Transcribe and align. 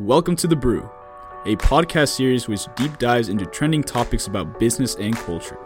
Welcome 0.00 0.34
to 0.36 0.46
The 0.46 0.56
Brew, 0.56 0.88
a 1.44 1.56
podcast 1.56 2.16
series 2.16 2.48
which 2.48 2.66
deep 2.74 2.96
dives 2.98 3.28
into 3.28 3.44
trending 3.44 3.82
topics 3.82 4.28
about 4.28 4.58
business 4.58 4.94
and 4.94 5.14
culture. 5.14 5.58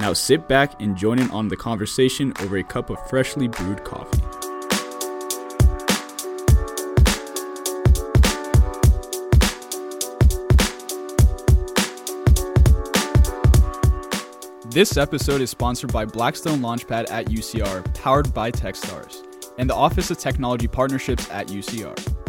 Now 0.00 0.12
sit 0.12 0.48
back 0.48 0.82
and 0.82 0.96
join 0.96 1.20
in 1.20 1.30
on 1.30 1.46
the 1.46 1.56
conversation 1.56 2.32
over 2.40 2.56
a 2.56 2.64
cup 2.64 2.90
of 2.90 2.98
freshly 3.08 3.46
brewed 3.46 3.84
coffee. 3.84 4.20
This 14.70 14.96
episode 14.96 15.40
is 15.40 15.50
sponsored 15.50 15.92
by 15.92 16.06
Blackstone 16.06 16.58
Launchpad 16.58 17.08
at 17.08 17.26
UCR, 17.26 17.84
powered 17.94 18.34
by 18.34 18.50
Techstars, 18.50 19.22
and 19.58 19.70
the 19.70 19.76
Office 19.76 20.10
of 20.10 20.18
Technology 20.18 20.66
Partnerships 20.66 21.30
at 21.30 21.46
UCR. 21.46 22.19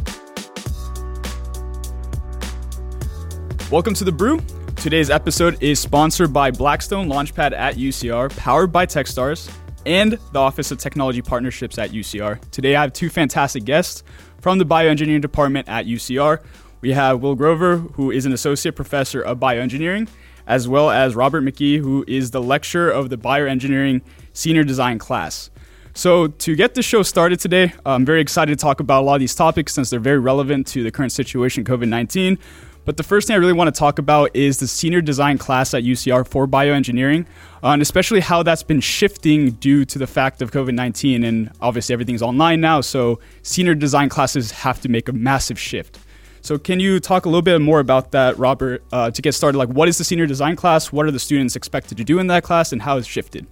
Welcome 3.71 3.93
to 3.93 4.03
the 4.03 4.11
Brew. 4.11 4.41
Today's 4.75 5.09
episode 5.09 5.63
is 5.63 5.80
sponsored 5.80 6.34
by 6.34 6.52
Blackstone 6.52 7.07
Launchpad 7.07 7.53
at 7.53 7.75
UCR, 7.75 8.30
powered 8.35 8.70
by 8.70 8.85
Techstars, 8.85 9.49
and 9.85 10.20
the 10.34 10.39
Office 10.39 10.71
of 10.71 10.77
Technology 10.77 11.21
Partnerships 11.21 11.77
at 11.77 11.91
UCR. 11.91 12.41
Today 12.52 12.75
I 12.75 12.81
have 12.81 12.91
two 12.91 13.09
fantastic 13.09 13.63
guests 13.63 14.03
from 14.41 14.57
the 14.57 14.66
Bioengineering 14.66 15.21
Department 15.21 15.70
at 15.70 15.85
UCR. 15.85 16.44
We 16.81 16.91
have 16.91 17.21
Will 17.21 17.34
Grover, 17.34 17.77
who 17.77 18.11
is 18.11 18.25
an 18.25 18.34
associate 18.34 18.75
professor 18.75 19.21
of 19.21 19.39
bioengineering, 19.39 20.09
as 20.45 20.67
well 20.67 20.89
as 20.89 21.16
Robert 21.16 21.41
McKee, 21.41 21.80
who 21.80 22.03
is 22.09 22.31
the 22.31 22.41
lecturer 22.41 22.91
of 22.91 23.09
the 23.09 23.17
bioengineering 23.17 24.02
senior 24.33 24.66
design 24.66 24.99
class. 24.99 25.49
So, 25.94 26.27
to 26.27 26.55
get 26.58 26.75
the 26.75 26.81
show 26.81 27.03
started 27.03 27.39
today, 27.39 27.73
I'm 27.85 28.05
very 28.05 28.19
excited 28.19 28.58
to 28.58 28.61
talk 28.61 28.81
about 28.81 29.02
a 29.02 29.05
lot 29.05 29.16
of 29.16 29.19
these 29.22 29.35
topics 29.35 29.73
since 29.73 29.89
they're 29.89 29.99
very 29.99 30.19
relevant 30.19 30.67
to 30.67 30.83
the 30.83 30.91
current 30.91 31.11
situation, 31.13 31.63
COVID 31.63 31.88
19. 31.88 32.38
But 32.84 32.98
the 32.98 33.03
first 33.03 33.27
thing 33.27 33.35
I 33.35 33.38
really 33.38 33.53
want 33.53 33.73
to 33.73 33.77
talk 33.77 33.99
about 33.99 34.35
is 34.35 34.58
the 34.58 34.67
senior 34.67 35.02
design 35.02 35.38
class 35.38 35.73
at 35.73 35.83
UCR 35.83 36.28
for 36.28 36.47
bioengineering, 36.47 37.25
uh, 37.64 37.69
and 37.69 37.81
especially 37.81 38.22
how 38.22 38.42
that's 38.42 38.64
been 38.64 38.80
shifting 38.80 39.52
due 39.52 39.86
to 39.86 40.00
the 40.00 40.08
fact 40.08 40.42
of 40.42 40.52
COVID 40.52 40.73
19. 40.73 41.23
And 41.23 41.52
obviously, 41.61 41.94
everything's 41.94 42.23
online 42.23 42.59
now, 42.59 42.81
so 42.81 43.20
senior 43.44 43.75
design 43.75 44.09
classes 44.09 44.52
have 44.52 44.81
to 44.81 44.89
make 44.89 45.09
a 45.09 45.14
massive 45.14 45.59
shift. 45.59 46.00
So, 46.42 46.58
can 46.58 46.80
you 46.80 47.00
talk 47.00 47.25
a 47.25 47.30
little 47.30 47.44
bit 47.44 47.61
more 47.61 47.80
about 47.80 48.11
that, 48.14 48.36
Robert, 48.39 48.83
uh, 48.92 49.11
to 49.11 49.22
get 49.22 49.33
started? 49.33 49.59
Like, 49.59 49.70
what 49.70 49.88
is 49.88 50.00
the 50.00 50.03
senior 50.03 50.25
design 50.25 50.55
class? 50.55 50.92
What 50.92 51.05
are 51.05 51.11
the 51.11 51.20
students 51.20 51.55
expected 51.55 52.00
to 52.00 52.03
do 52.03 52.17
in 52.17 52.27
that 52.27 52.44
class, 52.44 52.72
and 52.72 52.81
how 52.81 52.95
has 52.95 53.05
shifted? 53.05 53.45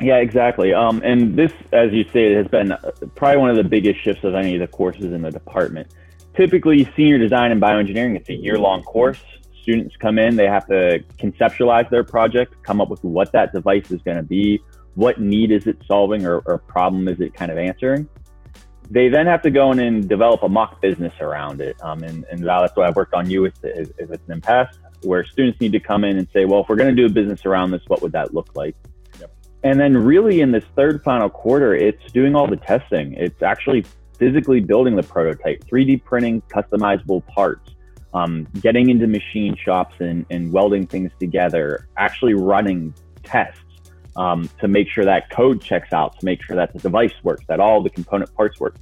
Yeah, 0.00 0.16
exactly. 0.16 0.74
Um, 0.74 1.00
and 1.04 1.36
this, 1.36 1.52
as 1.72 1.92
you 1.92 2.02
stated, 2.10 2.36
has 2.36 2.48
been 2.48 2.76
probably 3.14 3.36
one 3.36 3.50
of 3.50 3.56
the 3.56 3.62
biggest 3.62 4.02
shifts 4.02 4.24
of 4.24 4.34
any 4.34 4.54
of 4.54 4.60
the 4.60 4.66
courses 4.66 5.12
in 5.12 5.22
the 5.22 5.30
department 5.30 5.86
typically 6.36 6.90
senior 6.96 7.18
design 7.18 7.52
and 7.52 7.60
bioengineering 7.60 8.16
it's 8.16 8.28
a 8.28 8.34
year-long 8.34 8.82
course. 8.82 9.20
Students 9.62 9.96
come 9.96 10.18
in 10.18 10.36
they 10.36 10.46
have 10.46 10.66
to 10.66 11.02
conceptualize 11.18 11.88
their 11.90 12.04
project 12.04 12.54
come 12.62 12.80
up 12.80 12.90
with 12.90 13.02
what 13.02 13.32
that 13.32 13.52
device 13.52 13.90
is 13.90 14.02
going 14.02 14.16
to 14.16 14.22
be 14.22 14.60
what 14.94 15.20
need 15.20 15.50
is 15.50 15.66
it 15.66 15.76
solving 15.86 16.24
or, 16.24 16.38
or, 16.46 16.58
problem 16.58 17.08
is 17.08 17.20
it 17.20 17.34
kind 17.34 17.50
of 17.50 17.58
answering. 17.58 18.08
They 18.90 19.08
then 19.08 19.26
have 19.26 19.42
to 19.42 19.50
go 19.50 19.72
in 19.72 19.80
and 19.80 20.08
develop 20.08 20.42
a 20.42 20.48
mock 20.48 20.80
business 20.80 21.12
around 21.20 21.60
it 21.60 21.76
um, 21.82 22.02
and, 22.04 22.24
and 22.30 22.44
that's 22.44 22.76
what 22.76 22.86
i've 22.86 22.96
worked 22.96 23.14
on 23.14 23.28
you 23.28 23.42
with 23.42 23.54
if 23.64 23.88
it's 23.98 24.26
an 24.26 24.32
impasse 24.34 24.76
where 25.02 25.24
students 25.24 25.60
need 25.60 25.72
to 25.72 25.80
come 25.80 26.04
in 26.04 26.18
and 26.18 26.28
say 26.32 26.44
well 26.44 26.60
if 26.60 26.68
we're 26.68 26.76
going 26.76 26.94
to 26.94 27.02
do 27.02 27.06
a 27.06 27.12
business 27.12 27.46
around 27.46 27.70
this 27.70 27.80
what 27.86 28.02
would 28.02 28.12
that 28.12 28.34
look 28.34 28.54
like? 28.54 28.76
Yep. 29.18 29.32
and 29.62 29.80
then 29.80 29.96
really 29.96 30.42
in 30.42 30.52
this 30.52 30.64
third 30.76 31.02
final 31.02 31.30
quarter 31.30 31.74
it's 31.74 32.12
doing 32.12 32.36
all 32.36 32.46
the 32.46 32.56
testing. 32.56 33.14
It's 33.14 33.42
actually 33.42 33.86
physically 34.24 34.60
building 34.60 34.96
the 34.96 35.02
prototype, 35.02 35.62
3D 35.64 36.02
printing 36.02 36.40
customizable 36.42 37.26
parts, 37.26 37.72
um, 38.14 38.48
getting 38.62 38.88
into 38.88 39.06
machine 39.06 39.54
shops 39.54 39.94
and, 39.98 40.24
and 40.30 40.50
welding 40.50 40.86
things 40.86 41.10
together, 41.20 41.88
actually 41.98 42.32
running 42.32 42.94
tests 43.22 43.60
um, 44.16 44.48
to 44.60 44.66
make 44.66 44.88
sure 44.88 45.04
that 45.04 45.28
code 45.28 45.60
checks 45.60 45.92
out, 45.92 46.18
to 46.20 46.24
make 46.24 46.42
sure 46.42 46.56
that 46.56 46.72
the 46.72 46.78
device 46.78 47.12
works, 47.22 47.44
that 47.48 47.60
all 47.60 47.82
the 47.82 47.90
component 47.90 48.34
parts 48.34 48.58
work. 48.58 48.76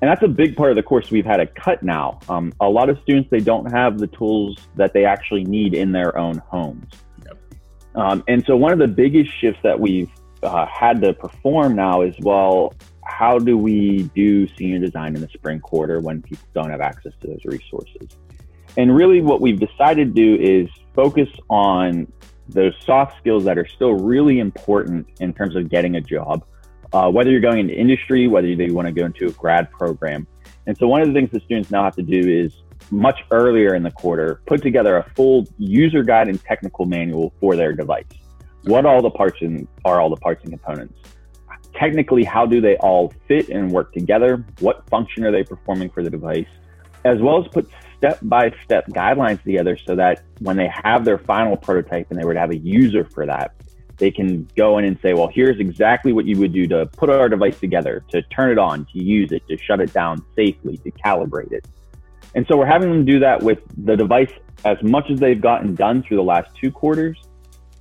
And 0.00 0.10
that's 0.10 0.22
a 0.22 0.28
big 0.28 0.56
part 0.56 0.70
of 0.70 0.76
the 0.76 0.82
course 0.82 1.10
we've 1.10 1.26
had 1.26 1.38
to 1.38 1.46
cut 1.46 1.82
now. 1.82 2.18
Um, 2.30 2.54
a 2.60 2.68
lot 2.68 2.88
of 2.88 2.98
students, 3.02 3.28
they 3.30 3.40
don't 3.40 3.70
have 3.70 3.98
the 3.98 4.06
tools 4.06 4.56
that 4.76 4.94
they 4.94 5.04
actually 5.04 5.44
need 5.44 5.74
in 5.74 5.92
their 5.92 6.16
own 6.16 6.38
homes. 6.48 6.90
Yep. 7.26 7.38
Um, 7.96 8.24
and 8.28 8.42
so 8.46 8.56
one 8.56 8.72
of 8.72 8.78
the 8.78 8.88
biggest 8.88 9.30
shifts 9.38 9.60
that 9.62 9.78
we've 9.78 10.10
uh, 10.42 10.64
had 10.66 11.02
to 11.02 11.12
perform 11.12 11.74
now 11.74 12.00
is, 12.00 12.14
well, 12.20 12.72
how 13.06 13.38
do 13.38 13.56
we 13.56 14.10
do 14.14 14.46
senior 14.56 14.78
design 14.78 15.14
in 15.14 15.20
the 15.20 15.28
spring 15.28 15.60
quarter 15.60 16.00
when 16.00 16.22
people 16.22 16.46
don't 16.54 16.70
have 16.70 16.80
access 16.80 17.12
to 17.20 17.28
those 17.28 17.44
resources? 17.44 18.08
And 18.76 18.94
really, 18.94 19.20
what 19.22 19.40
we've 19.40 19.58
decided 19.58 20.14
to 20.14 20.36
do 20.36 20.42
is 20.42 20.68
focus 20.94 21.28
on 21.48 22.10
those 22.48 22.74
soft 22.84 23.16
skills 23.18 23.44
that 23.44 23.58
are 23.58 23.66
still 23.66 23.94
really 23.94 24.38
important 24.38 25.06
in 25.20 25.32
terms 25.32 25.56
of 25.56 25.70
getting 25.70 25.96
a 25.96 26.00
job, 26.00 26.44
uh, 26.92 27.10
whether 27.10 27.30
you're 27.30 27.40
going 27.40 27.58
into 27.58 27.74
industry, 27.74 28.28
whether 28.28 28.46
you 28.46 28.74
want 28.74 28.86
to 28.86 28.92
go 28.92 29.06
into 29.06 29.26
a 29.26 29.32
grad 29.32 29.70
program. 29.70 30.26
And 30.66 30.76
so, 30.76 30.88
one 30.88 31.00
of 31.00 31.08
the 31.08 31.14
things 31.14 31.30
the 31.30 31.40
students 31.40 31.70
now 31.70 31.84
have 31.84 31.96
to 31.96 32.02
do 32.02 32.18
is 32.18 32.62
much 32.90 33.20
earlier 33.30 33.74
in 33.74 33.82
the 33.82 33.90
quarter 33.90 34.40
put 34.46 34.62
together 34.62 34.98
a 34.98 35.10
full 35.14 35.46
user 35.58 36.02
guide 36.02 36.28
and 36.28 36.42
technical 36.42 36.84
manual 36.84 37.32
for 37.40 37.56
their 37.56 37.72
device. 37.72 38.04
What 38.64 38.84
all 38.84 39.00
the 39.00 39.10
parts 39.10 39.38
and 39.40 39.66
are 39.84 40.00
all 40.00 40.10
the 40.10 40.16
parts 40.16 40.42
and 40.42 40.52
components? 40.52 40.98
Technically, 41.76 42.24
how 42.24 42.46
do 42.46 42.60
they 42.60 42.76
all 42.78 43.12
fit 43.28 43.48
and 43.48 43.70
work 43.70 43.92
together? 43.92 44.44
What 44.60 44.88
function 44.88 45.24
are 45.24 45.32
they 45.32 45.44
performing 45.44 45.90
for 45.90 46.02
the 46.02 46.10
device? 46.10 46.46
As 47.04 47.20
well 47.20 47.42
as 47.42 47.48
put 47.52 47.70
step 47.96 48.18
by 48.22 48.52
step 48.64 48.86
guidelines 48.88 49.42
together 49.42 49.78
so 49.86 49.94
that 49.96 50.22
when 50.40 50.56
they 50.56 50.68
have 50.82 51.04
their 51.04 51.18
final 51.18 51.56
prototype 51.56 52.10
and 52.10 52.18
they 52.18 52.24
were 52.24 52.34
to 52.34 52.40
have 52.40 52.50
a 52.50 52.56
user 52.56 53.04
for 53.04 53.26
that, 53.26 53.54
they 53.98 54.10
can 54.10 54.48
go 54.56 54.78
in 54.78 54.84
and 54.84 54.98
say, 55.00 55.14
well, 55.14 55.30
here's 55.32 55.58
exactly 55.58 56.12
what 56.12 56.26
you 56.26 56.38
would 56.38 56.52
do 56.52 56.66
to 56.66 56.86
put 56.96 57.08
our 57.08 57.28
device 57.28 57.58
together, 57.58 58.04
to 58.10 58.22
turn 58.24 58.50
it 58.50 58.58
on, 58.58 58.84
to 58.92 59.02
use 59.02 59.32
it, 59.32 59.46
to 59.48 59.56
shut 59.56 59.80
it 59.80 59.92
down 59.92 60.22
safely, 60.34 60.76
to 60.78 60.90
calibrate 60.90 61.52
it. 61.52 61.66
And 62.34 62.46
so 62.48 62.58
we're 62.58 62.66
having 62.66 62.90
them 62.90 63.04
do 63.04 63.18
that 63.20 63.42
with 63.42 63.60
the 63.78 63.96
device 63.96 64.32
as 64.64 64.76
much 64.82 65.10
as 65.10 65.18
they've 65.18 65.40
gotten 65.40 65.74
done 65.74 66.02
through 66.02 66.18
the 66.18 66.22
last 66.22 66.50
two 66.60 66.70
quarters 66.70 67.18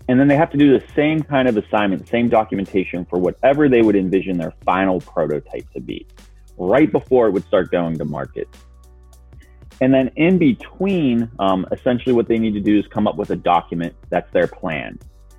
and 0.08 0.20
then 0.20 0.28
they 0.28 0.36
have 0.36 0.52
to 0.52 0.58
do 0.58 0.78
the 0.78 0.86
same 0.96 1.22
kind 1.22 1.48
of 1.48 1.58
assignment, 1.58 2.08
same 2.08 2.30
documentation 2.30 3.06
for 3.06 3.20
whatever 3.20 3.68
they 3.68 3.82
would 3.82 3.96
envision 3.96 4.38
their 4.38 4.54
final 4.64 5.00
prototype 5.00 5.70
to 5.74 5.80
be 5.80 6.06
right 6.58 6.92
before 6.92 7.28
it 7.28 7.32
would 7.32 7.46
start 7.46 7.72
going 7.72 7.98
to 7.98 8.06
market. 8.06 8.48
And 9.82 9.94
then 9.94 10.10
in 10.16 10.38
between, 10.38 11.30
um, 11.40 11.66
essentially 11.72 12.14
what 12.14 12.28
they 12.28 12.38
need 12.38 12.54
to 12.54 12.62
do 12.62 12.80
is 12.80 12.86
come 12.88 13.08
up 13.08 13.18
with 13.18 13.32
a 13.32 13.36
document 13.36 13.94
that's 14.10 14.32
their 14.32 14.48
plan. 14.48 14.98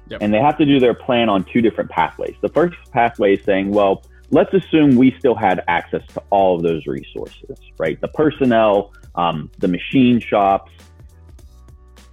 Yep. 0.08 0.20
And 0.22 0.32
they 0.32 0.38
have 0.38 0.58
to 0.58 0.66
do 0.66 0.78
their 0.78 0.94
plan 0.94 1.28
on 1.28 1.44
two 1.44 1.60
different 1.60 1.90
pathways. 1.90 2.34
The 2.42 2.48
first 2.50 2.76
pathway 2.92 3.34
is 3.34 3.44
saying, 3.44 3.70
well, 3.70 4.04
let's 4.30 4.52
assume 4.52 4.96
we 4.96 5.14
still 5.18 5.34
had 5.34 5.64
access 5.68 6.06
to 6.08 6.22
all 6.30 6.56
of 6.56 6.62
those 6.62 6.86
resources, 6.86 7.58
right? 7.78 8.00
The 8.00 8.08
personnel, 8.08 8.92
um, 9.14 9.50
the 9.58 9.68
machine 9.68 10.20
shops, 10.20 10.70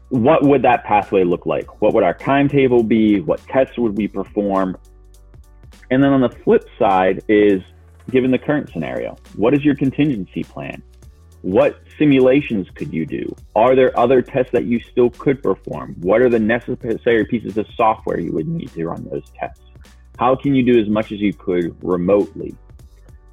what 0.10 0.44
would 0.44 0.62
that 0.62 0.84
pathway 0.84 1.24
look 1.24 1.46
like? 1.46 1.82
What 1.82 1.94
would 1.94 2.04
our 2.04 2.14
timetable 2.14 2.84
be? 2.84 3.20
What 3.22 3.42
tests 3.48 3.78
would 3.78 3.98
we 3.98 4.08
perform? 4.08 4.78
And 5.90 6.04
then 6.04 6.12
on 6.12 6.22
the 6.22 6.30
flip 6.30 6.68
side 6.78 7.24
is 7.28 7.62
given 8.12 8.32
the 8.32 8.38
current 8.38 8.70
scenario, 8.72 9.18
what 9.36 9.54
is 9.54 9.64
your 9.64 9.76
contingency 9.76 10.44
plan? 10.44 10.84
What 11.42 11.82
simulations 11.98 12.68
could 12.76 12.94
you 12.94 13.06
do? 13.06 13.36
Are 13.56 13.76
there 13.76 13.98
other 14.00 14.22
tests 14.22 14.52
that 14.54 14.66
you 14.66 14.80
still 14.80 15.10
could 15.10 15.44
perform? 15.44 15.96
What 16.00 16.22
are 16.22 16.30
the 16.30 16.40
necessary 16.40 17.26
pieces 17.26 17.58
of 17.58 17.66
software 17.76 18.20
you 18.20 18.32
would 18.32 18.48
need 18.48 18.72
to 18.74 18.86
run 18.86 19.08
those 19.10 19.30
tests? 19.38 19.62
How 20.20 20.36
can 20.36 20.56
you 20.56 20.64
do 20.64 20.80
as 20.80 20.88
much 20.88 21.12
as 21.12 21.20
you 21.20 21.34
could 21.34 21.76
remotely? 21.84 22.56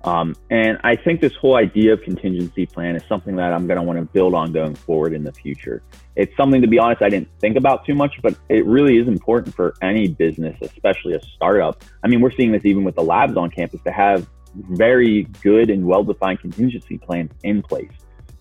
Um, 0.02 0.34
and 0.50 0.78
I 0.82 0.96
think 0.96 1.20
this 1.20 1.34
whole 1.34 1.56
idea 1.56 1.92
of 1.92 2.02
contingency 2.02 2.64
plan 2.64 2.96
is 2.96 3.02
something 3.06 3.36
that 3.36 3.52
I'm 3.52 3.66
going 3.66 3.76
to 3.76 3.82
want 3.82 3.98
to 3.98 4.04
build 4.06 4.34
on 4.34 4.50
going 4.52 4.74
forward 4.74 5.12
in 5.12 5.24
the 5.24 5.32
future. 5.32 5.82
It's 6.16 6.34
something, 6.36 6.62
to 6.62 6.68
be 6.68 6.78
honest, 6.78 7.02
I 7.02 7.10
didn't 7.10 7.28
think 7.38 7.56
about 7.56 7.84
too 7.84 7.94
much, 7.94 8.14
but 8.22 8.34
it 8.48 8.64
really 8.64 8.98
is 8.98 9.08
important 9.08 9.54
for 9.54 9.74
any 9.82 10.08
business, 10.08 10.56
especially 10.62 11.14
a 11.14 11.20
startup. 11.34 11.84
I 12.02 12.08
mean, 12.08 12.20
we're 12.20 12.30
seeing 12.30 12.52
this 12.52 12.64
even 12.64 12.82
with 12.82 12.94
the 12.94 13.02
labs 13.02 13.36
on 13.36 13.50
campus 13.50 13.82
to 13.84 13.92
have 13.92 14.26
very 14.54 15.24
good 15.42 15.70
and 15.70 15.84
well 15.86 16.03
defined 16.03 16.41
contingency 16.41 16.98
plans 16.98 17.30
in 17.44 17.62
place. 17.62 17.92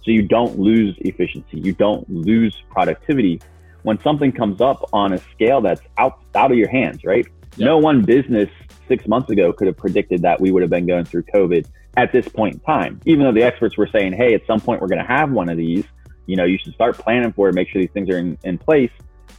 So 0.04 0.12
you 0.12 0.22
don't 0.22 0.58
lose 0.58 0.96
efficiency, 1.00 1.60
you 1.60 1.74
don't 1.74 2.10
lose 2.10 2.56
productivity 2.70 3.42
when 3.84 4.00
something 4.02 4.32
comes 4.32 4.62
up 4.62 4.90
on 4.94 5.14
a 5.14 5.18
scale 5.34 5.62
that's 5.62 5.82
out, 5.98 6.22
out 6.36 6.52
of 6.52 6.58
your 6.58 6.70
hands, 6.70 7.04
right? 7.04 7.28
Yeah. 7.58 7.68
No 7.68 7.78
one 7.78 8.04
business 8.04 8.50
six 8.90 9.08
months 9.08 9.30
ago 9.30 9.54
could 9.54 9.68
have 9.68 9.78
predicted 9.78 10.22
that 10.24 10.42
we 10.42 10.52
would 10.52 10.62
have 10.62 10.70
been 10.70 10.86
going 10.86 11.06
through 11.06 11.24
COVID 11.24 11.66
at 11.96 12.12
this 12.12 12.28
point 12.28 12.56
in 12.56 12.60
time. 12.60 13.00
Even 13.06 13.24
though 13.24 13.32
the 13.32 13.44
experts 13.44 13.78
were 13.78 13.88
saying, 13.88 14.12
hey, 14.12 14.34
at 14.34 14.46
some 14.46 14.60
point 14.60 14.82
we're 14.82 14.90
going 14.90 15.00
to 15.00 15.08
have 15.08 15.32
one 15.32 15.48
of 15.48 15.56
these, 15.56 15.86
you 16.26 16.36
know, 16.36 16.44
you 16.44 16.58
should 16.58 16.74
start 16.74 16.98
planning 16.98 17.32
for 17.32 17.48
it, 17.48 17.56
make 17.56 17.70
sure 17.70 17.82
these 17.82 17.92
things 17.92 18.10
are 18.10 18.18
in, 18.18 18.38
in 18.44 18.58
place. 18.58 18.92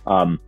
Um, 0.07 0.41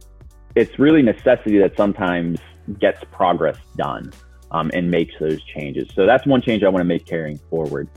it's 0.54 0.78
really 0.78 1.02
necessity 1.02 1.58
that 1.58 1.76
sometimes 1.76 2.40
gets 2.78 3.02
progress 3.10 3.58
done 3.76 4.12
um, 4.50 4.70
and 4.75 4.90
makes 4.90 5.14
those 5.19 5.43
changes. 5.44 5.88
So 5.94 6.06
that's 6.06 6.26
one 6.26 6.40
change 6.40 6.62
I 6.62 6.69
want 6.69 6.81
to 6.81 6.84
make 6.84 7.06
carrying 7.06 7.38
forward. 7.50 7.88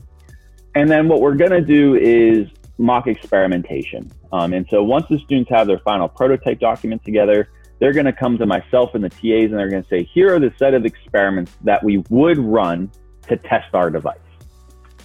And 0.74 0.90
then 0.90 1.08
what 1.08 1.20
we're 1.20 1.34
going 1.36 1.52
to 1.52 1.60
do 1.60 1.94
is 1.96 2.48
mock 2.78 3.06
experimentation. 3.06 4.10
Um, 4.32 4.52
and 4.52 4.66
so 4.68 4.82
once 4.82 5.06
the 5.08 5.18
students 5.18 5.50
have 5.50 5.66
their 5.66 5.78
final 5.78 6.08
prototype 6.08 6.60
document 6.60 7.04
together, 7.04 7.48
they're 7.78 7.92
going 7.92 8.06
to 8.06 8.12
come 8.12 8.38
to 8.38 8.46
myself 8.46 8.94
and 8.94 9.04
the 9.04 9.10
TAs 9.10 9.50
and 9.50 9.54
they're 9.54 9.68
going 9.68 9.82
to 9.82 9.88
say, 9.88 10.04
here 10.04 10.34
are 10.34 10.40
the 10.40 10.52
set 10.58 10.74
of 10.74 10.84
experiments 10.84 11.52
that 11.64 11.82
we 11.84 11.98
would 12.08 12.38
run 12.38 12.90
to 13.28 13.36
test 13.36 13.74
our 13.74 13.90
device. 13.90 14.18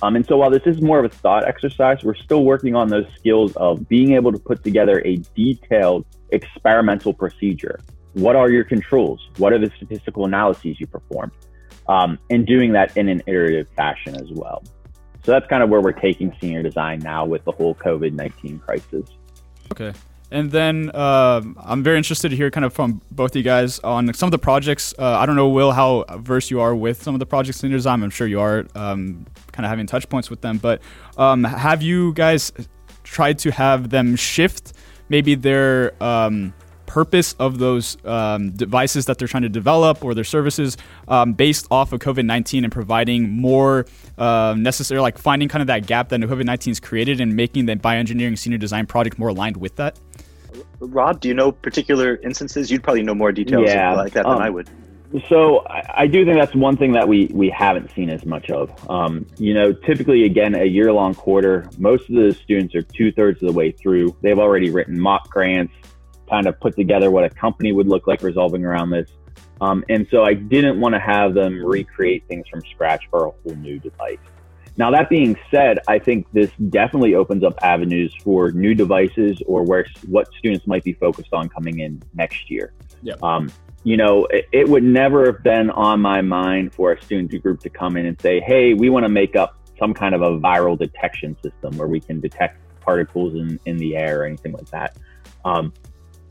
Um, 0.01 0.15
and 0.15 0.25
so 0.25 0.37
while 0.37 0.49
this 0.49 0.63
is 0.65 0.81
more 0.81 0.99
of 0.99 1.05
a 1.05 1.15
thought 1.15 1.47
exercise, 1.47 2.03
we're 2.03 2.15
still 2.15 2.43
working 2.43 2.75
on 2.75 2.87
those 2.87 3.05
skills 3.17 3.55
of 3.55 3.87
being 3.87 4.13
able 4.13 4.31
to 4.31 4.39
put 4.39 4.63
together 4.63 5.01
a 5.05 5.17
detailed 5.35 6.05
experimental 6.31 7.13
procedure. 7.13 7.79
What 8.13 8.35
are 8.35 8.49
your 8.49 8.63
controls? 8.63 9.29
What 9.37 9.53
are 9.53 9.59
the 9.59 9.71
statistical 9.77 10.25
analyses 10.25 10.79
you 10.79 10.87
perform? 10.87 11.31
Um, 11.87 12.17
and 12.29 12.47
doing 12.47 12.73
that 12.73 12.97
in 12.97 13.09
an 13.09 13.21
iterative 13.27 13.67
fashion 13.75 14.15
as 14.15 14.29
well. 14.31 14.63
So 15.23 15.31
that's 15.31 15.45
kind 15.47 15.61
of 15.61 15.69
where 15.69 15.81
we're 15.81 15.91
taking 15.91 16.35
senior 16.41 16.63
design 16.63 16.99
now 16.99 17.25
with 17.25 17.43
the 17.43 17.51
whole 17.51 17.75
COVID 17.75 18.13
19 18.13 18.59
crisis. 18.59 19.07
Okay. 19.71 19.93
And 20.31 20.49
then 20.49 20.91
uh, 20.93 21.41
I'm 21.57 21.83
very 21.83 21.97
interested 21.97 22.29
to 22.29 22.35
hear 22.35 22.49
kind 22.49 22.65
of 22.65 22.73
from 22.73 23.01
both 23.11 23.31
of 23.31 23.35
you 23.35 23.43
guys 23.43 23.79
on 23.79 24.13
some 24.13 24.27
of 24.27 24.31
the 24.31 24.39
projects. 24.39 24.93
Uh, 24.97 25.17
I 25.19 25.25
don't 25.25 25.35
know, 25.35 25.49
Will, 25.49 25.73
how 25.73 26.05
versed 26.19 26.49
you 26.49 26.61
are 26.61 26.73
with 26.73 27.03
some 27.03 27.13
of 27.13 27.19
the 27.19 27.25
projects 27.25 27.63
in 27.63 27.71
design. 27.71 28.01
I'm 28.01 28.09
sure 28.09 28.27
you 28.27 28.39
are 28.39 28.65
um, 28.73 29.25
kind 29.51 29.65
of 29.65 29.69
having 29.69 29.87
touch 29.87 30.07
points 30.07 30.29
with 30.29 30.39
them. 30.39 30.57
But 30.57 30.81
um, 31.17 31.43
have 31.43 31.81
you 31.81 32.13
guys 32.13 32.51
tried 33.03 33.39
to 33.39 33.51
have 33.51 33.89
them 33.89 34.15
shift 34.15 34.73
maybe 35.09 35.35
their 35.35 36.01
um, 36.01 36.53
purpose 36.91 37.35
of 37.39 37.57
those 37.57 37.97
um, 38.05 38.51
devices 38.51 39.05
that 39.05 39.17
they're 39.17 39.27
trying 39.27 39.43
to 39.43 39.49
develop 39.49 40.03
or 40.03 40.13
their 40.13 40.25
services 40.25 40.77
um, 41.07 41.31
based 41.31 41.65
off 41.71 41.93
of 41.93 41.99
COVID 41.99 42.25
19 42.25 42.65
and 42.65 42.71
providing 42.71 43.29
more 43.29 43.85
uh, 44.17 44.55
necessary, 44.57 44.99
like 44.99 45.17
finding 45.17 45.47
kind 45.47 45.61
of 45.61 45.67
that 45.67 45.85
gap 45.87 46.09
that 46.09 46.19
COVID 46.19 46.45
19 46.45 46.71
has 46.71 46.79
created 46.79 47.21
and 47.21 47.35
making 47.35 47.65
the 47.65 47.75
bioengineering 47.75 48.37
senior 48.37 48.57
design 48.57 48.85
project 48.85 49.17
more 49.17 49.29
aligned 49.29 49.57
with 49.57 49.75
that? 49.77 49.99
Rob, 50.79 51.19
do 51.19 51.27
you 51.27 51.33
know 51.33 51.51
particular 51.51 52.15
instances? 52.17 52.71
You'd 52.71 52.83
probably 52.83 53.03
know 53.03 53.15
more 53.15 53.31
details 53.31 53.67
yeah, 53.67 53.93
like 53.95 54.13
that 54.13 54.23
than 54.23 54.33
um, 54.33 54.41
I 54.41 54.49
would. 54.49 54.69
So 55.27 55.59
I, 55.67 56.03
I, 56.03 56.07
do 56.07 56.23
think 56.23 56.39
that's 56.39 56.55
one 56.55 56.77
thing 56.77 56.93
that 56.93 57.05
we 57.05 57.29
we 57.33 57.49
haven't 57.49 57.91
seen 57.91 58.09
as 58.09 58.25
much 58.25 58.49
of. 58.49 58.71
Um, 58.89 59.25
you 59.37 59.53
know, 59.53 59.73
typically 59.73 60.23
again 60.23 60.55
a 60.55 60.63
year 60.63 60.91
long 60.93 61.13
quarter, 61.15 61.69
most 61.77 62.09
of 62.09 62.15
the 62.15 62.33
students 62.33 62.73
are 62.75 62.81
two 62.81 63.11
thirds 63.11 63.41
of 63.43 63.47
the 63.47 63.53
way 63.53 63.71
through. 63.71 64.15
They've 64.21 64.39
already 64.39 64.69
written 64.69 64.97
mock 64.97 65.29
grants, 65.29 65.73
kind 66.29 66.47
of 66.47 66.57
put 66.61 66.75
together 66.77 67.11
what 67.11 67.25
a 67.25 67.29
company 67.29 67.73
would 67.73 67.87
look 67.87 68.07
like 68.07 68.21
resolving 68.21 68.63
around 68.63 68.91
this. 68.91 69.09
Um, 69.59 69.83
and 69.89 70.07
so 70.09 70.23
I 70.23 70.33
didn't 70.33 70.79
want 70.79 70.95
to 70.95 70.99
have 70.99 71.33
them 71.33 71.63
recreate 71.63 72.23
things 72.27 72.47
from 72.49 72.61
scratch 72.71 73.03
for 73.11 73.25
a 73.27 73.31
whole 73.31 73.55
new 73.55 73.79
device. 73.79 74.17
Now, 74.77 74.89
that 74.91 75.09
being 75.09 75.37
said, 75.49 75.79
I 75.87 75.99
think 75.99 76.27
this 76.31 76.49
definitely 76.69 77.15
opens 77.15 77.43
up 77.43 77.55
avenues 77.61 78.15
for 78.23 78.51
new 78.51 78.73
devices 78.73 79.41
or 79.45 79.63
where 79.63 79.85
what 80.07 80.29
students 80.37 80.65
might 80.65 80.83
be 80.83 80.93
focused 80.93 81.33
on 81.33 81.49
coming 81.49 81.79
in 81.79 82.01
next 82.13 82.49
year. 82.49 82.73
Yep. 83.03 83.21
Um, 83.21 83.51
you 83.83 83.97
know, 83.97 84.25
it, 84.27 84.47
it, 84.51 84.69
would 84.69 84.83
never 84.83 85.25
have 85.25 85.43
been 85.43 85.69
on 85.71 85.99
my 85.99 86.21
mind 86.21 86.73
for 86.73 86.93
a 86.93 87.01
student 87.01 87.41
group 87.41 87.59
to 87.61 87.69
come 87.69 87.97
in 87.97 88.05
and 88.05 88.19
say, 88.21 88.39
hey, 88.39 88.73
we 88.73 88.89
want 88.89 89.03
to 89.03 89.09
make 89.09 89.35
up 89.35 89.57
some 89.77 89.93
kind 89.93 90.13
of 90.13 90.21
a 90.21 90.39
viral 90.39 90.77
detection 90.77 91.35
system 91.41 91.75
where 91.77 91.87
we 91.87 91.99
can 91.99 92.21
detect 92.21 92.59
particles 92.79 93.33
in, 93.33 93.59
in 93.65 93.77
the 93.77 93.97
air 93.97 94.21
or 94.21 94.25
anything 94.25 94.53
like 94.53 94.69
that. 94.69 94.97
Um, 95.43 95.73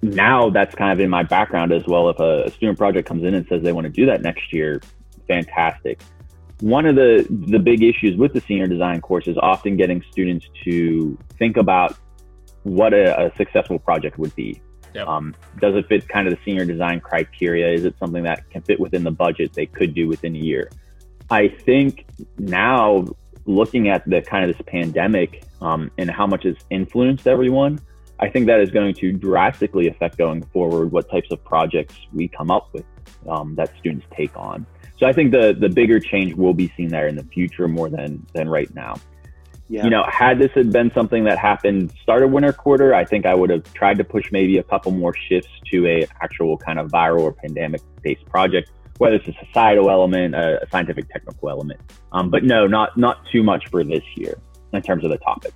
now 0.03 0.49
that's 0.49 0.75
kind 0.75 0.93
of 0.93 1.01
in 1.01 1.11
my 1.11 1.25
background 1.25 1.73
as 1.73 1.85
well. 1.87 2.09
If 2.09 2.21
a, 2.21 2.45
a 2.45 2.51
student 2.51 2.79
project 2.79 3.07
comes 3.07 3.25
in 3.25 3.35
and 3.35 3.47
says 3.49 3.63
they 3.63 3.73
want 3.73 3.85
to 3.85 3.93
do 3.93 4.07
that 4.07 4.23
next 4.23 4.53
year, 4.53 4.81
fantastic 5.27 6.01
one 6.61 6.87
of 6.87 6.95
the 6.95 7.27
the 7.49 7.59
big 7.59 7.83
issues 7.83 8.17
with 8.17 8.33
the 8.33 8.41
senior 8.43 8.67
design 8.67 9.01
course 9.01 9.27
is 9.27 9.37
often 9.39 9.77
getting 9.77 10.03
students 10.11 10.47
to 10.65 11.19
think 11.39 11.57
about 11.57 11.97
what 12.63 12.93
a, 12.93 13.27
a 13.27 13.37
successful 13.37 13.79
project 13.79 14.19
would 14.19 14.35
be. 14.37 14.61
Yep. 14.95 15.07
Um, 15.07 15.35
does 15.61 15.75
it 15.77 15.87
fit 15.89 16.09
kind 16.09 16.27
of 16.27 16.35
the 16.35 16.41
senior 16.45 16.65
design 16.65 17.01
criteria? 17.01 17.73
Is 17.73 17.85
it 17.85 17.95
something 17.99 18.25
that 18.25 18.49
can 18.51 18.63
fit 18.63 18.79
within 18.79 19.05
the 19.05 19.11
budget 19.11 19.53
they 19.53 19.67
could 19.67 19.95
do 19.95 20.09
within 20.09 20.35
a 20.35 20.39
year? 20.39 20.71
I 21.31 21.49
think 21.49 22.07
now 22.39 23.07
looking 23.47 23.89
at 23.89 24.09
the 24.09 24.21
kind 24.21 24.49
of 24.49 24.57
this 24.57 24.67
pandemic 24.67 25.45
um, 25.61 25.91
and 25.97 26.11
how 26.11 26.27
much 26.27 26.45
it's 26.45 26.65
influenced 26.71 27.27
everyone, 27.27 27.81
I 28.19 28.29
think 28.29 28.47
that 28.47 28.61
is 28.61 28.71
going 28.71 28.95
to 28.95 29.13
drastically 29.13 29.89
affect 29.89 30.19
going 30.19 30.43
forward 30.53 30.93
what 30.93 31.09
types 31.11 31.31
of 31.31 31.43
projects 31.45 31.95
we 32.13 32.29
come 32.29 32.51
up 32.51 32.69
with 32.73 32.85
um, 33.29 33.55
that 33.55 33.73
students 33.79 34.07
take 34.15 34.37
on. 34.37 34.67
So 35.01 35.07
I 35.07 35.13
think 35.15 35.33
the 35.33 35.57
the 35.59 35.71
bigger 35.71 35.99
change 35.99 36.35
will 36.35 36.53
be 36.53 36.71
seen 36.77 36.89
there 36.89 37.09
in 37.09 37.17
the 37.17 37.25
future 37.25 37.67
more 37.67 37.89
than 37.89 38.25
than 38.35 38.49
right 38.49 38.73
now. 38.75 38.97
Yeah. 39.71 39.85
You 39.85 39.91
know, 39.91 40.05
had 40.09 40.39
this 40.39 40.51
had 40.55 40.73
been 40.73 40.91
something 40.95 41.25
that 41.25 41.39
happened 41.39 41.93
start 42.03 42.23
of 42.23 42.31
winter 42.31 42.53
quarter, 42.53 42.93
I 42.93 43.05
think 43.05 43.25
I 43.25 43.35
would 43.35 43.51
have 43.51 43.73
tried 43.73 43.99
to 43.99 44.05
push 44.05 44.31
maybe 44.31 44.59
a 44.59 44.65
couple 44.65 44.93
more 44.93 45.15
shifts 45.29 45.51
to 45.71 45.87
a 45.87 46.07
actual 46.21 46.59
kind 46.59 46.79
of 46.79 46.91
viral 46.91 47.21
or 47.21 47.33
pandemic 47.33 47.81
based 48.03 48.27
project, 48.27 48.71
whether 48.99 49.15
it's 49.15 49.29
a 49.29 49.47
societal 49.47 49.89
element, 49.89 50.35
a, 50.35 50.67
scientific 50.71 51.09
technical 51.09 51.49
element. 51.49 51.81
Um, 52.13 52.31
but 52.31 52.45
no, 52.45 52.67
not 52.67 52.99
not 52.99 53.25
too 53.33 53.43
much 53.43 53.69
for 53.71 53.85
this 53.85 54.03
year 54.17 54.39
in 54.75 54.83
terms 54.83 55.05
of 55.05 55.11
the 55.11 55.19
topics. 55.19 55.55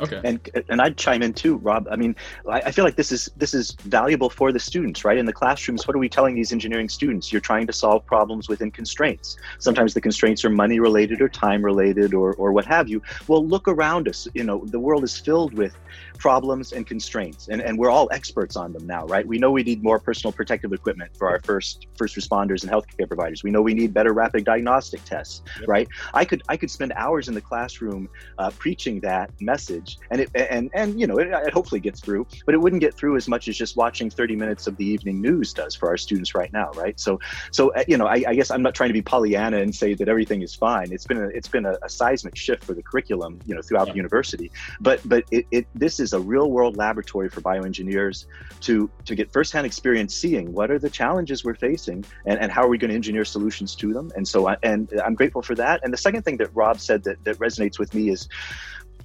Okay. 0.00 0.20
And 0.24 0.64
and 0.68 0.80
I'd 0.80 0.96
chime 0.96 1.22
in 1.22 1.32
too, 1.32 1.56
Rob. 1.56 1.88
I 1.90 1.96
mean, 1.96 2.14
I, 2.48 2.60
I, 2.60 2.70
feel 2.70 2.84
like 2.84 2.96
this 2.96 3.12
is 3.12 3.30
this 3.36 3.54
is 3.54 3.72
valuable 3.72 4.28
for 4.28 4.52
the 4.52 4.58
students, 4.58 5.04
right? 5.04 5.16
In 5.16 5.26
the 5.26 5.32
classrooms, 5.32 5.86
what 5.86 5.96
are 5.96 5.98
we 5.98 6.08
telling 6.08 6.34
these 6.34 6.52
engineering 6.52 6.88
students? 6.88 7.32
You're 7.32 7.40
trying 7.40 7.66
to 7.66 7.72
solve 7.72 8.04
problems 8.04 8.48
within 8.48 8.70
constraints. 8.70 9.36
Sometimes 9.58 9.94
the 9.94 10.00
constraints 10.00 10.44
are 10.44 10.50
money 10.50 10.80
related 10.80 11.20
or 11.22 11.28
time 11.28 11.64
related 11.64 12.14
or 12.14 12.34
or 12.34 12.52
what 12.52 12.66
have 12.66 12.88
you. 12.88 13.02
Well, 13.26 13.46
look 13.46 13.68
around 13.68 14.08
us. 14.08 14.28
You 14.34 14.44
know, 14.44 14.64
the 14.66 14.80
world 14.80 15.02
is 15.04 15.16
filled 15.16 15.54
with 15.54 15.76
problems 16.18 16.72
and 16.72 16.86
constraints, 16.86 17.48
and, 17.48 17.60
and 17.60 17.78
we're 17.78 17.90
all 17.90 18.08
experts 18.12 18.56
on 18.56 18.72
them 18.72 18.86
now, 18.86 19.06
right? 19.06 19.26
We 19.26 19.38
know 19.38 19.50
we 19.50 19.62
need 19.62 19.82
more 19.82 19.98
personal 19.98 20.32
protective 20.32 20.72
equipment 20.72 21.16
for 21.16 21.28
our 21.28 21.40
first 21.40 21.86
first 21.96 22.16
responders 22.16 22.62
and 22.62 22.70
healthcare 22.70 23.06
providers. 23.06 23.42
We 23.42 23.50
know 23.50 23.62
we 23.62 23.74
need 23.74 23.94
better 23.94 24.12
rapid 24.12 24.44
diagnostic 24.44 25.04
tests, 25.04 25.42
yep. 25.60 25.68
right? 25.68 25.88
I 26.14 26.24
could 26.24 26.42
I 26.48 26.56
could 26.56 26.70
spend 26.70 26.92
hours 26.96 27.28
in 27.28 27.34
the 27.34 27.40
classroom 27.40 28.08
uh, 28.38 28.50
preaching 28.58 29.00
that 29.00 29.30
message 29.40 29.98
and 30.10 30.20
it 30.20 30.30
and 30.34 30.70
and 30.74 31.00
you 31.00 31.06
know 31.06 31.16
it, 31.16 31.28
it, 31.28 31.52
hopefully 31.52 31.80
gets 31.80 32.00
through 32.00 32.26
but 32.44 32.54
it 32.54 32.58
wouldn't 32.58 32.80
get 32.80 32.94
through 32.94 33.16
as 33.16 33.28
much 33.28 33.48
as 33.48 33.56
just 33.56 33.76
watching 33.76 34.10
30 34.10 34.36
minutes 34.36 34.66
of 34.66 34.76
the 34.76 34.84
evening 34.84 35.20
news 35.20 35.52
does 35.52 35.74
for 35.74 35.88
our 35.88 35.96
students 35.96 36.34
right 36.34 36.52
now 36.52 36.70
right 36.74 36.98
so 36.98 37.18
so 37.50 37.72
uh, 37.74 37.84
you 37.88 37.96
know 37.96 38.06
I, 38.06 38.24
I 38.26 38.34
guess 38.34 38.50
i'm 38.50 38.62
not 38.62 38.74
trying 38.74 38.88
to 38.88 38.94
be 38.94 39.02
pollyanna 39.02 39.58
and 39.58 39.74
say 39.74 39.94
that 39.94 40.08
everything 40.08 40.42
is 40.42 40.54
fine 40.54 40.92
it's 40.92 41.06
been 41.06 41.18
a 41.18 41.28
it's 41.28 41.48
been 41.48 41.66
a, 41.66 41.76
a 41.82 41.88
seismic 41.88 42.36
shift 42.36 42.64
for 42.64 42.74
the 42.74 42.82
curriculum 42.82 43.40
you 43.46 43.54
know 43.54 43.62
throughout 43.62 43.86
yeah. 43.86 43.92
the 43.92 43.96
university 43.96 44.50
but 44.80 45.00
but 45.04 45.24
it, 45.30 45.46
it 45.50 45.66
this 45.74 46.00
is 46.00 46.05
a 46.12 46.20
real 46.20 46.50
world 46.50 46.76
laboratory 46.76 47.28
for 47.28 47.40
bioengineers 47.40 48.26
to 48.60 48.90
to 49.04 49.14
get 49.14 49.32
firsthand 49.32 49.66
experience 49.66 50.14
seeing 50.14 50.52
what 50.52 50.70
are 50.70 50.78
the 50.78 50.90
challenges 50.90 51.44
we're 51.44 51.54
facing 51.54 52.04
and, 52.26 52.38
and 52.40 52.50
how 52.50 52.62
are 52.62 52.68
we 52.68 52.78
going 52.78 52.90
to 52.90 52.94
engineer 52.94 53.24
solutions 53.24 53.74
to 53.76 53.92
them. 53.92 54.10
And 54.16 54.26
so 54.26 54.48
I, 54.48 54.56
and 54.62 54.90
i'm 55.04 55.14
grateful 55.14 55.42
for 55.42 55.54
that. 55.56 55.80
And 55.82 55.92
the 55.92 55.98
second 55.98 56.22
thing 56.22 56.36
that 56.38 56.54
rob 56.54 56.80
said 56.80 57.04
that, 57.04 57.22
that 57.24 57.38
resonates 57.38 57.78
with 57.78 57.94
me 57.94 58.10
is 58.10 58.28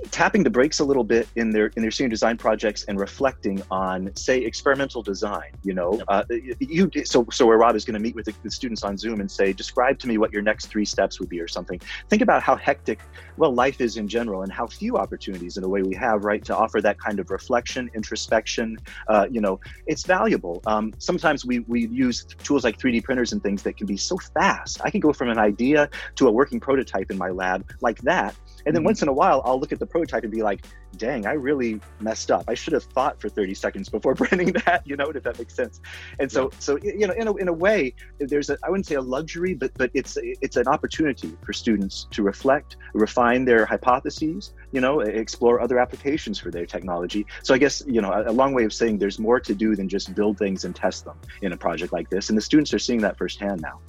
tapping 0.09 0.43
the 0.43 0.49
brakes 0.49 0.79
a 0.79 0.83
little 0.83 1.03
bit 1.03 1.27
in 1.35 1.51
their 1.51 1.67
in 1.75 1.81
their 1.81 1.91
senior 1.91 2.09
design 2.09 2.37
projects 2.37 2.83
and 2.85 2.99
reflecting 2.99 3.61
on 3.69 4.13
say 4.15 4.39
experimental 4.39 5.01
design 5.01 5.51
you 5.63 5.73
know? 5.73 5.93
Yep. 5.93 6.05
uh, 6.07 6.23
you 6.59 6.89
so 7.03 7.25
so 7.31 7.45
where 7.45 7.57
rob 7.57 7.75
is 7.75 7.85
going 7.85 7.93
to 7.93 7.99
meet 7.99 8.15
with 8.15 8.25
the, 8.25 8.33
the, 8.43 8.51
students 8.51 8.83
on 8.83 8.97
zoom 8.97 9.19
and 9.19 9.29
say 9.29 9.53
describe 9.53 9.99
to 9.99 10.07
me 10.07 10.17
what 10.17 10.31
your 10.31 10.41
next 10.41 10.67
three 10.67 10.85
steps 10.85 11.19
would 11.19 11.29
be 11.29 11.39
or 11.39 11.47
something. 11.47 11.79
Think 12.09 12.21
about 12.21 12.43
how 12.43 12.55
hectic 12.55 12.99
well 13.37 13.53
life 13.53 13.81
is 13.81 13.97
in 13.97 14.07
general 14.07 14.43
and 14.43 14.51
how 14.51 14.67
few 14.67 14.97
opportunities 14.97 15.57
in 15.57 15.63
a 15.63 15.69
way 15.69 15.83
we 15.83 15.95
have 15.95 16.23
right 16.23 16.43
to 16.45 16.55
offer 16.55 16.81
that 16.81 16.99
kind 16.99 17.19
of 17.19 17.29
reflection 17.29 17.89
introspection 17.93 18.77
uh, 19.07 19.27
you 19.29 19.41
know? 19.41 19.59
It's 19.87 20.03
valuable. 20.05 20.61
Um, 20.65 20.93
sometimes 20.97 21.45
we 21.45 21.59
we 21.59 21.87
use 21.87 22.25
tools 22.43 22.63
like 22.63 22.77
3d 22.77 23.03
printers 23.03 23.33
and 23.33 23.41
things 23.41 23.63
that 23.63 23.77
can 23.77 23.87
be 23.87 23.97
so 23.97 24.17
fast. 24.17 24.81
I 24.83 24.89
can 24.89 24.99
go 24.99 25.13
from 25.13 25.29
an 25.29 25.37
idea 25.37 25.89
to 26.15 26.27
a 26.27 26.31
working 26.31 26.59
prototype 26.59 27.11
in 27.11 27.17
my 27.17 27.29
lab 27.29 27.69
like 27.81 28.01
that. 28.01 28.35
And 28.65 28.75
then 28.75 28.81
mm-hmm. 28.81 28.87
once 28.87 29.01
in 29.01 29.07
a 29.07 29.13
while, 29.13 29.41
I'll 29.45 29.59
look 29.59 29.71
at 29.71 29.79
the 29.81 29.85
prototype 29.85 30.23
and 30.23 30.31
be 30.31 30.43
like, 30.43 30.65
dang, 30.95 31.25
I 31.25 31.33
really 31.33 31.81
messed 31.99 32.31
up. 32.31 32.45
I 32.47 32.53
should 32.53 32.73
have 32.73 32.83
thought 32.83 33.19
for 33.19 33.27
30 33.27 33.53
seconds 33.53 33.89
before 33.89 34.15
printing 34.21 34.53
that, 34.65 34.83
you 34.85 34.95
know, 34.95 35.05
if 35.05 35.23
that 35.23 35.37
makes 35.37 35.53
sense. 35.53 35.81
And 36.19 36.31
so, 36.31 36.43
yeah. 36.43 36.57
so, 36.59 36.77
you 36.81 37.07
know, 37.07 37.13
in 37.13 37.27
a, 37.27 37.35
in 37.35 37.47
a 37.49 37.53
way, 37.53 37.93
there's 38.19 38.49
a, 38.49 38.57
I 38.63 38.69
wouldn't 38.69 38.85
say 38.85 38.95
a 38.95 39.01
luxury, 39.01 39.53
but, 39.53 39.71
but 39.75 39.91
it's, 39.93 40.17
it's 40.21 40.55
an 40.55 40.67
opportunity 40.67 41.35
for 41.43 41.51
students 41.51 42.07
to 42.11 42.23
reflect, 42.23 42.77
refine 42.93 43.43
their 43.43 43.65
hypotheses, 43.65 44.53
you 44.71 44.79
know, 44.79 45.01
explore 45.01 45.59
other 45.59 45.79
applications 45.79 46.39
for 46.39 46.51
their 46.51 46.65
technology. 46.65 47.25
So 47.43 47.53
I 47.53 47.57
guess, 47.57 47.83
you 47.87 48.01
know, 48.01 48.11
a, 48.11 48.31
a 48.31 48.33
long 48.33 48.53
way 48.53 48.63
of 48.63 48.71
saying 48.71 48.99
there's 48.99 49.19
more 49.19 49.39
to 49.39 49.53
do 49.53 49.75
than 49.75 49.89
just 49.89 50.13
build 50.15 50.37
things 50.37 50.63
and 50.63 50.75
test 50.75 51.05
them 51.05 51.17
in 51.41 51.51
a 51.51 51.57
project 51.57 51.91
like 51.91 52.09
this. 52.09 52.29
And 52.29 52.37
the 52.37 52.41
students 52.41 52.73
are 52.73 52.79
seeing 52.79 53.01
that 53.01 53.17
firsthand 53.17 53.61
now. 53.61 53.79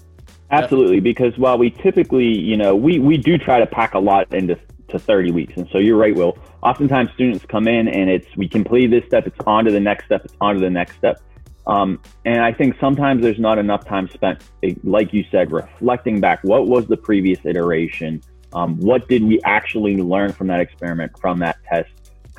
Absolutely, 0.53 1.01
because 1.01 1.37
while 1.39 1.57
we 1.57 1.71
typically, 1.71 2.27
you 2.27 2.59
know, 2.59 2.77
we, 2.77 2.99
we 2.99 3.17
do 3.17 3.39
try 3.39 3.59
to 3.59 3.67
pack 3.67 3.95
a 3.95 3.99
lot 3.99 4.33
into 4.35 4.59
to 4.93 4.99
30 4.99 5.33
weeks. 5.33 5.55
And 5.57 5.69
so 5.73 5.79
you're 5.79 5.97
right, 5.97 6.15
Will. 6.15 6.39
Oftentimes 6.63 7.11
students 7.15 7.45
come 7.47 7.69
in 7.69 7.89
and 7.89 8.09
it's 8.09 8.27
we 8.37 8.49
complete 8.49 8.89
this 8.89 9.05
step, 9.07 9.27
it's 9.27 9.39
on 9.47 9.65
to 9.65 9.73
the 9.73 9.81
next 9.81 10.07
step, 10.07 10.25
it's 10.25 10.35
on 10.41 10.55
to 10.55 10.61
the 10.61 10.71
next 10.71 10.97
step. 10.97 11.21
Um, 11.67 12.01
and 12.25 12.43
I 12.43 12.53
think 12.53 12.77
sometimes 12.81 13.23
there's 13.23 13.39
not 13.39 13.59
enough 13.59 13.85
time 13.85 14.09
spent, 14.09 14.43
like 14.83 15.13
you 15.13 15.25
said, 15.31 15.53
reflecting 15.53 16.21
back. 16.21 16.41
What 16.43 16.67
was 16.67 16.87
the 16.87 16.97
previous 16.97 17.39
iteration? 17.45 18.21
Um, 18.53 18.79
what 18.81 19.09
did 19.09 19.23
we 19.23 19.41
actually 19.43 19.97
learn 19.97 20.33
from 20.33 20.49
that 20.49 20.61
experiment, 20.61 21.13
from 21.21 21.39
that 21.39 21.59
test? 21.65 21.91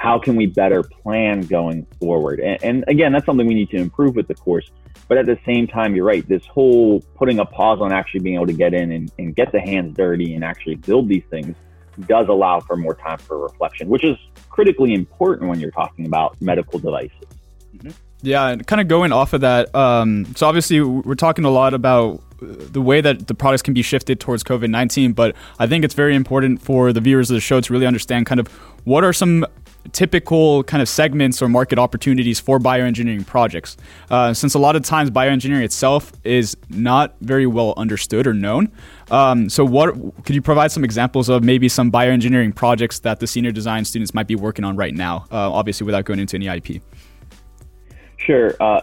how 0.04 0.20
can 0.20 0.36
we 0.36 0.46
better 0.46 0.84
plan 0.84 1.42
going 1.42 1.86
forward? 2.00 2.42
And, 2.42 2.62
and, 2.64 2.84
again, 2.90 3.14
that's 3.14 3.26
something 3.26 3.48
we 3.48 3.54
need 3.54 3.70
to 3.70 3.78
improve 3.78 4.18
with 4.18 4.28
the 4.28 4.36
course. 4.36 4.70
But 5.08 5.18
at 5.18 5.26
the 5.26 5.38
same 5.46 5.66
time, 5.66 5.96
you're 5.96 6.06
right. 6.06 6.28
This 6.28 6.46
whole 6.46 7.02
putting 7.16 7.40
a 7.40 7.46
pause 7.46 7.80
on 7.80 7.94
actually 7.94 8.20
being 8.20 8.36
able 8.36 8.48
to 8.48 8.54
get 8.54 8.74
in 8.74 8.92
and, 8.92 9.12
and 9.18 9.36
get 9.36 9.54
the 9.54 9.62
hands 9.62 9.96
dirty 9.96 10.36
and 10.36 10.44
actually 10.44 10.76
build 10.76 11.08
these 11.08 11.24
things 11.30 11.56
does 12.08 12.28
allow 12.28 12.60
for 12.60 12.76
more 12.76 12.96
time 12.96 13.18
for 13.18 13.38
reflection, 13.38 13.88
which 13.88 14.04
is 14.04 14.18
critically 14.50 14.94
important 14.94 15.50
when 15.50 15.60
you're 15.60 15.72
talking 15.72 16.06
about 16.06 16.40
medical 16.42 16.80
devices. 16.80 17.28
Mm-hmm. 17.76 17.90
Yeah, 18.22 18.50
and 18.50 18.66
kind 18.66 18.80
of 18.82 18.88
going 18.88 19.12
off 19.12 19.34
of 19.34 19.42
that. 19.42 19.74
Um, 19.76 20.34
so 20.36 20.48
obviously, 20.48 20.82
we're 20.82 21.16
talking 21.16 21.44
a 21.44 21.50
lot 21.50 21.74
about 21.74 22.22
the 22.40 22.82
way 22.82 23.02
that 23.02 23.28
the 23.28 23.36
products 23.36 23.62
can 23.62 23.74
be 23.74 23.82
shifted 23.82 24.20
towards 24.20 24.44
COVID 24.44 24.70
nineteen, 24.70 25.14
but 25.14 25.36
I 25.60 25.68
think 25.68 25.84
it's 25.84 25.94
very 25.94 26.16
important 26.16 26.62
for 26.62 26.94
the 26.94 27.02
viewers 27.02 27.30
of 27.30 27.36
the 27.36 27.42
show 27.42 27.60
to 27.60 27.74
really 27.74 27.86
understand 27.86 28.26
kind 28.26 28.40
of 28.40 28.48
what 28.86 29.04
are 29.04 29.14
some 29.14 29.46
typical 29.92 30.64
kind 30.64 30.82
of 30.82 30.90
segments 30.90 31.42
or 31.42 31.50
market 31.50 31.78
opportunities 31.78 32.40
for 32.40 32.60
bioengineering 32.60 33.26
projects. 33.26 33.78
Uh, 34.10 34.34
since 34.34 34.54
a 34.54 34.60
lot 34.60 34.76
of 34.76 34.84
times 34.84 35.12
bioengineering 35.12 35.64
itself 35.64 36.12
is 36.24 36.56
not 36.70 37.16
very 37.22 37.46
well 37.46 37.74
understood 37.78 38.26
or 38.26 38.34
known. 38.34 38.72
Um, 39.12 39.50
so, 39.50 39.66
what 39.66 39.94
could 40.24 40.36
you 40.36 40.42
provide 40.42 40.72
some 40.72 40.84
examples 40.84 41.30
of 41.30 41.44
maybe 41.44 41.68
some 41.70 41.92
bioengineering 41.92 42.56
projects 42.56 43.00
that 43.00 43.20
the 43.20 43.28
senior 43.28 43.52
design 43.52 43.86
students 43.86 44.14
might 44.14 44.28
be 44.28 44.36
working 44.36 44.66
on 44.66 44.76
right 44.76 44.94
now? 44.94 45.26
Uh, 45.32 45.52
obviously, 45.52 45.86
without 45.86 46.06
going 46.06 46.20
into 46.20 46.38
any 46.38 46.48
IP. 46.48 46.82
Sure. 48.18 48.56
Uh, 48.62 48.82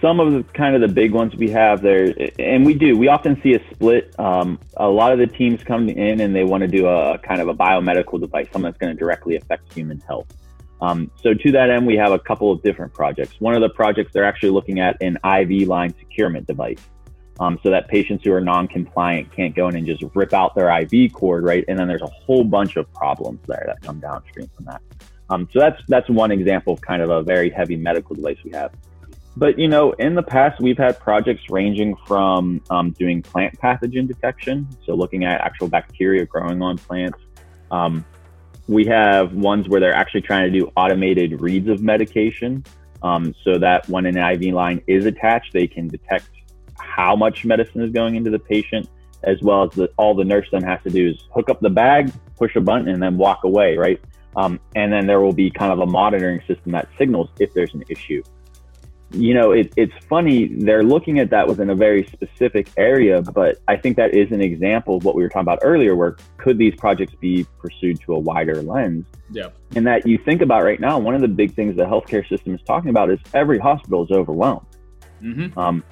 some 0.00 0.20
of 0.20 0.32
the 0.32 0.42
kind 0.52 0.74
of 0.74 0.80
the 0.80 0.92
big 0.92 1.12
ones 1.12 1.34
we 1.34 1.50
have 1.50 1.82
there, 1.82 2.14
and 2.38 2.64
we 2.64 2.74
do. 2.74 2.96
We 2.96 3.08
often 3.08 3.40
see 3.42 3.54
a 3.54 3.60
split. 3.74 4.18
Um, 4.18 4.58
a 4.76 4.88
lot 4.88 5.12
of 5.12 5.18
the 5.18 5.26
teams 5.26 5.62
come 5.64 5.88
in 5.88 6.20
and 6.20 6.34
they 6.34 6.44
want 6.44 6.62
to 6.62 6.68
do 6.68 6.86
a 6.86 7.18
kind 7.18 7.40
of 7.40 7.48
a 7.48 7.54
biomedical 7.54 8.20
device, 8.20 8.46
something 8.52 8.70
that's 8.70 8.78
going 8.78 8.94
to 8.94 8.98
directly 8.98 9.36
affect 9.36 9.72
human 9.72 10.00
health. 10.00 10.26
Um, 10.80 11.10
so 11.22 11.32
to 11.32 11.52
that 11.52 11.70
end, 11.70 11.86
we 11.86 11.96
have 11.96 12.12
a 12.12 12.18
couple 12.18 12.52
of 12.52 12.62
different 12.62 12.92
projects. 12.92 13.40
One 13.40 13.54
of 13.54 13.62
the 13.62 13.70
projects 13.70 14.12
they're 14.12 14.24
actually 14.24 14.50
looking 14.50 14.80
at 14.80 15.00
an 15.00 15.18
IV 15.24 15.68
line 15.68 15.94
securement 15.98 16.46
device, 16.46 16.80
um, 17.40 17.58
so 17.62 17.70
that 17.70 17.88
patients 17.88 18.24
who 18.24 18.32
are 18.32 18.40
non-compliant 18.40 19.34
can't 19.34 19.54
go 19.54 19.68
in 19.68 19.76
and 19.76 19.86
just 19.86 20.02
rip 20.14 20.32
out 20.34 20.54
their 20.54 20.70
IV 20.82 21.12
cord, 21.12 21.44
right? 21.44 21.64
And 21.68 21.78
then 21.78 21.88
there's 21.88 22.02
a 22.02 22.10
whole 22.26 22.44
bunch 22.44 22.76
of 22.76 22.92
problems 22.92 23.40
there 23.46 23.64
that 23.66 23.80
come 23.80 24.00
downstream 24.00 24.48
from 24.54 24.66
that. 24.66 24.82
Um, 25.28 25.48
so 25.52 25.58
that's 25.58 25.80
that's 25.88 26.08
one 26.08 26.30
example 26.30 26.74
of 26.74 26.80
kind 26.80 27.02
of 27.02 27.10
a 27.10 27.22
very 27.22 27.50
heavy 27.50 27.76
medical 27.76 28.14
device 28.14 28.38
we 28.44 28.52
have. 28.52 28.72
But 29.36 29.58
you 29.58 29.68
know, 29.68 29.92
in 29.92 30.14
the 30.14 30.22
past, 30.22 30.60
we've 30.60 30.78
had 30.78 30.98
projects 30.98 31.42
ranging 31.50 31.94
from 32.06 32.62
um, 32.70 32.92
doing 32.92 33.20
plant 33.20 33.58
pathogen 33.60 34.08
detection, 34.08 34.66
so 34.86 34.94
looking 34.94 35.24
at 35.24 35.42
actual 35.42 35.68
bacteria 35.68 36.24
growing 36.24 36.62
on 36.62 36.78
plants. 36.78 37.18
Um, 37.70 38.04
we 38.66 38.86
have 38.86 39.34
ones 39.34 39.68
where 39.68 39.78
they're 39.78 39.94
actually 39.94 40.22
trying 40.22 40.50
to 40.50 40.58
do 40.58 40.72
automated 40.76 41.40
reads 41.40 41.68
of 41.68 41.82
medication, 41.82 42.64
um, 43.02 43.34
so 43.44 43.58
that 43.58 43.86
when 43.90 44.06
an 44.06 44.16
IV 44.16 44.54
line 44.54 44.80
is 44.86 45.04
attached, 45.04 45.52
they 45.52 45.66
can 45.66 45.88
detect 45.88 46.30
how 46.78 47.14
much 47.14 47.44
medicine 47.44 47.82
is 47.82 47.92
going 47.92 48.16
into 48.16 48.30
the 48.30 48.38
patient, 48.38 48.88
as 49.22 49.40
well 49.42 49.64
as 49.64 49.70
the, 49.72 49.90
all 49.98 50.14
the 50.14 50.24
nurse 50.24 50.48
then 50.50 50.62
has 50.62 50.80
to 50.84 50.90
do 50.90 51.10
is 51.10 51.16
hook 51.34 51.50
up 51.50 51.60
the 51.60 51.70
bag, 51.70 52.10
push 52.38 52.56
a 52.56 52.60
button, 52.60 52.88
and 52.88 53.02
then 53.02 53.18
walk 53.18 53.44
away, 53.44 53.76
right? 53.76 54.00
Um, 54.34 54.60
and 54.74 54.90
then 54.90 55.06
there 55.06 55.20
will 55.20 55.32
be 55.32 55.50
kind 55.50 55.72
of 55.72 55.80
a 55.80 55.86
monitoring 55.86 56.40
system 56.46 56.72
that 56.72 56.88
signals 56.96 57.28
if 57.38 57.52
there's 57.52 57.72
an 57.74 57.84
issue 57.88 58.22
you 59.12 59.34
know, 59.34 59.52
it, 59.52 59.72
it's 59.76 59.92
funny. 60.08 60.48
They're 60.48 60.82
looking 60.82 61.18
at 61.20 61.30
that 61.30 61.46
within 61.46 61.70
a 61.70 61.74
very 61.74 62.06
specific 62.12 62.70
area, 62.76 63.22
but 63.22 63.58
I 63.68 63.76
think 63.76 63.96
that 63.96 64.14
is 64.14 64.30
an 64.32 64.40
example 64.40 64.96
of 64.96 65.04
what 65.04 65.14
we 65.14 65.22
were 65.22 65.28
talking 65.28 65.42
about 65.42 65.60
earlier, 65.62 65.94
where 65.94 66.16
could 66.38 66.58
these 66.58 66.74
projects 66.74 67.14
be 67.20 67.46
pursued 67.58 68.00
to 68.02 68.14
a 68.14 68.18
wider 68.18 68.62
lens? 68.62 69.06
Yeah. 69.30 69.50
And 69.74 69.86
that 69.86 70.06
you 70.06 70.18
think 70.18 70.42
about 70.42 70.64
right 70.64 70.80
now, 70.80 70.98
one 70.98 71.14
of 71.14 71.20
the 71.20 71.28
big 71.28 71.54
things 71.54 71.76
the 71.76 71.84
healthcare 71.84 72.28
system 72.28 72.54
is 72.54 72.60
talking 72.66 72.90
about 72.90 73.10
is 73.10 73.20
every 73.32 73.58
hospital 73.58 74.04
is 74.04 74.10
overwhelmed. 74.10 74.66
Mm-hmm. 75.22 75.58
Um, 75.58 75.84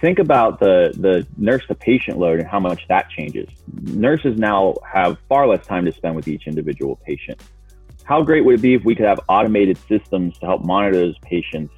think 0.00 0.18
about 0.18 0.60
the, 0.60 0.94
the 0.96 1.26
nurse 1.36 1.66
to 1.66 1.74
patient 1.74 2.18
load 2.18 2.38
and 2.38 2.48
how 2.48 2.60
much 2.60 2.86
that 2.88 3.10
changes. 3.10 3.48
Nurses 3.82 4.38
now 4.38 4.74
have 4.90 5.18
far 5.28 5.48
less 5.48 5.66
time 5.66 5.84
to 5.84 5.92
spend 5.92 6.14
with 6.14 6.28
each 6.28 6.46
individual 6.46 6.96
patient. 7.04 7.42
How 8.04 8.22
great 8.22 8.44
would 8.44 8.56
it 8.56 8.62
be 8.62 8.74
if 8.74 8.84
we 8.84 8.94
could 8.94 9.06
have 9.06 9.20
automated 9.28 9.78
systems 9.88 10.38
to 10.38 10.46
help 10.46 10.64
monitor 10.64 10.98
those 10.98 11.18
patients 11.18 11.72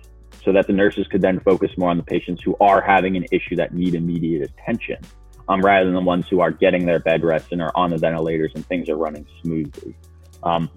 so 0.45 0.53
that 0.53 0.67
the 0.67 0.73
nurses 0.73 1.07
could 1.09 1.23
then 1.23 1.41
focus 1.41 1.71
more 1.77 1.91
on 1.91 1.97
the 1.97 2.03
patients 2.03 2.43
who 2.43 2.57
are 2.61 2.81
having 2.81 3.17
an 3.17 3.25
issue 3.33 3.57
that 3.57 3.75
need 3.75 3.95
immediate 3.95 4.43
attention 4.51 4.99
um, 5.49 5.61
rather 5.61 5.87
than 5.87 5.95
the 5.95 6.01
ones 6.01 6.29
who 6.29 6.41
are 6.41 6.51
getting 6.51 6.87
their 6.87 6.99
bed 6.99 7.23
rest 7.23 7.53
and 7.53 7.63
are 7.63 7.73
on 7.75 7.91
the 7.91 7.99
ventilators 7.99 8.53
and 8.55 8.67
things 8.67 8.89
are 8.89 8.97
running 8.97 9.27
smoothly. 9.43 9.95
Um, 10.43 10.71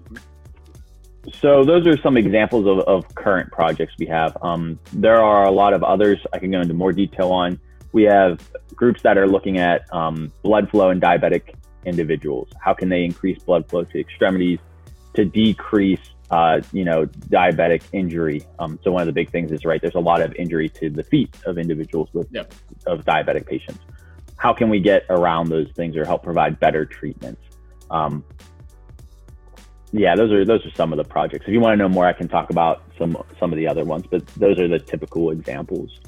so 1.40 1.64
those 1.64 1.86
are 1.86 1.98
some 1.98 2.16
examples 2.16 2.66
of, 2.66 2.78
of 2.80 3.14
current 3.14 3.52
projects 3.52 3.94
we 3.98 4.06
have. 4.06 4.36
Um, 4.42 4.78
there 4.92 5.20
are 5.20 5.44
a 5.44 5.50
lot 5.50 5.74
of 5.74 5.82
others 5.82 6.18
I 6.32 6.38
can 6.38 6.50
go 6.50 6.60
into 6.60 6.74
more 6.74 6.92
detail 6.92 7.30
on. 7.32 7.60
We 7.92 8.04
have 8.04 8.40
groups 8.74 9.02
that 9.02 9.18
are 9.18 9.26
looking 9.26 9.58
at 9.58 9.92
um, 9.92 10.32
blood 10.42 10.70
flow 10.70 10.90
in 10.90 11.00
diabetic 11.00 11.54
individuals. 11.84 12.48
How 12.60 12.74
can 12.74 12.88
they 12.88 13.04
increase 13.04 13.42
blood 13.42 13.68
flow 13.68 13.84
to 13.84 14.00
extremities 14.00 14.58
to 15.14 15.24
decrease 15.24 16.00
uh, 16.30 16.60
you 16.72 16.84
know, 16.84 17.06
diabetic 17.06 17.82
injury. 17.92 18.42
Um, 18.58 18.78
so 18.82 18.92
one 18.92 19.02
of 19.02 19.06
the 19.06 19.12
big 19.12 19.30
things 19.30 19.50
is 19.50 19.64
right. 19.64 19.80
There's 19.80 19.94
a 19.94 20.00
lot 20.00 20.20
of 20.20 20.34
injury 20.34 20.68
to 20.70 20.90
the 20.90 21.02
feet 21.02 21.34
of 21.46 21.58
individuals 21.58 22.08
with 22.12 22.28
yep. 22.30 22.52
of 22.86 23.04
diabetic 23.04 23.46
patients. 23.46 23.80
How 24.36 24.52
can 24.52 24.68
we 24.68 24.80
get 24.80 25.04
around 25.08 25.48
those 25.48 25.70
things 25.72 25.96
or 25.96 26.04
help 26.04 26.22
provide 26.22 26.60
better 26.60 26.84
treatments? 26.84 27.42
Um, 27.90 28.24
yeah, 29.92 30.14
those 30.14 30.30
are 30.32 30.44
those 30.44 30.64
are 30.66 30.70
some 30.72 30.92
of 30.92 30.98
the 30.98 31.04
projects. 31.04 31.46
If 31.46 31.52
you 31.52 31.60
want 31.60 31.72
to 31.72 31.76
know 31.76 31.88
more, 31.88 32.06
I 32.06 32.12
can 32.12 32.28
talk 32.28 32.50
about 32.50 32.82
some 32.98 33.16
some 33.40 33.52
of 33.52 33.56
the 33.56 33.66
other 33.66 33.84
ones, 33.84 34.04
but 34.10 34.26
those 34.28 34.58
are 34.60 34.68
the 34.68 34.78
typical 34.78 35.30
examples. 35.30 35.98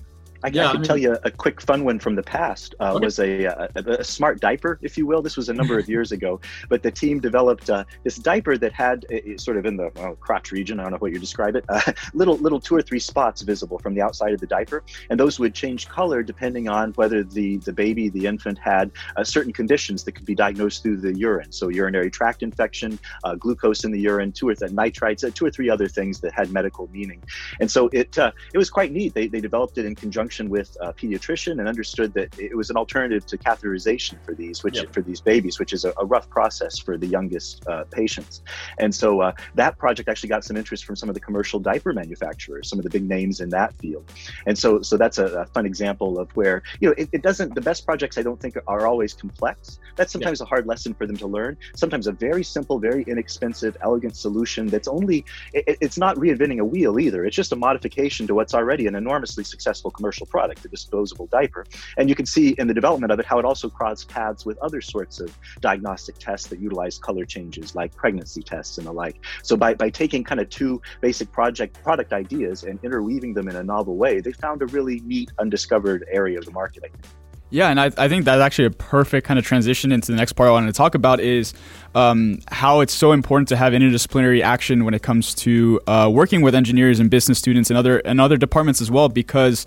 I, 0.42 0.48
yeah, 0.48 0.68
I 0.68 0.68
can 0.68 0.76
I 0.76 0.78
mean, 0.80 0.82
tell 0.84 0.96
you 0.96 1.18
a 1.24 1.30
quick 1.30 1.60
fun 1.60 1.84
one 1.84 1.98
from 1.98 2.14
the 2.14 2.22
past 2.22 2.74
uh, 2.80 2.94
okay. 2.94 3.04
was 3.04 3.18
a, 3.18 3.44
a, 3.44 3.68
a, 3.74 4.04
smart 4.04 4.40
diaper, 4.40 4.78
if 4.80 4.96
you 4.96 5.06
will. 5.06 5.20
This 5.20 5.36
was 5.36 5.48
a 5.50 5.52
number 5.52 5.78
of 5.78 5.88
years 5.94 6.12
ago, 6.12 6.40
but 6.68 6.82
the 6.82 6.90
team 6.90 7.20
developed 7.20 7.68
uh, 7.68 7.84
this 8.04 8.16
diaper 8.16 8.56
that 8.56 8.72
had 8.72 9.04
uh, 9.12 9.36
sort 9.36 9.58
of 9.58 9.66
in 9.66 9.76
the 9.76 9.90
well, 9.96 10.16
crotch 10.16 10.50
region. 10.50 10.80
I 10.80 10.84
don't 10.84 10.92
know 10.92 10.98
what 10.98 11.12
you 11.12 11.18
describe 11.18 11.56
it. 11.56 11.64
Uh, 11.80 11.92
little 12.14 12.36
little 12.38 12.58
two 12.58 12.74
or 12.74 12.82
three 12.82 12.98
spots 12.98 13.42
visible 13.42 13.78
from 13.78 13.94
the 13.94 14.02
outside 14.02 14.34
of 14.34 14.40
the 14.40 14.46
diaper, 14.46 14.82
and 15.08 15.20
those 15.20 15.38
would 15.38 15.54
change 15.54 15.88
color 15.88 16.20
depending 16.22 16.68
on 16.68 16.90
whether 16.94 17.22
the 17.22 17.58
the 17.58 17.72
baby, 17.72 18.08
the 18.08 18.26
infant, 18.26 18.58
had 18.58 18.90
uh, 19.16 19.22
certain 19.22 19.52
conditions 19.52 20.02
that 20.02 20.12
could 20.12 20.26
be 20.26 20.34
diagnosed 20.34 20.82
through 20.82 20.96
the 20.96 21.16
urine. 21.16 21.52
So 21.52 21.68
urinary 21.68 22.10
tract 22.10 22.42
infection, 22.42 22.98
uh, 23.22 23.36
glucose 23.36 23.84
in 23.84 23.92
the 23.92 24.00
urine, 24.00 24.32
two 24.32 24.48
or 24.48 24.54
th- 24.56 24.72
nitrites, 24.72 25.32
two 25.32 25.46
or 25.46 25.50
three 25.50 25.70
other 25.70 25.86
things 25.86 26.18
that 26.20 26.32
had 26.32 26.50
medical 26.50 26.88
meaning. 26.92 27.22
And 27.60 27.70
so 27.70 27.88
it 27.92 28.18
it 28.18 28.58
was 28.58 28.68
quite 28.68 28.90
neat. 28.90 29.14
They 29.14 29.28
they 29.28 29.40
developed 29.40 29.78
it 29.78 29.84
in 29.84 29.94
conjunction 29.94 30.29
conjunction 30.30 30.48
with 30.48 30.76
a 30.80 30.92
pediatrician 30.92 31.58
and 31.58 31.68
understood 31.68 32.14
that 32.14 32.38
it 32.38 32.56
was 32.56 32.70
an 32.70 32.76
alternative 32.76 33.26
to 33.26 33.36
catheterization 33.36 34.16
for 34.24 34.34
these, 34.34 34.62
which 34.62 34.76
yep. 34.76 34.92
for 34.92 35.02
these 35.02 35.20
babies, 35.20 35.58
which 35.58 35.72
is 35.72 35.84
a, 35.84 35.92
a 35.98 36.04
rough 36.04 36.28
process 36.30 36.78
for 36.78 36.96
the 36.96 37.06
youngest 37.06 37.66
uh, 37.66 37.84
patients. 37.90 38.42
And 38.78 38.94
so 38.94 39.20
uh, 39.20 39.32
that 39.56 39.76
project 39.78 40.08
actually 40.08 40.28
got 40.28 40.44
some 40.44 40.56
interest 40.56 40.84
from 40.84 40.96
some 40.96 41.08
of 41.08 41.14
the 41.14 41.20
commercial 41.20 41.58
diaper 41.58 41.92
manufacturers, 41.92 42.68
some 42.68 42.78
of 42.78 42.84
the 42.84 42.90
big 42.90 43.08
names 43.08 43.40
in 43.40 43.48
that 43.50 43.74
field. 43.74 44.04
And 44.46 44.56
so, 44.56 44.82
so 44.82 44.96
that's 44.96 45.18
a, 45.18 45.26
a 45.26 45.46
fun 45.46 45.66
example 45.66 46.18
of 46.18 46.30
where 46.36 46.62
you 46.80 46.88
know 46.88 46.94
it, 46.96 47.08
it, 47.12 47.22
doesn't. 47.22 47.54
The 47.54 47.60
best 47.60 47.84
projects 47.84 48.16
I 48.18 48.22
don't 48.22 48.40
think 48.40 48.56
are 48.66 48.86
always 48.86 49.14
complex. 49.14 49.80
That's 49.96 50.12
sometimes 50.12 50.40
a 50.40 50.44
hard 50.44 50.66
lesson 50.66 50.94
for 50.94 51.06
them 51.06 51.16
to 51.16 51.26
learn. 51.26 51.56
Sometimes 51.74 52.06
a 52.06 52.12
very 52.12 52.44
simple, 52.44 52.78
very 52.78 53.02
inexpensive, 53.06 53.76
elegant 53.82 54.16
solution 54.16 54.66
that's 54.66 54.88
only. 54.88 55.24
It, 55.52 55.78
it's 55.80 55.98
not 55.98 56.16
reinventing 56.16 56.60
a 56.60 56.64
wheel 56.64 56.98
either. 56.98 57.24
It's 57.26 57.36
just 57.36 57.52
a 57.52 57.56
modification 57.56 58.26
to 58.28 58.34
what's 58.34 58.54
already 58.54 58.86
an 58.86 58.94
enormously 58.94 59.44
successful 59.44 59.90
commercial 59.90 60.19
commercial 60.20 60.26
product, 60.26 60.62
the 60.62 60.68
disposable 60.68 61.26
diaper. 61.26 61.64
And 61.96 62.08
you 62.08 62.14
can 62.14 62.26
see 62.26 62.54
in 62.58 62.66
the 62.66 62.74
development 62.74 63.12
of 63.12 63.18
it 63.18 63.26
how 63.26 63.38
it 63.38 63.44
also 63.44 63.68
crossed 63.68 64.08
paths 64.08 64.44
with 64.44 64.58
other 64.58 64.80
sorts 64.80 65.20
of 65.20 65.36
diagnostic 65.60 66.18
tests 66.18 66.48
that 66.48 66.60
utilize 66.60 66.98
color 66.98 67.24
changes, 67.24 67.74
like 67.74 67.94
pregnancy 67.94 68.42
tests 68.42 68.78
and 68.78 68.86
the 68.86 68.92
like. 68.92 69.16
So 69.42 69.56
by, 69.56 69.74
by 69.74 69.90
taking 69.90 70.24
kind 70.24 70.40
of 70.40 70.48
two 70.48 70.80
basic 71.00 71.32
project 71.32 71.82
product 71.82 72.12
ideas 72.12 72.64
and 72.64 72.78
interweaving 72.82 73.34
them 73.34 73.48
in 73.48 73.56
a 73.56 73.62
novel 73.62 73.96
way, 73.96 74.20
they 74.20 74.32
found 74.32 74.62
a 74.62 74.66
really 74.66 75.00
neat, 75.00 75.30
undiscovered 75.38 76.04
area 76.10 76.38
of 76.38 76.44
the 76.44 76.52
market, 76.52 76.84
I 76.84 76.88
think. 76.88 77.04
Yeah, 77.52 77.68
and 77.68 77.80
I, 77.80 77.90
I 77.98 78.08
think 78.08 78.24
that's 78.24 78.40
actually 78.40 78.66
a 78.66 78.70
perfect 78.70 79.26
kind 79.26 79.36
of 79.36 79.44
transition 79.44 79.90
into 79.90 80.12
the 80.12 80.16
next 80.16 80.34
part 80.34 80.48
I 80.48 80.52
wanted 80.52 80.68
to 80.68 80.72
talk 80.72 80.94
about 80.94 81.18
is 81.18 81.52
um, 81.96 82.38
how 82.48 82.78
it's 82.78 82.94
so 82.94 83.10
important 83.10 83.48
to 83.48 83.56
have 83.56 83.72
interdisciplinary 83.72 84.40
action 84.40 84.84
when 84.84 84.94
it 84.94 85.02
comes 85.02 85.34
to 85.34 85.80
uh, 85.88 86.08
working 86.12 86.42
with 86.42 86.54
engineers 86.54 87.00
and 87.00 87.10
business 87.10 87.38
students 87.38 87.68
and 87.68 87.76
other 87.76 87.98
and 87.98 88.20
other 88.20 88.36
departments 88.36 88.80
as 88.80 88.88
well, 88.88 89.08
because 89.08 89.66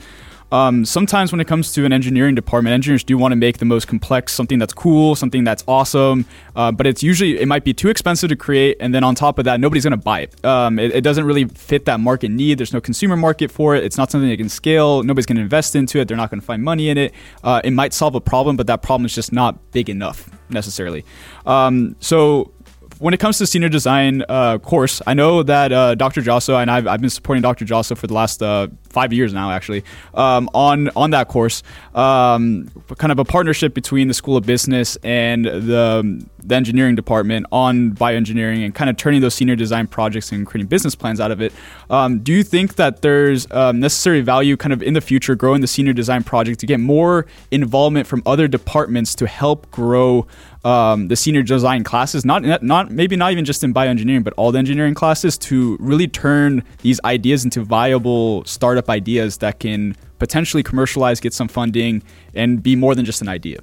um, 0.54 0.86
sometimes 0.86 1.32
when 1.32 1.42
it 1.42 1.48
comes 1.48 1.72
to 1.72 1.84
an 1.84 1.92
engineering 1.92 2.36
department, 2.36 2.76
engineers 2.76 3.04
do 3.04 3.18
want 3.18 3.32
to 3.32 3.36
make 3.36 3.58
the 3.58 3.66
most 3.66 3.88
complex, 3.88 4.34
something 4.34 4.60
that's 4.60 4.72
cool, 4.72 5.16
something 5.16 5.44
that's 5.44 5.64
awesome, 5.68 6.28
uh, 6.56 6.72
but 6.72 6.86
it's 6.86 7.02
usually 7.02 7.42
it 7.42 7.48
might 7.48 7.64
be 7.64 7.74
too 7.74 7.90
expensive 7.90 8.30
to 8.30 8.36
create, 8.36 8.78
and 8.80 8.94
then 8.94 9.04
on 9.04 9.16
top 9.16 9.40
of 9.40 9.46
that, 9.46 9.60
nobody's 9.60 9.84
going 9.84 9.98
to 9.98 9.98
buy 9.98 10.22
it. 10.22 10.46
Um, 10.46 10.78
it. 10.78 10.94
it. 10.94 11.02
doesn't 11.02 11.26
really 11.26 11.46
fit 11.46 11.86
that 11.86 12.00
market 12.00 12.30
need. 12.30 12.60
There's 12.60 12.72
no 12.72 12.80
consumer 12.80 13.18
market 13.18 13.50
for 13.50 13.76
it. 13.76 13.84
It's 13.84 13.98
not 13.98 14.12
something 14.12 14.30
that 14.30 14.38
can 14.38 14.48
scale. 14.48 15.02
Nobody's 15.02 15.26
going 15.26 15.38
to 15.38 15.42
invest 15.42 15.76
into 15.76 16.00
it. 16.00 16.08
They're 16.08 16.18
not 16.18 16.30
going 16.30 16.40
to 16.40 16.46
find 16.46 16.62
money 16.62 16.90
in 16.90 17.00
it. 17.00 17.14
Uh, 17.44 17.60
it 17.64 17.72
might 17.72 17.92
solve 17.92 18.14
a 18.14 18.22
problem, 18.22 18.56
but 18.56 18.68
that 18.68 18.84
problem 18.84 19.06
is 19.06 19.16
just 19.16 19.34
not 19.34 19.72
big 19.72 19.90
enough 19.90 20.30
necessarily. 20.52 21.04
Um, 21.48 21.96
so 22.00 22.52
when 23.00 23.14
it 23.14 23.20
comes 23.20 23.38
to 23.40 23.48
senior 23.48 23.70
design 23.70 24.24
uh, 24.30 24.58
course, 24.60 25.02
I 25.06 25.14
know 25.14 25.44
that 25.44 25.72
uh, 25.72 25.96
Dr. 25.96 26.22
Josso 26.22 26.62
and 26.62 26.70
I've, 26.70 26.88
I've 26.88 27.02
been 27.02 27.10
supporting 27.10 27.42
Dr. 27.42 27.66
Josso 27.66 27.98
for 27.98 28.08
the 28.08 28.14
last 28.14 28.42
uh, 28.42 28.68
five 28.90 29.14
years 29.14 29.34
now, 29.34 29.52
actually, 29.52 29.84
um, 30.14 30.50
on 30.54 30.90
on 30.96 31.12
that 31.12 31.28
course. 31.28 31.64
Um, 31.94 32.70
kind 32.98 33.12
of 33.12 33.20
a 33.20 33.26
partnership 33.26 33.74
between 33.74 34.08
the 34.08 34.14
School 34.14 34.38
of 34.38 34.46
Business 34.46 34.98
and 35.04 35.46
the 35.46 36.26
the 36.46 36.56
engineering 36.56 36.96
department 36.96 37.46
on 37.52 37.92
bioengineering 37.92 38.66
and 38.66 38.76
kind 38.76 38.90
of 38.90 38.98
turning 38.98 39.22
those 39.22 39.34
senior 39.34 39.56
design 39.56 39.88
projects 39.88 40.32
and 40.32 40.46
creating 40.46 40.68
business 40.68 40.94
plans 40.94 41.20
out 41.20 41.32
of 41.32 41.42
it. 41.42 41.54
Um, 41.90 42.20
do 42.20 42.34
you 42.34 42.44
think 42.44 42.76
that 42.76 43.02
there's 43.02 43.50
um, 43.52 43.80
necessary 43.80 44.22
value, 44.22 44.58
kind 44.58 44.74
of 44.74 44.84
in 44.84 44.94
the 44.94 45.02
future, 45.02 45.36
growing 45.36 45.62
the 45.62 45.68
senior 45.68 45.94
design 45.94 46.24
project 46.24 46.60
to 46.60 46.66
get 46.66 46.80
more 46.80 47.26
involvement 47.52 48.08
from 48.08 48.24
other 48.26 48.48
departments 48.48 49.16
to 49.16 49.28
help 49.28 49.70
grow? 49.72 50.28
Um, 50.64 51.08
the 51.10 51.16
senior 51.16 51.44
design 51.44 51.84
classes, 51.84 52.24
not 52.26 52.64
not 52.64 52.92
maybe 52.92 53.16
not 53.16 53.32
even 53.32 53.46
just 53.46 53.64
in 53.64 53.74
bioengineering, 53.74 54.24
but 54.24 54.34
all 54.34 54.52
the 54.52 54.60
engineering 54.60 54.94
classes, 54.94 55.38
to 55.40 55.78
really 55.80 56.08
turn 56.08 56.64
these 56.82 57.00
ideas 57.04 57.44
into 57.44 57.64
viable 57.64 58.46
startup 58.46 58.90
ideas 58.90 59.38
that 59.40 59.60
can 59.60 59.96
potentially 60.20 60.64
commercialize, 60.64 61.20
get 61.20 61.34
some 61.34 61.48
funding, 61.48 62.02
and 62.34 62.64
be 62.64 62.76
more 62.76 62.96
than 62.96 63.04
just 63.04 63.22
an 63.22 63.28
idea. 63.28 63.60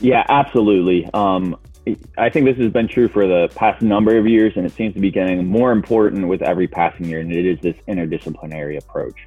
Yeah, 0.00 0.24
absolutely. 0.28 1.08
Um, 1.12 1.56
I 2.16 2.28
think 2.28 2.46
this 2.46 2.56
has 2.58 2.70
been 2.70 2.86
true 2.86 3.08
for 3.08 3.26
the 3.26 3.48
past 3.54 3.82
number 3.82 4.16
of 4.16 4.26
years, 4.26 4.52
and 4.56 4.64
it 4.64 4.72
seems 4.72 4.94
to 4.94 5.00
be 5.00 5.10
getting 5.10 5.46
more 5.46 5.72
important 5.72 6.28
with 6.28 6.42
every 6.42 6.68
passing 6.68 7.06
year, 7.06 7.20
and 7.20 7.32
it 7.32 7.46
is 7.46 7.58
this 7.60 7.76
interdisciplinary 7.88 8.78
approach. 8.78 9.26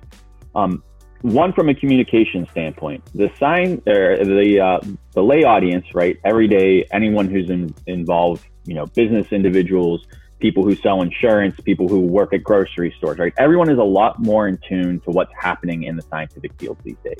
Um, 0.55 0.83
one 1.21 1.53
from 1.53 1.69
a 1.69 1.75
communication 1.75 2.47
standpoint, 2.51 3.03
the 3.13 3.31
sign 3.39 3.81
or 3.87 4.17
the 4.17 4.59
uh, 4.59 4.79
the 5.13 5.21
lay 5.21 5.43
audience, 5.43 5.85
right? 5.93 6.17
Every 6.25 6.47
day, 6.47 6.85
anyone 6.91 7.29
who's 7.29 7.49
in, 7.49 7.73
involved, 7.85 8.45
you 8.65 8.73
know, 8.73 8.85
business 8.87 9.27
individuals, 9.31 10.05
people 10.39 10.63
who 10.63 10.75
sell 10.75 11.01
insurance, 11.01 11.59
people 11.59 11.87
who 11.87 11.99
work 11.99 12.33
at 12.33 12.43
grocery 12.43 12.93
stores, 12.97 13.19
right? 13.19 13.33
Everyone 13.37 13.69
is 13.69 13.77
a 13.77 13.83
lot 13.83 14.19
more 14.19 14.47
in 14.47 14.57
tune 14.67 14.99
to 15.01 15.11
what's 15.11 15.31
happening 15.39 15.83
in 15.83 15.95
the 15.95 16.01
scientific 16.03 16.53
field 16.59 16.77
these 16.83 16.97
days. 17.03 17.19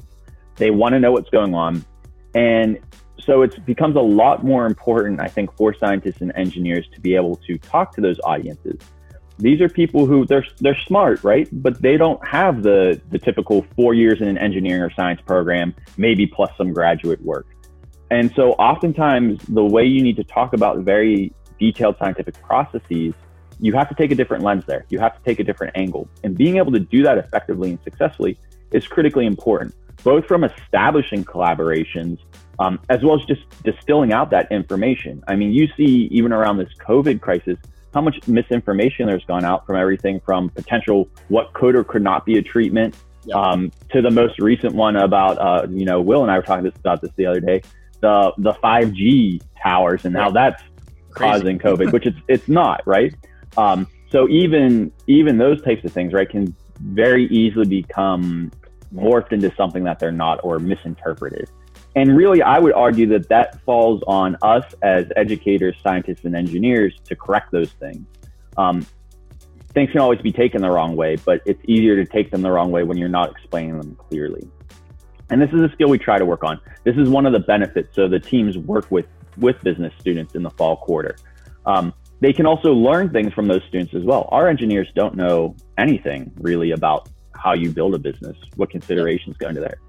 They 0.56 0.72
want 0.72 0.94
to 0.94 1.00
know 1.00 1.12
what's 1.12 1.30
going 1.30 1.54
on, 1.54 1.86
and 2.34 2.80
so 3.20 3.44
it 3.44 3.64
becomes 3.66 3.96
a 3.96 4.02
lot 4.02 4.44
more 4.44 4.66
important, 4.66 5.22
I 5.22 5.28
think, 5.28 5.56
for 5.56 5.76
scientists 5.76 6.22
and 6.22 6.32
engineers 6.36 6.88
to 6.96 7.02
be 7.02 7.16
able 7.16 7.36
to 7.48 7.58
talk 7.60 7.94
to 7.96 8.02
those 8.02 8.20
audiences 8.24 8.80
these 9.42 9.60
are 9.60 9.70
people 9.70 10.06
who 10.06 10.26
they're 10.26 10.46
they're 10.60 10.80
smart, 10.88 11.24
right? 11.24 11.48
But 11.52 11.82
they 11.82 11.98
don't 11.98 12.26
have 12.28 12.64
the 12.64 13.02
the 13.10 13.20
typical 13.20 13.66
four 13.76 13.94
years 13.94 14.22
in 14.22 14.28
an 14.28 14.38
engineering 14.38 14.82
or 14.82 14.92
science 14.92 15.22
program, 15.26 15.74
maybe 15.98 16.28
plus 16.28 16.52
some 16.58 16.72
graduate 16.72 17.22
work. 17.22 17.48
And 18.12 18.32
so 18.36 18.52
oftentimes 18.54 19.42
the 19.48 19.64
way 19.64 19.86
you 19.86 20.04
need 20.04 20.18
to 20.18 20.24
talk 20.24 20.54
about 20.54 20.80
very 20.80 21.34
detailed 21.60 21.96
scientific 21.98 22.40
processes, 22.42 23.14
you 23.60 23.74
have 23.74 23.90
to 23.90 23.96
take 23.96 24.12
a 24.12 24.16
different 24.16 24.44
lens 24.44 24.66
there. 24.66 24.86
You 24.90 25.00
have 25.00 25.18
to 25.18 25.24
take 25.24 25.40
a 25.40 25.44
different 25.44 25.76
angle. 25.76 26.08
And 26.24 26.38
being 26.38 26.58
able 26.58 26.72
to 26.74 26.80
do 26.80 27.04
that 27.04 27.18
effectively 27.18 27.72
and 27.72 27.80
successfully 27.84 28.38
is 28.72 28.88
critically 28.88 29.26
important, 29.26 29.74
both 30.04 30.26
from 30.26 30.44
establishing 30.44 31.24
collaborations 31.24 32.20
um, 32.60 32.80
as 32.90 33.02
well 33.02 33.20
as 33.20 33.26
just 33.26 33.42
distilling 33.64 34.14
out 34.14 34.30
that 34.32 34.52
information. 34.52 35.24
I 35.28 35.36
mean, 35.36 35.52
you 35.52 35.68
see 35.78 36.10
even 36.12 36.32
around 36.32 36.58
this 36.58 36.70
COVID 36.86 37.22
crisis, 37.22 37.58
how 37.94 38.02
much 38.02 38.28
misinformation 38.28 39.08
there's 39.08 39.26
gone 39.26 39.44
out 39.44 39.66
from 39.66 39.76
everything 39.76 40.20
from 40.26 40.50
potential 40.50 41.10
what 41.28 41.54
could 41.54 41.76
or 41.76 41.84
could 41.84 42.02
not 42.02 42.26
be 42.26 42.38
a 42.38 42.42
treatment. 42.42 42.96
Um, 43.36 43.72
to 43.92 44.02
the 44.02 44.10
most 44.10 44.40
recent 44.40 44.74
one 44.74 44.96
about 44.96 45.38
uh, 45.38 45.68
you 45.70 45.86
know 45.86 46.02
Will 46.02 46.24
and 46.24 46.32
I 46.32 46.38
were 46.38 46.44
talking 46.44 46.64
this, 46.64 46.76
about 46.76 47.02
this 47.02 47.12
the 47.16 47.28
other 47.28 47.40
day 47.40 47.62
the 48.02 48.34
the 48.40 48.54
5G 48.54 49.42
towers 49.62 50.06
and 50.06 50.16
how 50.16 50.32
that's 50.32 50.62
Crazy. 51.12 51.32
causing 51.32 51.60
COVID 51.60 51.94
which 51.94 52.06
it's 52.06 52.18
it's 52.28 52.48
not 52.48 52.82
right? 52.86 53.14
Um, 53.58 53.88
so 54.10 54.28
even 54.28 54.92
even 55.08 55.38
those 55.38 55.62
types 55.62 55.86
of 55.86 55.94
things 55.94 56.14
right 56.14 56.30
can 56.30 56.56
very 56.80 57.28
easily 57.28 57.68
become 57.68 58.52
morphed 58.94 59.32
into 59.32 59.54
something 59.56 59.84
that 59.84 60.00
they're 60.00 60.12
not 60.12 60.40
or 60.44 60.60
misinterpreted 60.60 61.50
and 61.96 62.16
really, 62.16 62.42
I 62.42 62.58
would 62.60 62.74
argue 62.74 63.08
that 63.08 63.28
that 63.30 63.62
falls 63.62 64.02
on 64.08 64.38
us 64.42 64.64
as 64.82 65.06
educators, 65.16 65.76
scientists, 65.84 66.24
and 66.24 66.36
engineers 66.36 66.94
to 67.06 67.16
correct 67.16 67.52
those 67.52 67.72
things. 67.74 68.06
Um, 68.58 68.86
things 69.74 69.92
can 69.92 70.00
always 70.00 70.22
be 70.22 70.32
taken 70.32 70.62
the 70.62 70.70
wrong 70.72 70.96
way, 70.96 71.18
but 71.18 71.42
it's 71.46 71.62
easier 71.66 71.96
to 71.96 72.06
take 72.10 72.32
them 72.32 72.42
the 72.42 72.52
wrong 72.52 72.72
way 72.72 72.84
when 72.84 72.98
you're 72.98 73.10
not 73.10 73.32
explaining 73.32 73.78
them 73.78 73.96
clearly. 73.96 74.48
And 75.30 75.42
this 75.42 75.50
is 75.52 75.62
a 75.62 75.70
skill 75.74 75.90
we 75.90 75.98
try 75.98 76.18
to 76.18 76.26
work 76.26 76.44
on. 76.44 76.60
This 76.84 76.96
is 76.98 77.10
one 77.10 77.26
of 77.26 77.34
the 77.34 77.40
benefits. 77.40 77.96
So 77.96 78.08
the 78.08 78.20
teams 78.20 78.58
work 78.58 78.90
with 78.92 79.06
with 79.38 79.62
business 79.64 79.94
students 79.98 80.36
in 80.36 80.44
the 80.44 80.50
fall 80.52 80.76
quarter. 80.76 81.16
Um, 81.66 81.94
they 82.20 82.34
can 82.34 82.46
also 82.46 82.74
learn 82.74 83.10
things 83.10 83.34
from 83.34 83.48
those 83.48 83.64
students 83.68 83.94
as 83.94 84.04
well. 84.04 84.28
Our 84.32 84.50
engineers 84.50 84.90
don't 84.94 85.16
know 85.16 85.56
anything 85.78 86.32
really 86.36 86.72
about 86.72 87.10
how 87.34 87.54
you 87.54 87.72
build 87.72 87.96
a 87.96 88.00
business, 88.00 88.38
what 88.58 88.70
considerations 88.70 89.38
go 89.38 89.48
into 89.48 89.62
there. 89.62 89.80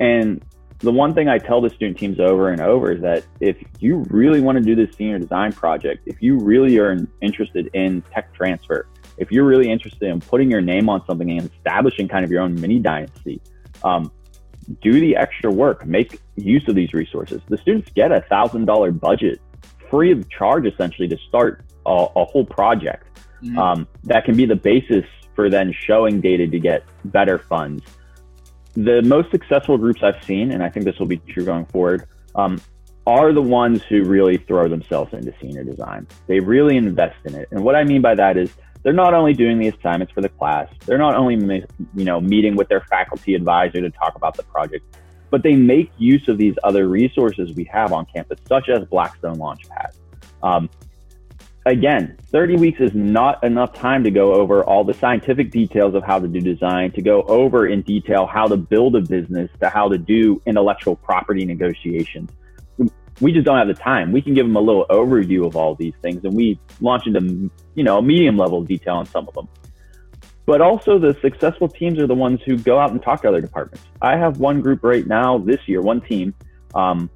And 0.00 0.42
the 0.84 0.92
one 0.92 1.14
thing 1.14 1.28
I 1.28 1.38
tell 1.38 1.60
the 1.60 1.70
student 1.70 1.98
teams 1.98 2.20
over 2.20 2.50
and 2.50 2.60
over 2.60 2.92
is 2.92 3.00
that 3.02 3.24
if 3.40 3.56
you 3.80 4.04
really 4.10 4.40
want 4.40 4.58
to 4.58 4.62
do 4.62 4.74
this 4.74 4.94
senior 4.96 5.18
design 5.18 5.52
project, 5.52 6.02
if 6.06 6.22
you 6.22 6.38
really 6.38 6.78
are 6.78 6.96
interested 7.20 7.70
in 7.74 8.02
tech 8.12 8.32
transfer, 8.34 8.86
if 9.16 9.30
you're 9.32 9.44
really 9.44 9.70
interested 9.70 10.08
in 10.08 10.20
putting 10.20 10.50
your 10.50 10.60
name 10.60 10.88
on 10.88 11.04
something 11.06 11.30
and 11.30 11.50
establishing 11.50 12.08
kind 12.08 12.24
of 12.24 12.30
your 12.30 12.42
own 12.42 12.60
mini 12.60 12.78
dynasty, 12.78 13.40
um, 13.82 14.12
do 14.82 15.00
the 15.00 15.16
extra 15.16 15.50
work, 15.50 15.84
make 15.86 16.20
use 16.36 16.66
of 16.68 16.74
these 16.74 16.92
resources. 16.92 17.40
The 17.48 17.58
students 17.58 17.90
get 17.94 18.12
a 18.12 18.20
thousand 18.22 18.66
dollar 18.66 18.92
budget 18.92 19.40
free 19.90 20.12
of 20.12 20.28
charge 20.30 20.66
essentially 20.66 21.08
to 21.08 21.16
start 21.28 21.64
a, 21.86 22.06
a 22.16 22.24
whole 22.24 22.44
project. 22.44 23.06
Mm-hmm. 23.42 23.58
Um, 23.58 23.88
that 24.04 24.24
can 24.24 24.36
be 24.36 24.46
the 24.46 24.56
basis 24.56 25.04
for 25.34 25.50
then 25.50 25.72
showing 25.72 26.20
data 26.20 26.46
to 26.46 26.58
get 26.58 26.84
better 27.04 27.38
funds 27.38 27.82
the 28.74 29.02
most 29.02 29.30
successful 29.30 29.78
groups 29.78 30.02
I've 30.02 30.22
seen, 30.24 30.50
and 30.50 30.62
I 30.62 30.68
think 30.68 30.84
this 30.84 30.98
will 30.98 31.06
be 31.06 31.18
true 31.18 31.44
going 31.44 31.66
forward, 31.66 32.06
um, 32.34 32.60
are 33.06 33.32
the 33.32 33.42
ones 33.42 33.82
who 33.82 34.02
really 34.04 34.38
throw 34.38 34.68
themselves 34.68 35.12
into 35.12 35.32
senior 35.40 35.62
design. 35.62 36.06
They 36.26 36.40
really 36.40 36.76
invest 36.76 37.16
in 37.24 37.34
it. 37.34 37.48
And 37.50 37.62
what 37.62 37.76
I 37.76 37.84
mean 37.84 38.00
by 38.00 38.14
that 38.14 38.36
is 38.36 38.50
they're 38.82 38.92
not 38.92 39.14
only 39.14 39.32
doing 39.34 39.58
the 39.58 39.68
assignments 39.68 40.12
for 40.12 40.20
the 40.20 40.28
class, 40.28 40.68
they're 40.86 40.98
not 40.98 41.14
only 41.14 41.64
you 41.94 42.04
know 42.04 42.20
meeting 42.20 42.56
with 42.56 42.68
their 42.68 42.80
faculty 42.82 43.34
advisor 43.34 43.80
to 43.80 43.90
talk 43.90 44.14
about 44.14 44.36
the 44.36 44.42
project, 44.44 44.84
but 45.30 45.42
they 45.42 45.54
make 45.54 45.90
use 45.98 46.28
of 46.28 46.38
these 46.38 46.54
other 46.64 46.88
resources 46.88 47.54
we 47.54 47.64
have 47.64 47.92
on 47.92 48.06
campus, 48.06 48.38
such 48.48 48.68
as 48.68 48.84
Blackstone 48.86 49.36
Launchpad. 49.36 49.92
Um, 50.42 50.68
again, 51.66 52.16
30 52.30 52.56
weeks 52.56 52.80
is 52.80 52.94
not 52.94 53.42
enough 53.42 53.72
time 53.72 54.04
to 54.04 54.10
go 54.10 54.34
over 54.34 54.62
all 54.64 54.84
the 54.84 54.94
scientific 54.94 55.50
details 55.50 55.94
of 55.94 56.02
how 56.04 56.18
to 56.18 56.28
do 56.28 56.40
design, 56.40 56.90
to 56.92 57.02
go 57.02 57.22
over 57.22 57.66
in 57.66 57.82
detail 57.82 58.26
how 58.26 58.46
to 58.46 58.56
build 58.56 58.96
a 58.96 59.00
business, 59.00 59.50
to 59.60 59.68
how 59.68 59.88
to 59.88 59.98
do 59.98 60.40
intellectual 60.46 60.96
property 60.96 61.44
negotiations. 61.44 62.30
We 63.20 63.32
just 63.32 63.46
don't 63.46 63.58
have 63.58 63.68
the 63.68 63.74
time. 63.74 64.10
We 64.10 64.20
can 64.20 64.34
give 64.34 64.46
them 64.46 64.56
a 64.56 64.60
little 64.60 64.86
overview 64.90 65.46
of 65.46 65.56
all 65.56 65.74
these 65.76 65.94
things 66.02 66.24
and 66.24 66.34
we 66.34 66.58
launch 66.80 67.06
into, 67.06 67.50
you 67.74 67.84
know, 67.84 68.02
medium 68.02 68.36
level 68.36 68.62
detail 68.62 68.96
on 68.96 69.06
some 69.06 69.28
of 69.28 69.34
them. 69.34 69.48
But 70.46 70.60
also 70.60 70.98
the 70.98 71.16
successful 71.22 71.68
teams 71.68 71.98
are 72.00 72.06
the 72.06 72.14
ones 72.14 72.40
who 72.44 72.58
go 72.58 72.78
out 72.78 72.90
and 72.90 73.00
talk 73.00 73.22
to 73.22 73.28
other 73.28 73.40
departments. 73.40 73.86
I 74.02 74.16
have 74.16 74.38
one 74.38 74.60
group 74.60 74.82
right 74.82 75.06
now 75.06 75.38
this 75.38 75.60
year, 75.66 75.80
one 75.80 76.00
team, 76.02 76.34
um, 76.74 77.08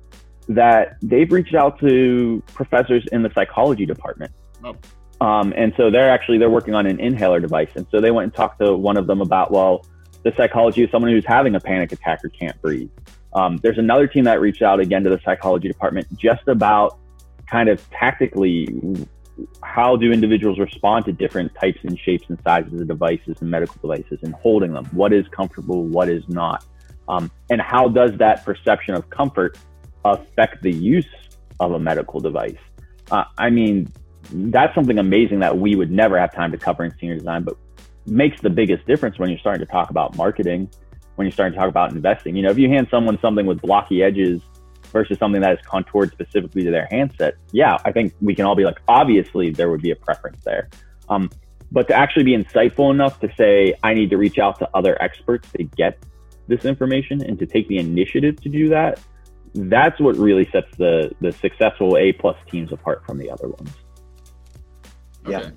that 0.49 0.97
they've 1.03 1.31
reached 1.31 1.55
out 1.55 1.79
to 1.81 2.43
professors 2.55 3.05
in 3.13 3.23
the 3.23 3.31
psychology 3.35 3.87
department. 3.87 4.33
Oh. 4.65 4.77
Um, 5.21 5.53
and 5.57 5.73
so 5.77 5.91
they're 5.91 6.11
actually 6.11 6.39
they're 6.39 6.51
working 6.51 6.75
on 6.75 6.87
an 6.87 7.01
inhaler 7.01 7.41
device. 7.41 7.71
And 7.75 7.87
so 7.91 8.01
they 8.01 8.11
went 8.11 8.25
and 8.25 8.35
talked 8.35 8.61
to 8.61 8.77
one 8.77 8.97
of 8.97 9.07
them 9.07 9.21
about 9.21 9.51
well, 9.51 9.85
the 10.23 10.33
psychology 10.37 10.85
of 10.85 10.91
someone 10.91 11.11
who's 11.11 11.27
having 11.27 11.55
a 11.55 11.61
panic 11.61 11.93
attack 11.93 12.25
or 12.25 12.29
can't 12.29 12.61
breathe. 12.63 12.91
Um, 13.35 13.59
there's 13.59 13.79
another 13.79 14.07
team 14.07 14.25
that 14.25 14.41
reached 14.41 14.63
out 14.63 14.81
again 14.81 15.05
to 15.05 15.11
the 15.11 15.21
psychology 15.25 15.69
department 15.69 16.07
just 16.17 16.49
about 16.49 16.99
kind 17.47 17.69
of 17.69 17.89
tactically 17.91 18.69
how 19.63 19.97
do 19.97 20.13
individuals 20.13 20.59
respond 20.59 21.05
to 21.05 21.13
different 21.13 21.55
types 21.55 21.79
and 21.83 21.99
shapes 21.99 22.25
and 22.29 22.39
sizes 22.43 22.81
of 22.81 22.89
devices 22.89 23.37
and 23.41 23.51
medical 23.51 23.77
devices 23.81 24.19
and 24.23 24.35
holding 24.35 24.73
them? 24.73 24.85
What 24.87 25.13
is 25.13 25.27
comfortable? 25.29 25.85
What 25.85 26.09
is 26.09 26.23
not? 26.29 26.65
Um, 27.09 27.31
and 27.51 27.61
how 27.61 27.89
does 27.89 28.13
that 28.19 28.45
perception 28.45 28.95
of 28.95 29.09
comfort 29.11 29.59
affect 30.13 30.63
the 30.63 30.73
use 30.73 31.07
of 31.61 31.73
a 31.73 31.79
medical 31.79 32.21
device. 32.21 32.59
Uh, 33.11 33.25
I 33.37 33.51
mean, 33.51 33.93
that's 34.31 34.75
something 34.75 34.99
amazing 34.99 35.41
that 35.41 35.57
we 35.57 35.75
would 35.75 35.91
never 35.91 36.19
have 36.19 36.35
time 36.35 36.53
to 36.53 36.59
cover 36.59 36.85
in 36.85 36.95
senior 36.99 37.17
design, 37.17 37.45
but 37.45 37.57
makes 38.07 38.41
the 38.41 38.51
biggest 38.51 38.87
difference 38.87 39.19
when 39.19 39.31
you're 39.31 39.39
starting 39.39 39.65
to 39.65 39.71
talk 39.71 39.91
about 39.91 40.17
marketing, 40.17 40.71
when 41.17 41.27
you're 41.27 41.33
starting 41.33 41.53
to 41.53 41.59
talk 41.59 41.69
about 41.69 41.93
investing. 41.93 42.37
You 42.37 42.43
know, 42.43 42.51
if 42.51 42.59
you 42.59 42.69
hand 42.69 42.89
someone 42.91 43.19
something 43.21 43.47
with 43.47 43.61
blocky 43.61 44.03
edges 44.03 44.41
versus 44.93 45.19
something 45.19 45.41
that 45.41 45.53
is 45.53 45.67
contoured 45.67 46.13
specifically 46.13 46.65
to 46.65 46.71
their 46.71 46.89
handset, 46.91 47.35
yeah, 47.53 47.79
I 47.85 47.93
think 47.93 48.15
we 48.21 48.35
can 48.35 48.45
all 48.45 48.55
be 48.55 48.65
like, 48.65 48.81
obviously 48.89 49.51
there 49.51 49.71
would 49.71 49.83
be 49.83 49.91
a 49.91 49.97
preference 49.97 50.43
there. 50.45 50.69
Um, 51.09 51.31
but 51.71 51.89
to 51.89 51.95
actually 51.95 52.25
be 52.25 52.37
insightful 52.37 52.91
enough 52.91 53.21
to 53.21 53.31
say, 53.37 53.75
I 53.83 53.95
need 53.95 54.11
to 54.11 54.17
reach 54.17 54.39
out 54.39 54.59
to 54.61 54.69
other 54.75 55.01
experts 55.03 55.51
to 55.53 55.65
get 55.65 55.99
this 56.47 56.65
information 56.65 57.23
and 57.23 57.39
to 57.39 57.47
take 57.47 57.69
the 57.69 57.77
initiative 57.77 58.41
to 58.41 58.49
do 58.49 58.71
that 58.71 59.01
that's 59.55 60.01
what 60.01 60.17
really 60.17 60.49
sets 60.53 60.69
the 60.77 61.13
the 61.21 61.33
successful 61.33 61.97
A 61.97 62.13
plus 62.13 62.37
teams 62.51 62.73
apart 62.73 63.05
from 63.07 63.19
the 63.19 63.31
other 63.31 63.49
ones. 63.49 63.71
Okay. 65.27 65.33
Yeah 65.33 65.51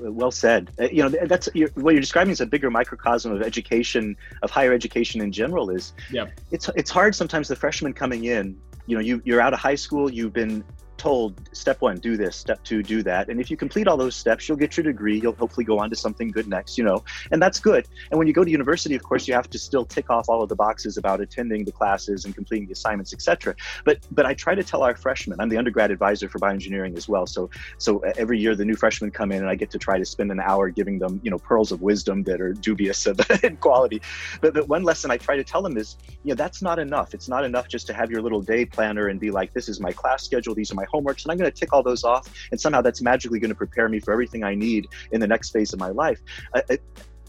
well 0.00 0.30
said. 0.30 0.70
Uh, 0.80 0.84
you 0.84 1.02
know, 1.02 1.08
that's 1.26 1.48
you're, 1.54 1.68
what 1.74 1.92
you're 1.92 2.00
describing 2.00 2.32
is 2.32 2.40
a 2.40 2.46
bigger 2.46 2.70
microcosm 2.70 3.32
of 3.32 3.42
education, 3.42 4.16
of 4.42 4.50
higher 4.50 4.72
education 4.72 5.20
in 5.20 5.32
general. 5.32 5.70
Is 5.70 5.92
yeah, 6.10 6.26
it's 6.50 6.68
it's 6.76 6.90
hard 6.90 7.14
sometimes. 7.14 7.48
The 7.48 7.56
freshmen 7.56 7.92
coming 7.92 8.24
in, 8.24 8.56
you 8.86 8.96
know, 8.96 9.02
you 9.02 9.22
you're 9.24 9.40
out 9.40 9.52
of 9.52 9.60
high 9.60 9.74
school, 9.74 10.10
you've 10.10 10.32
been 10.32 10.64
told 10.98 11.48
step 11.52 11.80
one 11.80 11.96
do 11.96 12.16
this 12.16 12.36
step 12.36 12.62
two 12.64 12.82
do 12.82 13.02
that. 13.02 13.28
And 13.28 13.40
if 13.40 13.50
you 13.50 13.56
complete 13.56 13.88
all 13.88 13.96
those 13.96 14.16
steps 14.16 14.48
you'll 14.48 14.58
get 14.58 14.76
your 14.76 14.84
degree. 14.84 15.18
You'll 15.20 15.36
hopefully 15.36 15.64
go 15.64 15.78
on 15.78 15.90
to 15.90 15.96
something 15.96 16.30
good 16.30 16.48
next 16.48 16.78
you 16.78 16.84
know 16.84 17.02
and 17.30 17.40
that's 17.40 17.60
good. 17.60 17.86
And 18.10 18.18
when 18.18 18.26
you 18.26 18.32
go 18.32 18.44
to 18.44 18.50
university 18.50 18.94
of 18.94 19.02
course 19.02 19.28
you 19.28 19.34
have 19.34 19.48
to 19.50 19.58
still 19.58 19.84
tick 19.84 20.10
off 20.10 20.26
all 20.28 20.42
of 20.42 20.48
the 20.48 20.56
boxes 20.56 20.96
about 20.96 21.20
attending 21.20 21.64
the 21.64 21.72
classes 21.72 22.24
and 22.24 22.34
completing 22.34 22.66
the 22.66 22.72
assignments 22.72 23.12
etc 23.12 23.54
but 23.84 23.98
but 24.10 24.26
i 24.26 24.34
try 24.34 24.54
to 24.54 24.62
tell 24.62 24.82
our 24.82 24.96
freshmen 24.96 25.38
i'm 25.40 25.48
the 25.48 25.56
undergrad 25.56 25.90
advisor 25.90 26.28
for 26.28 26.38
bioengineering 26.38 26.96
as 26.96 27.08
well. 27.08 27.26
So 27.26 27.50
so 27.78 27.98
every 28.16 28.38
year 28.38 28.54
the 28.54 28.64
new 28.64 28.76
freshmen 28.76 29.10
come 29.10 29.32
in 29.32 29.38
and 29.38 29.48
i 29.48 29.54
get 29.54 29.70
to 29.70 29.78
try 29.78 29.98
to 29.98 30.04
spend 30.04 30.30
an 30.30 30.40
hour 30.40 30.70
giving 30.70 30.98
them 30.98 31.20
you 31.22 31.30
know 31.30 31.38
pearls 31.38 31.72
of 31.72 31.82
wisdom 31.82 32.22
that 32.24 32.40
are 32.40 32.52
dubious 32.52 33.06
in 33.42 33.56
quality. 33.56 34.00
But, 34.40 34.54
but 34.54 34.68
one 34.68 34.82
lesson 34.82 35.10
i 35.10 35.16
try 35.16 35.36
to 35.36 35.44
tell 35.44 35.62
them 35.62 35.76
is 35.76 35.96
you 36.22 36.30
know 36.30 36.34
that's 36.34 36.62
not 36.62 36.78
enough. 36.78 37.14
It's 37.14 37.28
not 37.28 37.44
enough 37.44 37.68
just 37.68 37.86
to 37.88 37.94
have 37.94 38.10
your 38.10 38.22
little 38.22 38.40
day 38.40 38.64
planner 38.64 39.08
and 39.08 39.20
be 39.20 39.30
like 39.30 39.52
this 39.52 39.68
is 39.68 39.80
my 39.80 39.92
class 39.92 40.24
schedule. 40.24 40.54
These 40.54 40.72
are 40.72 40.74
my 40.74 40.85
homeworks 40.86 41.24
and 41.24 41.32
I'm 41.32 41.38
going 41.38 41.50
to 41.50 41.56
tick 41.56 41.72
all 41.72 41.82
those 41.82 42.04
off. 42.04 42.32
And 42.50 42.60
somehow 42.60 42.80
that's 42.80 43.02
magically 43.02 43.38
going 43.38 43.50
to 43.50 43.56
prepare 43.56 43.88
me 43.88 44.00
for 44.00 44.12
everything 44.12 44.44
I 44.44 44.54
need 44.54 44.88
in 45.12 45.20
the 45.20 45.26
next 45.26 45.50
phase 45.50 45.72
of 45.72 45.78
my 45.78 45.90
life. 45.90 46.20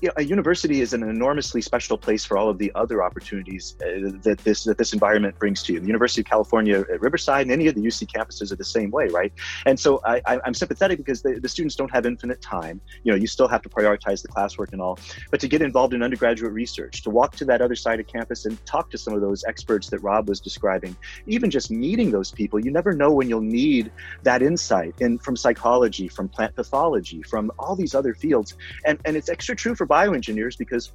You 0.02 0.10
know, 0.10 0.14
a 0.18 0.24
university 0.24 0.82
is 0.82 0.94
an 0.94 1.04
enormously 1.04 1.62
special 1.62 1.98
place 1.98 2.24
for 2.24 2.38
all 2.38 2.50
of 2.50 2.58
the 2.60 2.72
other 2.76 3.02
opportunities 3.04 3.76
uh, 3.82 4.12
that 4.22 4.40
this 4.44 4.64
that 4.66 4.78
this 4.78 4.94
environment 4.94 5.38
brings 5.40 5.64
to 5.64 5.74
you. 5.74 5.80
The 5.80 5.88
University 5.88 6.22
of 6.22 6.28
California 6.28 6.82
at 6.82 7.02
Riverside 7.02 7.44
and 7.44 7.52
any 7.52 7.68
of 7.68 7.76
the 7.76 7.82
UC 7.82 8.08
campuses 8.08 8.52
are 8.52 8.56
the 8.56 8.64
same 8.64 8.92
way, 8.92 9.08
right? 9.08 9.34
And 9.66 9.80
so 9.80 10.00
I, 10.06 10.22
am 10.46 10.54
sympathetic 10.54 11.00
because 11.00 11.22
the, 11.24 11.40
the, 11.40 11.50
students 11.50 11.76
don't 11.76 11.92
have 11.92 12.06
infinite 12.06 12.42
time. 12.42 12.80
You 13.04 13.12
know, 13.12 13.18
you 13.18 13.26
still 13.26 13.48
have 13.48 13.62
to 13.64 13.70
prioritize 13.70 14.22
the 14.22 14.28
classwork 14.28 14.72
and 14.72 14.82
all, 14.82 15.00
but 15.32 15.40
to 15.40 15.48
get 15.48 15.62
involved 15.62 15.94
in 15.94 16.04
undergraduate 16.04 16.54
research, 16.54 17.02
to 17.04 17.10
walk 17.10 17.36
to 17.38 17.46
that 17.46 17.62
other 17.62 17.76
side 17.76 18.00
of 18.00 18.08
campus 18.08 18.46
and 18.46 18.64
talk 18.66 18.92
to 18.92 18.98
some 18.98 19.14
of 19.14 19.22
those 19.22 19.44
experts 19.46 19.90
that 19.90 20.00
Rob 20.00 20.30
was 20.30 20.40
describing, 20.40 20.96
even 21.26 21.50
just 21.50 21.72
meeting 21.72 22.12
those 22.12 22.32
people, 22.32 22.60
you 22.64 22.70
never 22.70 22.94
know 22.94 23.12
when 23.12 23.30
you'll 23.30 23.42
need 23.42 23.92
that 24.24 24.44
insight 24.44 24.94
in 25.00 25.18
from 25.18 25.36
psychology, 25.36 26.08
from 26.08 26.30
plant 26.30 26.56
pathology, 26.56 27.24
from 27.24 27.52
all 27.58 27.76
these 27.76 27.96
other 27.96 28.14
fields, 28.14 28.56
and 28.86 29.00
and 29.06 29.18
it's 29.18 29.30
extra 29.30 29.56
true 29.56 29.74
for 29.74 29.87
bioengineers 29.88 30.58
because 30.58 30.92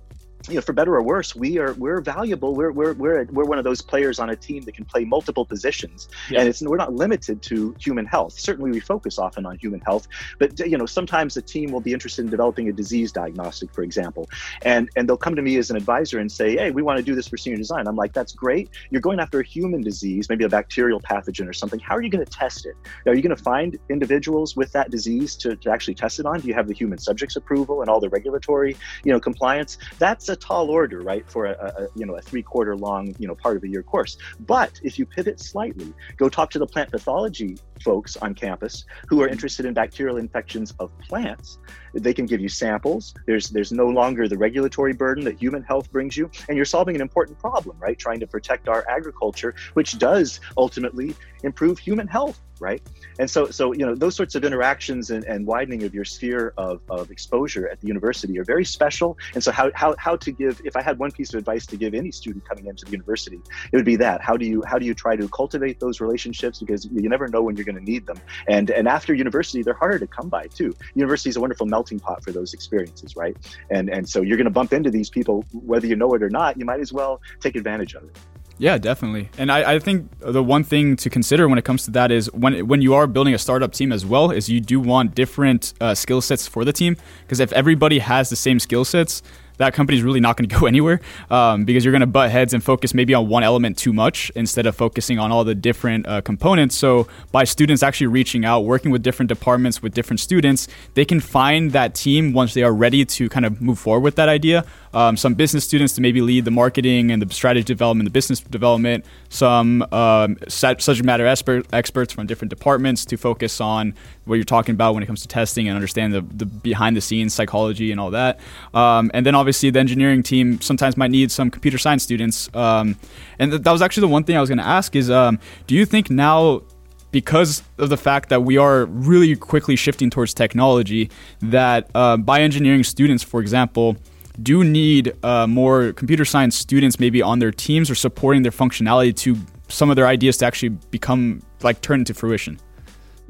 you 0.49 0.57
know, 0.57 0.61
for 0.61 0.73
better 0.73 0.95
or 0.95 1.03
worse, 1.03 1.35
we 1.35 1.59
are 1.59 1.73
we're 1.75 2.01
valuable. 2.01 2.55
We're 2.55 2.73
we're 2.73 2.95
we're 2.95 3.25
we're 3.25 3.45
one 3.45 3.59
of 3.59 3.65
those 3.65 3.81
players 3.81 4.19
on 4.19 4.31
a 4.31 4.37
team 4.37 4.63
that 4.63 4.75
can 4.75 4.85
play 4.85 5.05
multiple 5.05 5.45
positions, 5.45 6.09
yeah. 6.31 6.41
and 6.41 6.49
it's 6.49 6.63
we're 6.63 6.77
not 6.77 6.93
limited 6.93 7.43
to 7.43 7.75
human 7.79 8.07
health. 8.07 8.39
Certainly, 8.39 8.71
we 8.71 8.81
focus 8.81 9.19
often 9.19 9.47
on 9.47 9.59
human 9.59 9.81
health, 9.81 10.09
but 10.39 10.59
you 10.59 10.77
know, 10.79 10.87
sometimes 10.87 11.37
a 11.37 11.43
team 11.43 11.71
will 11.71 11.81
be 11.81 11.93
interested 11.93 12.25
in 12.25 12.31
developing 12.31 12.69
a 12.69 12.73
disease 12.73 13.13
diagnostic, 13.13 13.73
for 13.73 13.83
example, 13.83 14.29
and 14.63 14.89
and 14.97 15.09
they'll 15.09 15.17
come 15.17 15.37
to 15.37 15.43
me 15.43 15.57
as 15.57 15.71
an 15.71 15.77
advisor 15.77 16.19
and 16.19 16.31
say, 16.31 16.57
"Hey, 16.57 16.71
we 16.71 16.83
want 16.83 16.99
to 16.99 17.03
do 17.03 17.15
this 17.15 17.29
for 17.29 17.37
senior 17.37 17.59
design." 17.59 17.87
I'm 17.87 17.97
like, 17.97 18.13
"That's 18.13 18.33
great. 18.33 18.71
You're 18.91 19.01
going 19.01 19.21
after 19.21 19.41
a 19.41 19.45
human 19.45 19.81
disease, 19.81 20.29
maybe 20.29 20.45
a 20.45 20.49
bacterial 20.49 21.01
pathogen 21.01 21.49
or 21.49 21.53
something. 21.53 21.81
How 21.81 21.97
are 21.97 22.03
you 22.03 22.11
going 22.11 22.25
to 22.25 22.31
test 22.31 22.67
it? 22.67 22.77
Are 23.07 23.15
you 23.15 23.23
going 23.23 23.37
to 23.37 23.43
find 23.43 23.79
individuals 23.91 24.57
with 24.57 24.73
that 24.73 24.91
disease 24.91 25.37
to, 25.37 25.57
to 25.57 25.71
actually 25.71 25.95
test 25.95 26.19
it 26.19 26.27
on? 26.27 26.41
Do 26.41 26.49
you 26.49 26.55
have 26.55 26.69
the 26.69 26.75
human 26.75 26.99
subjects 26.99 27.37
approval 27.37 27.81
and 27.81 27.91
all 27.91 28.01
the 28.01 28.09
regulatory, 28.09 28.77
you 29.05 29.13
know, 29.13 29.21
compliance? 29.21 29.79
That's 29.99 30.29
a 30.33 30.37
tall 30.37 30.71
order, 30.71 31.01
right, 31.01 31.29
for 31.31 31.47
a, 31.47 31.53
a 31.53 31.88
you 31.95 32.07
know 32.07 32.16
a 32.16 32.23
three 32.23 32.42
quarter 32.42 32.75
long 32.77 33.14
you 33.18 33.29
know 33.29 33.35
part 33.35 33.57
of 33.57 33.62
a 33.62 33.68
year 33.68 33.83
course. 33.83 34.16
But 34.40 34.81
if 34.83 34.99
you 34.99 35.07
pivot 35.07 35.40
slightly, 35.40 35.92
go 36.16 36.29
talk 36.29 36.51
to 36.51 36.59
the 36.59 36.66
plant 36.66 36.90
pathology 36.90 37.59
folks 37.83 38.16
on 38.16 38.35
campus 38.35 38.85
who 39.09 39.23
are 39.23 39.29
interested 39.29 39.66
in 39.66 39.75
bacterial 39.75 40.16
infections 40.16 40.75
of 40.79 40.90
plants. 41.01 41.59
They 41.95 42.14
can 42.14 42.27
give 42.27 42.40
you 42.40 42.49
samples. 42.49 43.14
There's 43.27 43.51
there's 43.51 43.73
no 43.73 43.87
longer 43.87 44.29
the 44.29 44.38
regulatory 44.38 44.95
burden 44.95 45.25
that 45.25 45.38
human 45.38 45.62
health 45.62 45.92
brings 45.92 46.16
you, 46.16 46.31
and 46.49 46.57
you're 46.57 46.64
solving 46.64 46.95
an 46.95 47.03
important 47.03 47.38
problem, 47.38 47.77
right? 47.79 47.99
Trying 47.99 48.21
to 48.21 48.27
protect 48.27 48.68
our 48.68 48.88
agriculture, 48.88 49.55
which 49.75 49.99
does 49.99 50.40
ultimately 50.57 51.14
improve 51.42 51.79
human 51.79 52.07
health 52.07 52.40
right? 52.62 52.81
And 53.18 53.29
so, 53.29 53.51
so 53.51 53.73
you 53.73 53.85
know, 53.85 53.95
those 53.95 54.14
sorts 54.14 54.37
of 54.37 54.45
interactions 54.45 55.11
and, 55.11 55.25
and 55.25 55.45
widening 55.45 55.83
of 55.83 55.92
your 55.92 56.05
sphere 56.05 56.55
of, 56.57 56.81
of 56.88 57.11
exposure 57.11 57.68
at 57.68 57.81
the 57.81 57.88
university 57.88 58.38
are 58.38 58.45
very 58.45 58.64
special. 58.64 59.18
And 59.35 59.42
so, 59.42 59.51
how, 59.51 59.71
how 59.75 59.97
how 59.99 60.16
to 60.16 60.31
give, 60.31 60.62
if 60.64 60.77
I 60.77 60.83
had 60.83 60.99
one 60.99 61.11
piece 61.11 61.35
of 61.35 61.38
advice 61.38 61.66
to 61.66 61.77
give 61.77 61.92
any 61.92 62.12
student 62.12 62.49
coming 62.49 62.66
into 62.66 62.85
the 62.85 62.92
university, 62.92 63.40
it 63.73 63.77
would 63.77 63.85
be 63.85 63.97
that. 63.97 64.23
How 64.23 64.37
do 64.37 64.47
you 64.47 64.62
how 64.64 64.79
do 64.79 64.87
you 64.87 64.95
try 64.95 65.16
to 65.16 65.29
cultivate 65.29 65.81
those 65.81 66.01
relationships 66.01 66.61
because 66.61 66.87
you 66.87 67.09
never 67.09 67.27
know 67.27 67.42
when 67.42 67.57
you're 67.57 67.64
going 67.64 67.72
to 67.75 67.85
need 67.85 68.07
them. 68.07 68.19
And 68.49 68.71
and 68.71 68.89
after 68.89 69.15
university, 69.15 69.63
they're 69.63 69.75
harder 69.75 69.99
to 69.99 70.07
come 70.07 70.29
by 70.29 70.47
too. 70.47 70.75
University 70.95 71.31
is 71.31 71.37
a 71.37 71.41
wonderful 71.41 71.67
melting 71.67 72.01
pot 72.01 72.23
for 72.23 72.33
those 72.33 72.55
experiences, 72.55 73.17
right? 73.17 73.37
And 73.71 73.89
and 73.89 74.09
so 74.09 74.23
you're 74.23 74.37
going 74.37 74.45
to 74.45 74.51
bump 74.51 74.73
into 74.73 74.91
these 74.91 75.11
people 75.11 75.45
whether 75.53 75.87
you 75.87 75.97
know 75.97 76.15
it 76.15 76.23
or 76.23 76.31
not. 76.31 76.59
You 76.59 76.65
might 76.65 76.81
as 76.81 76.93
well 76.93 77.21
take 77.41 77.57
advantage 77.57 77.95
of 77.95 78.05
it. 78.05 78.17
Yeah, 78.59 78.79
definitely. 78.79 79.29
And 79.39 79.51
I, 79.51 79.75
I 79.75 79.79
think 79.79 80.09
the 80.21 80.43
one 80.43 80.63
thing 80.63 80.97
to 80.97 81.11
consider 81.11 81.49
when 81.49 81.59
it 81.59 81.65
comes 81.65 81.85
to 81.87 81.91
that 81.93 82.13
is 82.13 82.33
when 82.33 82.67
when 82.69 82.83
you 82.83 82.95
are 82.95 83.07
building 83.07 83.35
a 83.35 83.39
startup 83.39 83.73
team 83.73 83.93
as 83.93 84.05
well 84.07 84.31
is 84.31 84.49
you 84.49 84.61
do 84.61 84.79
want 84.79 85.15
different 85.15 85.75
uh, 85.81 85.95
skill 85.95 86.21
sets 86.21 86.47
for 86.47 86.65
the 86.65 86.73
team 86.73 86.97
because 87.23 87.41
if 87.41 87.53
everybody 87.53 87.99
has 87.99 88.31
the 88.31 88.37
same 88.37 88.61
skill 88.61 88.85
sets, 88.85 89.23
that 89.59 89.75
company 89.75 89.99
is 89.99 90.05
really 90.05 90.21
not 90.21 90.37
going 90.37 90.49
to 90.49 90.55
go 90.59 90.67
anywhere 90.73 91.01
um, 91.31 91.65
because 91.65 91.85
you're 91.85 91.93
going 91.93 92.01
to 92.01 92.07
butt 92.07 92.31
heads 92.31 92.55
and 92.55 92.62
focus 92.62 92.95
maybe 92.95 93.15
on 93.15 93.29
one 93.29 93.43
element 93.43 93.79
too 93.79 93.93
much 93.93 94.31
instead 94.35 94.67
of 94.67 94.77
focusing 94.77 95.19
on 95.19 95.33
all 95.33 95.45
the 95.45 95.55
different 95.55 96.07
uh, 96.07 96.21
components. 96.21 96.77
So 96.77 97.09
by 97.31 97.45
students 97.45 97.83
actually 97.83 98.09
reaching 98.09 98.45
out, 98.45 98.61
working 98.61 98.91
with 98.91 99.03
different 99.03 99.29
departments 99.29 99.83
with 99.83 99.95
different 99.95 100.21
students, 100.21 100.69
they 100.95 101.05
can 101.05 101.21
find 101.21 101.73
that 101.73 101.95
team 101.95 102.33
once 102.33 102.55
they 102.55 102.62
are 102.62 102.73
ready 102.73 103.05
to 103.05 103.29
kind 103.29 103.47
of 103.47 103.61
move 103.61 103.79
forward 103.79 104.01
with 104.01 104.17
that 104.17 104.29
idea. 104.29 104.65
Um, 104.95 105.17
some 105.17 105.35
business 105.35 105.65
students 105.65 105.95
to 105.95 106.03
maybe 106.03 106.21
lead 106.21 106.45
the 106.45 106.51
marketing 106.51 107.11
and 107.11 107.23
the 107.23 107.33
strategy 107.33 107.65
development, 107.65 108.07
the 108.07 108.12
business 108.12 108.41
development. 108.41 109.05
Some 109.31 109.83
um, 109.91 110.37
subject 110.49 111.05
matter 111.05 111.27
expert, 111.27 111.67
experts 111.73 112.12
from 112.12 112.27
different 112.27 112.51
departments 112.51 113.05
to 113.07 113.17
focus 113.17 113.61
on 113.61 113.95
what 114.25 114.37
you're 114.37 114.45
talking 114.45 114.75
about 114.75 114.95
when 114.95 115.03
it 115.03 115.07
comes 115.07 115.23
to 115.23 115.29
testing 115.29 115.69
and 115.69 115.75
understand 115.75 116.15
the, 116.15 116.21
the 116.21 116.47
behind 116.47 116.97
the 116.97 117.01
scenes 117.01 117.35
psychology 117.35 117.91
and 117.91 118.01
all 118.01 118.11
that. 118.11 118.39
Um, 118.73 119.11
and 119.15 119.27
then 119.27 119.35
obviously 119.35 119.71
the 119.71 119.81
engineering 119.81 120.23
team 120.23 120.61
sometimes 120.61 120.97
might 120.97 121.11
need 121.11 121.33
some 121.33 121.51
computer 121.51 121.79
science 121.79 122.03
students. 122.03 122.49
Um, 122.55 122.97
and 123.39 123.51
th- 123.51 123.63
that 123.63 123.73
was 123.73 123.83
actually 123.83 124.03
the 124.03 124.13
one 124.13 124.25
thing 124.25 124.37
I 124.37 124.41
was 124.41 124.49
going 124.49 124.59
to 124.59 124.67
ask 124.67 124.95
is, 124.95 125.11
um, 125.11 125.39
do 125.67 125.75
you 125.75 125.85
think 125.85 126.11
now 126.11 126.63
because 127.11 127.63
of 127.79 127.91
the 127.91 127.97
fact 127.97 128.31
that 128.31 128.43
we 128.43 128.57
are 128.57 128.87
really 128.87 129.37
quickly 129.37 129.77
shifting 129.77 130.11
towards 130.11 130.33
technology, 130.35 131.11
that 131.43 131.91
uh, 131.95 132.17
bioengineering 132.17 132.85
students, 132.85 133.23
for 133.23 133.41
example, 133.41 133.97
do 134.43 134.65
need 134.65 135.15
uh, 135.23 135.47
more 135.47 135.93
computer 135.93 136.25
science 136.25 136.57
students 136.57 136.99
maybe 136.99 137.21
on 137.21 137.39
their 137.39 137.51
teams 137.53 137.91
or 137.91 137.95
supporting 137.95 138.43
their 138.43 138.53
functionality 138.53 139.15
to 139.15 139.37
some 139.69 139.91
of 139.91 139.97
their 139.97 140.07
ideas 140.07 140.39
to 140.39 140.47
actually 140.47 140.71
become 140.71 141.43
like 141.63 141.81
turn 141.83 142.01
into 142.01 142.15
fruition. 142.15 142.59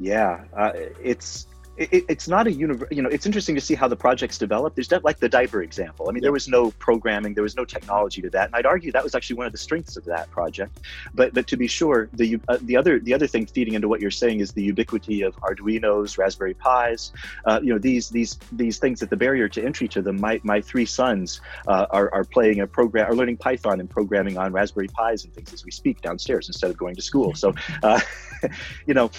Yeah, 0.03 0.45
uh, 0.57 0.71
it's 0.75 1.47
it, 1.77 2.05
it's 2.07 2.27
not 2.27 2.47
a 2.47 2.51
universe. 2.51 2.89
You 2.91 3.01
know, 3.01 3.09
it's 3.09 3.25
interesting 3.25 3.55
to 3.55 3.61
see 3.61 3.73
how 3.73 3.87
the 3.87 3.95
projects 3.95 4.37
develop. 4.37 4.75
There's 4.75 4.91
like 5.03 5.19
the 5.19 5.29
diaper 5.29 5.63
example. 5.63 6.07
I 6.07 6.11
mean, 6.11 6.21
there 6.21 6.31
was 6.31 6.47
no 6.47 6.71
programming, 6.71 7.33
there 7.33 7.43
was 7.43 7.55
no 7.55 7.65
technology 7.65 8.21
to 8.21 8.29
that, 8.31 8.47
and 8.47 8.55
I'd 8.55 8.65
argue 8.65 8.91
that 8.91 9.03
was 9.03 9.15
actually 9.15 9.37
one 9.37 9.47
of 9.47 9.51
the 9.51 9.57
strengths 9.57 9.97
of 9.97 10.05
that 10.05 10.29
project. 10.29 10.79
But 11.15 11.33
but 11.33 11.47
to 11.47 11.57
be 11.57 11.67
sure, 11.67 12.09
the 12.13 12.39
uh, 12.47 12.57
the 12.61 12.77
other 12.77 12.99
the 12.99 13.13
other 13.13 13.27
thing 13.27 13.45
feeding 13.47 13.73
into 13.73 13.87
what 13.87 14.01
you're 14.01 14.11
saying 14.11 14.39
is 14.39 14.51
the 14.51 14.63
ubiquity 14.63 15.23
of 15.23 15.35
Arduino's, 15.37 16.17
Raspberry 16.17 16.55
Pis. 16.55 17.11
Uh, 17.45 17.59
you 17.63 17.73
know, 17.73 17.79
these 17.79 18.09
these 18.09 18.37
these 18.51 18.77
things 18.77 18.99
that 18.99 19.09
the 19.09 19.17
barrier 19.17 19.49
to 19.49 19.63
entry 19.63 19.87
to 19.89 20.01
them. 20.01 20.19
My 20.19 20.39
my 20.43 20.61
three 20.61 20.85
sons 20.85 21.41
uh, 21.67 21.87
are 21.89 22.13
are 22.13 22.23
playing 22.23 22.59
a 22.59 22.67
program, 22.67 23.09
are 23.09 23.15
learning 23.15 23.37
Python 23.37 23.79
and 23.79 23.89
programming 23.89 24.37
on 24.37 24.53
Raspberry 24.53 24.89
Pis 24.89 25.23
and 25.23 25.33
things 25.33 25.53
as 25.53 25.65
we 25.65 25.71
speak 25.71 26.01
downstairs 26.01 26.47
instead 26.47 26.69
of 26.69 26.77
going 26.77 26.95
to 26.95 27.01
school. 27.01 27.33
So, 27.33 27.53
uh, 27.81 27.99
you 28.85 28.93
know, 28.93 29.09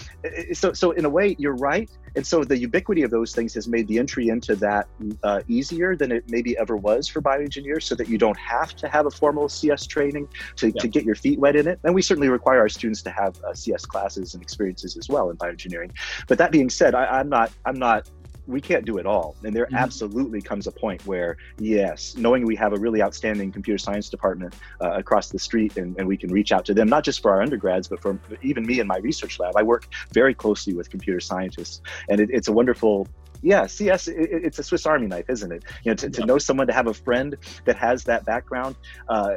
so 0.53 0.73
so 0.73 0.93
in 0.93 1.05
a 1.05 1.11
way, 1.11 1.35
you're 1.39 1.57
right, 1.57 1.91
and 2.17 2.27
so 2.27 2.45
the 2.45 2.57
ubiquity 2.57 3.03
of 3.03 3.11
those 3.11 3.35
things 3.35 3.55
has 3.55 3.67
made 3.67 3.89
the 3.89 3.99
entry 3.99 4.29
into 4.29 4.55
that 4.57 4.87
uh, 5.23 5.41
easier 5.49 5.97
than 5.97 6.13
it 6.13 6.25
maybe 6.29 6.57
ever 6.59 6.77
was 6.77 7.09
for 7.09 7.21
bioengineers 7.21 7.83
so 7.83 7.95
that 7.95 8.09
you 8.09 8.19
don't 8.19 8.39
have 8.39 8.75
to 8.77 8.89
have 8.89 9.07
a 9.07 9.11
formal 9.11 9.49
CS 9.49 9.87
training 9.87 10.29
to, 10.57 10.69
yeah. 10.69 10.81
to 10.81 10.89
get 10.89 11.05
your 11.05 11.15
feet 11.15 11.39
wet 11.39 11.57
in 11.57 11.67
it. 11.67 11.81
And 11.85 11.95
we 11.95 12.03
certainly 12.03 12.29
require 12.29 12.61
our 12.61 12.69
students 12.69 13.03
to 13.03 13.11
have 13.11 13.37
uh, 13.45 13.55
CS 13.55 13.85
classes 13.85 14.35
and 14.35 14.43
experiences 14.43 14.97
as 14.97 15.09
well 15.09 15.31
in 15.31 15.37
bioengineering. 15.37 15.91
But 16.29 16.39
that 16.39 16.53
being 16.53 16.71
said, 16.71 16.95
I, 16.95 17.07
I'm 17.07 17.29
not, 17.29 17.53
I'm 17.65 17.79
not 17.79 18.09
we 18.47 18.61
can't 18.61 18.85
do 18.85 18.99
it 18.99 19.07
all. 19.07 19.37
And 19.45 19.55
there 19.55 19.67
mm-hmm. 19.67 19.77
absolutely 19.77 20.41
comes 20.41 20.67
a 20.67 20.73
point 20.73 21.05
where, 21.07 21.37
yes, 21.59 22.15
knowing 22.17 22.45
we 22.45 22.57
have 22.57 22.73
a 22.73 22.77
really 22.77 23.03
outstanding 23.03 23.53
computer 23.53 23.79
science 23.79 24.09
department 24.09 24.55
uh, 24.81 24.93
across 24.93 25.31
the 25.31 25.39
street 25.39 25.77
and, 25.77 25.97
and 25.99 26.07
we 26.07 26.17
can 26.17 26.31
reach 26.31 26.53
out 26.53 26.65
to 26.67 26.75
them, 26.75 26.89
not 26.89 27.05
just 27.05 27.23
for 27.23 27.31
our 27.31 27.43
undergrads, 27.43 27.89
but 27.89 28.01
for 28.01 28.19
even 28.43 28.67
me 28.67 28.81
in 28.81 28.87
my 28.87 28.99
research 28.99 29.39
lab. 29.39 29.57
I 29.57 29.63
work 29.63 29.89
very 30.13 30.35
closely 30.35 30.75
with 30.75 30.91
computer 30.91 31.21
scientists, 31.21 31.81
and 32.09 32.21
it, 32.21 32.31
it's 32.33 32.49
a 32.49 32.53
wonderful 32.53 33.09
yeah, 33.45 33.67
CS, 33.67 34.09
it, 34.09 34.17
it's 34.17 34.59
a 34.59 34.63
Swiss 34.63 34.87
Army 34.87 35.07
knife, 35.07 35.29
isn't 35.29 35.53
it? 35.53 35.65
You 35.85 35.91
know, 35.91 35.97
to, 35.97 36.09
to 36.09 36.25
know 36.25 36.39
someone, 36.39 36.67
to 36.67 36.73
have 36.73 36.87
a 36.87 36.95
friend 36.95 37.37
that 37.67 37.77
has 37.77 38.03
that 38.05 38.25
background, 38.25 38.75
uh, 39.11 39.35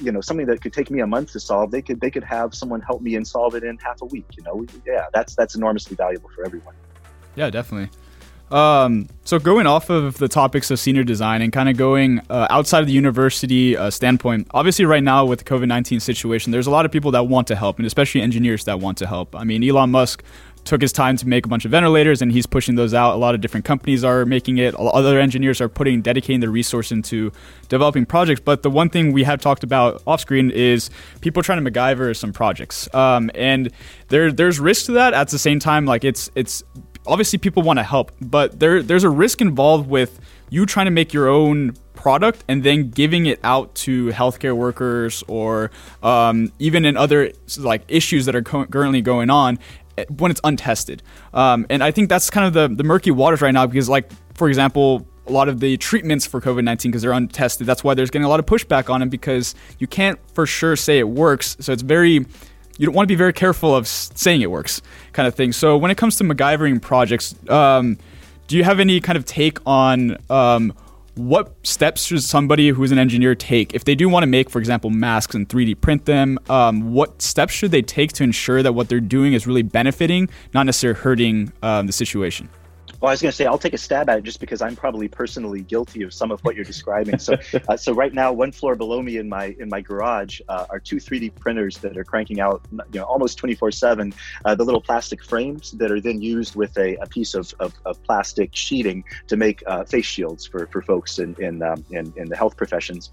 you 0.00 0.10
know, 0.10 0.22
something 0.22 0.46
that 0.46 0.62
could 0.62 0.72
take 0.72 0.90
me 0.90 1.00
a 1.00 1.06
month 1.06 1.32
to 1.32 1.40
solve, 1.40 1.70
they 1.70 1.82
could 1.82 2.00
they 2.00 2.10
could 2.10 2.24
have 2.24 2.54
someone 2.54 2.80
help 2.80 3.02
me 3.02 3.16
and 3.16 3.28
solve 3.28 3.54
it 3.54 3.62
in 3.62 3.76
half 3.76 4.00
a 4.00 4.06
week. 4.06 4.24
You 4.36 4.44
know, 4.44 4.66
yeah, 4.86 5.06
that's 5.12 5.36
that's 5.36 5.56
enormously 5.56 5.94
valuable 5.94 6.30
for 6.34 6.44
everyone. 6.46 6.74
Yeah, 7.36 7.50
definitely. 7.50 7.90
Um, 8.50 9.08
so 9.24 9.38
going 9.38 9.66
off 9.66 9.90
of 9.90 10.18
the 10.18 10.26
topics 10.26 10.70
of 10.70 10.80
senior 10.80 11.04
design 11.04 11.40
and 11.40 11.52
kind 11.52 11.68
of 11.68 11.76
going 11.76 12.20
uh, 12.28 12.48
outside 12.50 12.80
of 12.80 12.86
the 12.88 12.92
university 12.92 13.76
uh, 13.76 13.90
standpoint, 13.90 14.48
obviously 14.52 14.84
right 14.84 15.02
now 15.02 15.24
with 15.24 15.38
the 15.38 15.44
COVID 15.44 15.68
nineteen 15.68 16.00
situation, 16.00 16.50
there's 16.50 16.66
a 16.66 16.70
lot 16.70 16.84
of 16.84 16.90
people 16.90 17.12
that 17.12 17.24
want 17.24 17.46
to 17.48 17.56
help, 17.56 17.78
and 17.78 17.86
especially 17.86 18.22
engineers 18.22 18.64
that 18.64 18.80
want 18.80 18.98
to 18.98 19.06
help. 19.06 19.36
I 19.36 19.44
mean, 19.44 19.62
Elon 19.62 19.90
Musk 19.90 20.24
took 20.64 20.82
his 20.82 20.92
time 20.92 21.16
to 21.16 21.26
make 21.26 21.46
a 21.46 21.48
bunch 21.48 21.64
of 21.64 21.70
ventilators 21.70 22.20
and 22.20 22.30
he's 22.32 22.44
pushing 22.44 22.74
those 22.74 22.92
out. 22.92 23.14
A 23.14 23.16
lot 23.16 23.34
of 23.34 23.40
different 23.40 23.64
companies 23.64 24.04
are 24.04 24.26
making 24.26 24.58
it. 24.58 24.74
Other 24.74 25.18
engineers 25.18 25.58
are 25.60 25.70
putting 25.70 26.02
dedicating 26.02 26.40
their 26.40 26.50
resource 26.50 26.92
into 26.92 27.32
developing 27.68 28.04
projects. 28.04 28.42
But 28.44 28.62
the 28.62 28.70
one 28.70 28.90
thing 28.90 29.12
we 29.12 29.24
have 29.24 29.40
talked 29.40 29.64
about 29.64 30.02
off 30.06 30.20
screen 30.20 30.50
is 30.50 30.90
people 31.22 31.42
trying 31.42 31.64
to 31.64 31.70
MacGyver 31.70 32.14
some 32.14 32.32
projects. 32.32 32.92
Um, 32.94 33.30
and 33.34 33.70
there 34.08 34.32
there's 34.32 34.60
risk 34.60 34.86
to 34.86 34.92
that. 34.92 35.14
At 35.14 35.28
the 35.28 35.38
same 35.38 35.60
time, 35.60 35.86
like 35.86 36.04
it's 36.04 36.30
it's 36.34 36.62
obviously 37.06 37.38
people 37.38 37.62
want 37.62 37.78
to 37.78 37.82
help, 37.82 38.12
but 38.20 38.60
there 38.60 38.82
there's 38.82 39.04
a 39.04 39.10
risk 39.10 39.40
involved 39.40 39.88
with 39.88 40.20
you 40.50 40.66
trying 40.66 40.86
to 40.86 40.90
make 40.90 41.12
your 41.12 41.28
own 41.28 41.74
product 41.94 42.44
and 42.48 42.62
then 42.62 42.90
giving 42.90 43.26
it 43.26 43.38
out 43.44 43.74
to 43.74 44.08
healthcare 44.08 44.54
workers 44.56 45.22
or 45.28 45.70
um, 46.02 46.50
even 46.58 46.84
in 46.84 46.96
other 46.96 47.30
like 47.58 47.82
issues 47.88 48.26
that 48.26 48.34
are 48.34 48.42
co- 48.42 48.64
currently 48.66 49.02
going 49.02 49.30
on 49.30 49.58
eh, 49.98 50.04
when 50.16 50.30
it's 50.30 50.40
untested. 50.42 51.02
Um, 51.34 51.66
and 51.70 51.84
I 51.84 51.90
think 51.90 52.08
that's 52.08 52.30
kind 52.30 52.46
of 52.46 52.52
the, 52.52 52.74
the 52.74 52.84
murky 52.84 53.10
waters 53.10 53.42
right 53.42 53.52
now 53.52 53.66
because, 53.66 53.88
like, 53.88 54.10
for 54.34 54.48
example, 54.48 55.06
a 55.26 55.32
lot 55.32 55.48
of 55.48 55.60
the 55.60 55.76
treatments 55.76 56.26
for 56.26 56.40
COVID 56.40 56.64
19 56.64 56.90
because 56.90 57.02
they're 57.02 57.12
untested. 57.12 57.66
That's 57.66 57.84
why 57.84 57.94
there's 57.94 58.10
getting 58.10 58.24
a 58.24 58.28
lot 58.28 58.40
of 58.40 58.46
pushback 58.46 58.90
on 58.90 59.00
them 59.00 59.10
because 59.10 59.54
you 59.78 59.86
can't 59.86 60.18
for 60.34 60.46
sure 60.46 60.76
say 60.76 60.98
it 60.98 61.08
works. 61.08 61.56
So 61.60 61.72
it's 61.72 61.82
very 61.82 62.26
you 62.80 62.86
don't 62.86 62.94
want 62.94 63.06
to 63.06 63.12
be 63.12 63.16
very 63.16 63.34
careful 63.34 63.76
of 63.76 63.86
saying 63.86 64.40
it 64.40 64.50
works, 64.50 64.80
kind 65.12 65.28
of 65.28 65.34
thing. 65.34 65.52
So 65.52 65.76
when 65.76 65.90
it 65.90 65.98
comes 65.98 66.16
to 66.16 66.24
MacGyvering 66.24 66.80
projects, 66.80 67.34
um, 67.50 67.98
do 68.48 68.56
you 68.56 68.64
have 68.64 68.80
any 68.80 69.02
kind 69.02 69.18
of 69.18 69.26
take 69.26 69.58
on 69.66 70.16
um, 70.30 70.72
what 71.14 71.54
steps 71.62 72.04
should 72.04 72.22
somebody 72.22 72.70
who's 72.70 72.90
an 72.90 72.98
engineer 72.98 73.34
take 73.34 73.74
if 73.74 73.84
they 73.84 73.94
do 73.94 74.08
want 74.08 74.22
to 74.22 74.26
make, 74.26 74.48
for 74.48 74.58
example, 74.58 74.88
masks 74.88 75.34
and 75.34 75.46
3D 75.46 75.78
print 75.82 76.06
them? 76.06 76.38
Um, 76.48 76.94
what 76.94 77.20
steps 77.20 77.52
should 77.52 77.70
they 77.70 77.82
take 77.82 78.14
to 78.14 78.24
ensure 78.24 78.62
that 78.62 78.72
what 78.72 78.88
they're 78.88 78.98
doing 78.98 79.34
is 79.34 79.46
really 79.46 79.62
benefiting, 79.62 80.30
not 80.54 80.64
necessarily 80.64 80.98
hurting 80.98 81.52
um, 81.62 81.86
the 81.86 81.92
situation? 81.92 82.48
Well, 83.00 83.08
I 83.08 83.12
was 83.14 83.22
going 83.22 83.30
to 83.30 83.36
say 83.36 83.46
I'll 83.46 83.58
take 83.58 83.72
a 83.72 83.78
stab 83.78 84.10
at 84.10 84.18
it 84.18 84.24
just 84.24 84.40
because 84.40 84.60
I'm 84.60 84.76
probably 84.76 85.08
personally 85.08 85.62
guilty 85.62 86.02
of 86.02 86.12
some 86.12 86.30
of 86.30 86.40
what 86.40 86.54
you're 86.54 86.66
describing. 86.66 87.18
So, 87.18 87.34
uh, 87.68 87.76
so 87.76 87.92
right 87.92 88.12
now, 88.12 88.30
one 88.32 88.52
floor 88.52 88.74
below 88.74 89.00
me 89.00 89.16
in 89.16 89.26
my 89.26 89.56
in 89.58 89.70
my 89.70 89.80
garage 89.80 90.40
uh, 90.48 90.66
are 90.68 90.78
two 90.78 90.96
3D 90.96 91.34
printers 91.36 91.78
that 91.78 91.96
are 91.96 92.04
cranking 92.04 92.40
out, 92.40 92.62
you 92.70 93.00
know, 93.00 93.04
almost 93.04 93.40
24/7. 93.40 94.12
Uh, 94.44 94.54
the 94.54 94.64
little 94.64 94.82
plastic 94.82 95.24
frames 95.24 95.70
that 95.72 95.90
are 95.90 96.00
then 96.00 96.20
used 96.20 96.56
with 96.56 96.76
a, 96.76 96.96
a 96.96 97.06
piece 97.06 97.34
of, 97.34 97.54
of, 97.58 97.72
of, 97.86 98.02
plastic 98.02 98.50
sheeting 98.54 99.02
to 99.28 99.36
make 99.36 99.62
uh, 99.66 99.84
face 99.84 100.04
shields 100.04 100.46
for, 100.46 100.66
for 100.66 100.82
folks 100.82 101.18
in 101.18 101.34
in, 101.36 101.62
um, 101.62 101.82
in, 101.90 102.12
in 102.16 102.28
the 102.28 102.36
health 102.36 102.56
professions. 102.56 103.10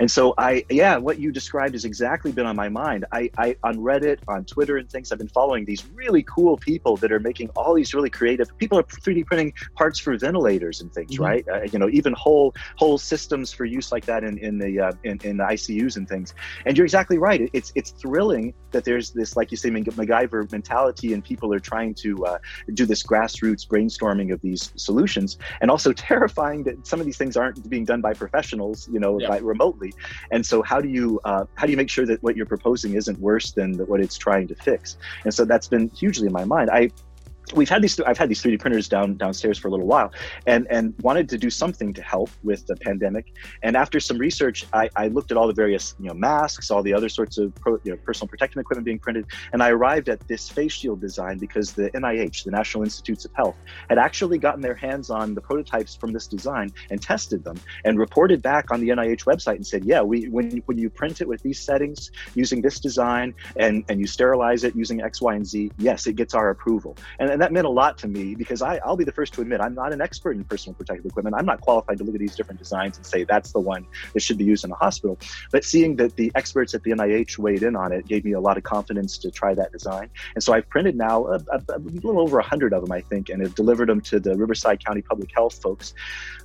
And 0.00 0.10
so, 0.10 0.34
I 0.36 0.64
yeah, 0.68 0.96
what 0.96 1.20
you 1.20 1.30
described 1.30 1.74
has 1.74 1.84
exactly 1.84 2.32
been 2.32 2.46
on 2.46 2.56
my 2.56 2.68
mind. 2.68 3.04
I, 3.12 3.30
I 3.38 3.56
on 3.62 3.76
Reddit, 3.76 4.18
on 4.26 4.44
Twitter, 4.46 4.78
and 4.78 4.90
things. 4.90 5.12
I've 5.12 5.18
been 5.18 5.28
following 5.28 5.64
these 5.64 5.86
really 5.94 6.24
cool 6.24 6.56
people 6.56 6.96
that 6.96 7.12
are 7.12 7.20
making 7.20 7.50
all 7.50 7.74
these 7.74 7.94
really 7.94 8.10
creative. 8.10 8.56
People 8.58 8.78
are 8.78 8.82
3D 8.82 9.27
printing 9.28 9.52
parts 9.74 9.98
for 9.98 10.16
ventilators 10.16 10.80
and 10.80 10.92
things, 10.92 11.12
mm-hmm. 11.12 11.22
right? 11.22 11.48
Uh, 11.48 11.62
you 11.72 11.78
know, 11.78 11.88
even 11.90 12.12
whole 12.14 12.54
whole 12.76 12.98
systems 12.98 13.52
for 13.52 13.64
use 13.64 13.92
like 13.92 14.06
that 14.06 14.24
in 14.24 14.38
in 14.38 14.58
the 14.58 14.80
uh, 14.80 14.92
in, 15.04 15.18
in 15.22 15.36
the 15.36 15.44
ICUs 15.44 15.96
and 15.96 16.08
things. 16.08 16.34
And 16.66 16.76
you're 16.76 16.86
exactly 16.86 17.18
right. 17.18 17.48
It's 17.52 17.72
it's 17.74 17.90
thrilling 17.90 18.54
that 18.70 18.84
there's 18.84 19.10
this, 19.10 19.36
like 19.36 19.50
you 19.50 19.56
say, 19.56 19.70
MacGyver 19.70 20.50
mentality, 20.50 21.12
and 21.12 21.24
people 21.24 21.52
are 21.54 21.60
trying 21.60 21.94
to 21.94 22.26
uh, 22.26 22.38
do 22.74 22.86
this 22.86 23.02
grassroots 23.02 23.66
brainstorming 23.66 24.32
of 24.32 24.40
these 24.40 24.72
solutions, 24.76 25.38
and 25.60 25.70
also 25.70 25.92
terrifying 26.08 26.62
that 26.64 26.86
some 26.86 27.00
of 27.00 27.06
these 27.06 27.18
things 27.18 27.36
aren't 27.36 27.68
being 27.68 27.84
done 27.84 28.00
by 28.00 28.14
professionals, 28.14 28.88
you 28.90 28.98
know, 28.98 29.18
yeah. 29.20 29.28
by, 29.28 29.38
remotely. 29.38 29.92
And 30.32 30.44
so, 30.44 30.62
how 30.62 30.80
do 30.80 30.88
you 30.88 31.20
uh, 31.24 31.44
how 31.54 31.66
do 31.66 31.70
you 31.72 31.76
make 31.76 31.90
sure 31.90 32.06
that 32.06 32.22
what 32.22 32.36
you're 32.36 32.46
proposing 32.46 32.94
isn't 32.94 33.18
worse 33.18 33.52
than 33.52 33.74
what 33.86 34.00
it's 34.00 34.16
trying 34.16 34.48
to 34.48 34.54
fix? 34.54 34.96
And 35.24 35.32
so 35.32 35.44
that's 35.44 35.68
been 35.68 35.88
hugely 35.90 36.26
in 36.26 36.32
my 36.32 36.44
mind. 36.44 36.70
I 36.70 36.90
we've 37.54 37.68
had 37.68 37.82
these 37.82 37.98
i've 38.00 38.18
had 38.18 38.28
these 38.28 38.42
3d 38.42 38.60
printers 38.60 38.88
down 38.88 39.16
downstairs 39.16 39.58
for 39.58 39.68
a 39.68 39.70
little 39.70 39.86
while 39.86 40.12
and 40.46 40.66
and 40.70 40.94
wanted 41.02 41.28
to 41.28 41.38
do 41.38 41.50
something 41.50 41.92
to 41.92 42.02
help 42.02 42.30
with 42.42 42.66
the 42.66 42.76
pandemic. 42.76 43.26
And 43.62 43.76
after 43.76 44.00
some 44.00 44.18
research 44.18 44.66
i, 44.72 44.88
I 44.96 45.08
looked 45.08 45.30
at 45.30 45.36
all 45.36 45.46
the 45.46 45.54
various 45.54 45.94
you 46.00 46.08
know 46.08 46.14
masks 46.14 46.70
all 46.70 46.82
the 46.82 46.94
other 46.94 47.08
sorts 47.08 47.38
of 47.38 47.54
pro, 47.56 47.78
you 47.84 47.92
know, 47.92 47.98
personal 48.04 48.28
protective 48.28 48.60
equipment 48.60 48.84
being 48.84 48.98
printed 48.98 49.26
and 49.52 49.62
i 49.62 49.70
arrived 49.70 50.08
at 50.08 50.26
this 50.28 50.48
face 50.48 50.72
shield 50.72 51.00
design 51.00 51.38
because 51.38 51.72
the 51.72 51.90
nih 51.90 52.44
the 52.44 52.50
national 52.50 52.84
institutes 52.84 53.24
of 53.24 53.32
health 53.34 53.56
had 53.88 53.98
actually 53.98 54.38
gotten 54.38 54.60
their 54.60 54.74
hands 54.74 55.10
on 55.10 55.34
the 55.34 55.40
prototypes 55.40 55.94
from 55.94 56.12
this 56.12 56.26
design 56.26 56.72
and 56.90 57.00
tested 57.02 57.44
them 57.44 57.58
and 57.84 57.98
reported 57.98 58.42
back 58.42 58.70
on 58.70 58.80
the 58.80 58.88
nih 58.88 59.24
website 59.24 59.56
and 59.56 59.66
said 59.66 59.84
yeah 59.84 60.02
we 60.02 60.28
when, 60.28 60.62
when 60.66 60.78
you 60.78 60.90
print 60.90 61.20
it 61.20 61.28
with 61.28 61.42
these 61.42 61.58
settings 61.58 62.10
using 62.34 62.60
this 62.60 62.80
design 62.80 63.34
and 63.56 63.84
and 63.88 64.00
you 64.00 64.06
sterilize 64.06 64.64
it 64.64 64.74
using 64.74 65.00
x 65.02 65.20
y 65.20 65.34
and 65.34 65.46
z 65.46 65.70
yes 65.78 66.06
it 66.06 66.16
gets 66.16 66.34
our 66.34 66.50
approval. 66.50 66.96
And 67.18 67.30
and 67.30 67.37
that 67.40 67.52
meant 67.52 67.66
a 67.66 67.70
lot 67.70 67.98
to 67.98 68.08
me 68.08 68.34
because 68.34 68.62
I, 68.62 68.76
I'll 68.84 68.96
be 68.96 69.04
the 69.04 69.12
first 69.12 69.34
to 69.34 69.40
admit 69.40 69.60
I'm 69.60 69.74
not 69.74 69.92
an 69.92 70.00
expert 70.00 70.36
in 70.36 70.44
personal 70.44 70.74
protective 70.74 71.06
equipment. 71.06 71.36
I'm 71.36 71.46
not 71.46 71.60
qualified 71.60 71.98
to 71.98 72.04
look 72.04 72.14
at 72.14 72.20
these 72.20 72.36
different 72.36 72.58
designs 72.58 72.96
and 72.96 73.06
say 73.06 73.24
that's 73.24 73.52
the 73.52 73.60
one 73.60 73.86
that 74.14 74.20
should 74.20 74.38
be 74.38 74.44
used 74.44 74.64
in 74.64 74.70
a 74.70 74.74
hospital. 74.76 75.18
But 75.52 75.64
seeing 75.64 75.96
that 75.96 76.16
the 76.16 76.32
experts 76.34 76.74
at 76.74 76.82
the 76.82 76.92
NIH 76.92 77.38
weighed 77.38 77.62
in 77.62 77.76
on 77.76 77.92
it 77.92 78.06
gave 78.06 78.24
me 78.24 78.32
a 78.32 78.40
lot 78.40 78.56
of 78.56 78.62
confidence 78.62 79.18
to 79.18 79.30
try 79.30 79.54
that 79.54 79.72
design. 79.72 80.10
And 80.34 80.42
so 80.42 80.52
I've 80.52 80.68
printed 80.68 80.96
now 80.96 81.26
a, 81.26 81.36
a, 81.50 81.62
a 81.74 81.78
little 81.78 82.20
over 82.20 82.36
100 82.36 82.72
of 82.72 82.82
them, 82.82 82.92
I 82.92 83.00
think, 83.00 83.28
and 83.28 83.42
have 83.42 83.54
delivered 83.54 83.88
them 83.88 84.00
to 84.02 84.20
the 84.20 84.36
Riverside 84.36 84.84
County 84.84 85.02
Public 85.02 85.30
Health 85.34 85.60
folks 85.62 85.94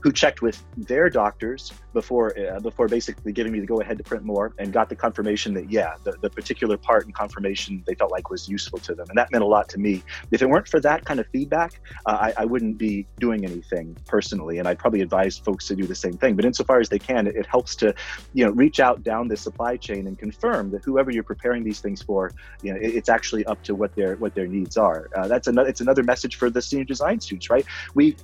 who 0.04 0.12
checked 0.12 0.42
with 0.42 0.62
their 0.76 1.10
doctors 1.10 1.72
before 1.94 2.38
uh, 2.38 2.60
before 2.60 2.88
basically 2.88 3.32
giving 3.32 3.54
me 3.54 3.60
the 3.60 3.66
go 3.66 3.80
ahead 3.80 3.98
to 3.98 4.04
print 4.04 4.24
more 4.24 4.54
and 4.60 4.74
got 4.74 4.90
the 4.90 4.96
confirmation 4.96 5.54
that 5.54 5.72
yeah 5.72 5.94
the, 6.04 6.12
the 6.22 6.30
particular 6.30 6.76
part 6.76 7.06
and 7.06 7.16
confirmation 7.16 7.84
they 7.88 7.96
felt 7.96 8.12
like 8.12 8.30
was 8.30 8.50
useful 8.50 8.80
to 8.80 8.94
them 8.94 9.08
and 9.10 9.18
that 9.18 9.32
meant 9.32 9.44
a 9.44 9.48
lot 9.48 9.70
to 9.70 9.80
me 9.80 10.04
if 10.32 10.42
it 10.42 10.50
weren't 10.50 10.68
for 10.68 10.80
that 10.84 11.06
kind 11.06 11.20
of 11.20 11.28
feedback 11.28 11.82
uh, 12.06 12.18
I, 12.28 12.34
I, 12.44 12.46
wouldn't 12.46 12.78
be 12.78 13.08
doing 13.20 13.46
anything 13.46 13.98
personally. 14.08 14.60
And 14.60 14.68
i'd 14.68 14.80
probably 14.80 15.02
advise 15.02 15.38
folks 15.38 15.68
to 15.68 15.76
do 15.76 15.86
the 15.86 15.96
same 15.96 16.14
thing. 16.14 16.36
But 16.36 16.46
insofar 16.46 16.80
as 16.80 16.90
they 16.90 17.00
can 17.00 17.28
it, 17.28 17.36
it 17.36 17.46
helps 17.46 17.76
to 17.78 17.94
you 18.34 18.46
know 18.46 18.52
reach 18.52 18.80
out 18.80 19.04
down 19.04 19.28
the 19.28 19.38
supply 19.38 19.78
chain 19.78 20.08
and 20.08 20.18
confirm 20.18 20.72
that 20.72 20.84
whoever 20.84 21.12
you're 21.12 21.24
preparing 21.24 21.64
these 21.64 21.80
things 21.80 22.02
for 22.02 22.32
you 22.62 22.72
know 22.72 22.80
it, 22.80 22.96
it's 22.96 23.10
actually 23.10 23.46
up 23.46 23.64
to 23.64 23.76
what 23.76 23.96
their 23.96 24.16
what 24.18 24.36
their 24.36 24.48
needs 24.48 24.78
are. 24.78 25.10
Uh, 25.16 25.28
that's 25.28 25.48
another 25.48 25.70
it's 25.70 25.82
another 25.82 26.04
message 26.04 26.36
for 26.36 26.50
the 26.50 26.62
senior 26.62 26.86
design 26.86 27.20
students 27.20 27.50
right? 27.50 27.66
We 27.96 28.16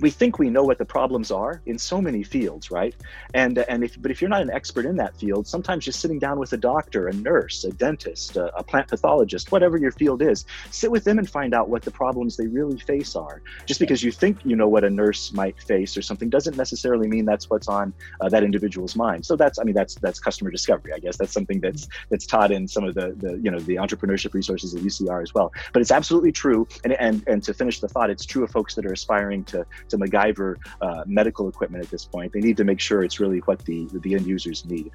we 0.00 0.10
think 0.10 0.38
we 0.38 0.50
know 0.50 0.64
what 0.64 0.78
the 0.78 0.84
problems 0.84 1.30
are 1.30 1.60
in 1.66 1.78
so 1.78 2.00
many 2.00 2.22
fields, 2.22 2.70
right? 2.70 2.94
And 3.34 3.58
and 3.58 3.84
if 3.84 4.00
but 4.00 4.10
if 4.10 4.20
you're 4.20 4.30
not 4.30 4.42
an 4.42 4.50
expert 4.50 4.86
in 4.86 4.96
that 4.96 5.16
field, 5.16 5.46
sometimes 5.46 5.84
just 5.84 6.00
sitting 6.00 6.18
down 6.18 6.38
with 6.38 6.52
a 6.52 6.56
doctor, 6.56 7.08
a 7.08 7.12
nurse, 7.12 7.64
a 7.64 7.72
dentist, 7.72 8.36
a, 8.36 8.54
a, 8.56 8.62
plant 8.62 8.88
pathologist, 8.88 9.52
whatever 9.52 9.76
your 9.76 9.92
field 9.92 10.22
is, 10.22 10.44
sit 10.70 10.90
with 10.90 11.04
them 11.04 11.18
and 11.18 11.28
find 11.28 11.54
out 11.54 11.68
what 11.68 11.82
the 11.82 11.90
problems 11.90 12.36
they 12.36 12.46
really 12.46 12.78
face 12.78 13.14
are. 13.16 13.42
Just 13.66 13.80
because 13.80 14.02
you 14.02 14.12
think 14.12 14.38
you 14.44 14.56
know 14.56 14.68
what 14.68 14.84
a 14.84 14.90
nurse 14.90 15.32
might 15.32 15.60
face 15.62 15.96
or 15.96 16.02
something 16.02 16.30
doesn't 16.30 16.56
necessarily 16.56 17.08
mean 17.08 17.24
that's 17.24 17.50
what's 17.50 17.68
on 17.68 17.92
uh, 18.20 18.28
that 18.28 18.44
individual's 18.44 18.96
mind. 18.96 19.26
So 19.26 19.36
that's 19.36 19.58
I 19.58 19.64
mean 19.64 19.74
that's 19.74 19.96
that's 19.96 20.18
customer 20.18 20.50
discovery. 20.50 20.92
I 20.94 20.98
guess 20.98 21.16
that's 21.16 21.32
something 21.32 21.60
that's 21.60 21.88
that's 22.08 22.26
taught 22.26 22.50
in 22.50 22.66
some 22.66 22.84
of 22.84 22.94
the 22.94 23.14
the 23.18 23.38
you 23.38 23.50
know 23.50 23.58
the 23.60 23.76
entrepreneurship 23.76 24.32
resources 24.32 24.74
at 24.74 24.82
UCR 24.82 25.22
as 25.22 25.34
well. 25.34 25.52
But 25.72 25.82
it's 25.82 25.90
absolutely 25.90 26.32
true. 26.32 26.66
And 26.84 26.94
and 26.94 27.22
and 27.26 27.42
to 27.44 27.52
finish 27.52 27.80
the 27.80 27.88
thought, 27.88 28.10
it's 28.10 28.24
true 28.24 28.44
of 28.44 28.50
folks 28.50 28.74
that 28.76 28.86
are 28.86 28.92
aspiring 28.92 29.44
to 29.44 29.66
to 29.92 29.98
MacGyver 29.98 30.56
uh, 30.80 31.04
medical 31.06 31.48
equipment 31.48 31.84
at 31.84 31.90
this 31.90 32.04
point. 32.04 32.32
They 32.32 32.40
need 32.40 32.56
to 32.56 32.64
make 32.64 32.80
sure 32.80 33.02
it's 33.04 33.20
really 33.20 33.38
what 33.40 33.64
the 33.64 33.88
the 34.04 34.14
end 34.14 34.26
users 34.26 34.64
need. 34.64 34.90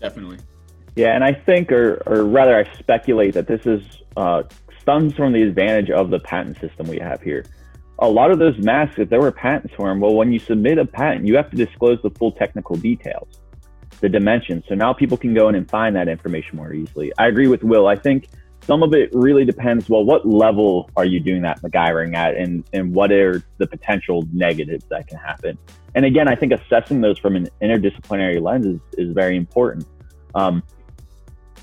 Definitely. 0.00 0.38
Yeah, 0.94 1.14
and 1.14 1.22
I 1.22 1.32
think, 1.32 1.72
or 1.72 2.02
or 2.06 2.24
rather, 2.24 2.56
I 2.56 2.78
speculate 2.78 3.34
that 3.34 3.46
this 3.46 3.66
is 3.66 3.82
uh, 4.16 4.44
stems 4.80 5.14
from 5.14 5.32
the 5.32 5.42
advantage 5.42 5.90
of 5.90 6.10
the 6.10 6.20
patent 6.20 6.58
system 6.60 6.86
we 6.86 6.98
have 6.98 7.20
here. 7.20 7.44
A 7.98 8.08
lot 8.08 8.30
of 8.30 8.38
those 8.38 8.56
masks, 8.58 8.98
if 8.98 9.08
there 9.08 9.20
were 9.20 9.32
patents 9.32 9.74
for 9.74 9.88
them, 9.88 10.00
well, 10.00 10.14
when 10.14 10.30
you 10.30 10.38
submit 10.38 10.78
a 10.78 10.84
patent, 10.84 11.26
you 11.26 11.34
have 11.36 11.50
to 11.50 11.56
disclose 11.56 11.98
the 12.02 12.10
full 12.10 12.30
technical 12.32 12.76
details, 12.76 13.40
the 14.00 14.08
dimensions. 14.08 14.64
So 14.68 14.74
now 14.74 14.92
people 14.92 15.16
can 15.16 15.34
go 15.34 15.48
in 15.48 15.54
and 15.54 15.68
find 15.68 15.96
that 15.96 16.06
information 16.06 16.56
more 16.56 16.72
easily. 16.72 17.10
I 17.18 17.28
agree 17.28 17.48
with 17.48 17.64
Will. 17.64 17.86
I 17.86 17.96
think 17.96 18.28
some 18.66 18.82
of 18.82 18.92
it 18.94 19.10
really 19.12 19.44
depends. 19.44 19.88
Well, 19.88 20.04
what 20.04 20.26
level 20.26 20.90
are 20.96 21.04
you 21.04 21.20
doing 21.20 21.42
that 21.42 21.62
MacGyvering 21.62 22.14
at, 22.14 22.36
and 22.36 22.64
and 22.72 22.92
what 22.92 23.12
are 23.12 23.42
the 23.58 23.66
potential 23.66 24.26
negatives 24.32 24.84
that 24.90 25.06
can 25.06 25.18
happen? 25.18 25.56
And 25.94 26.04
again, 26.04 26.28
I 26.28 26.34
think 26.34 26.52
assessing 26.52 27.00
those 27.00 27.18
from 27.18 27.36
an 27.36 27.48
interdisciplinary 27.62 28.42
lens 28.42 28.66
is, 28.66 28.80
is 28.98 29.14
very 29.14 29.36
important. 29.36 29.86
Um, 30.34 30.62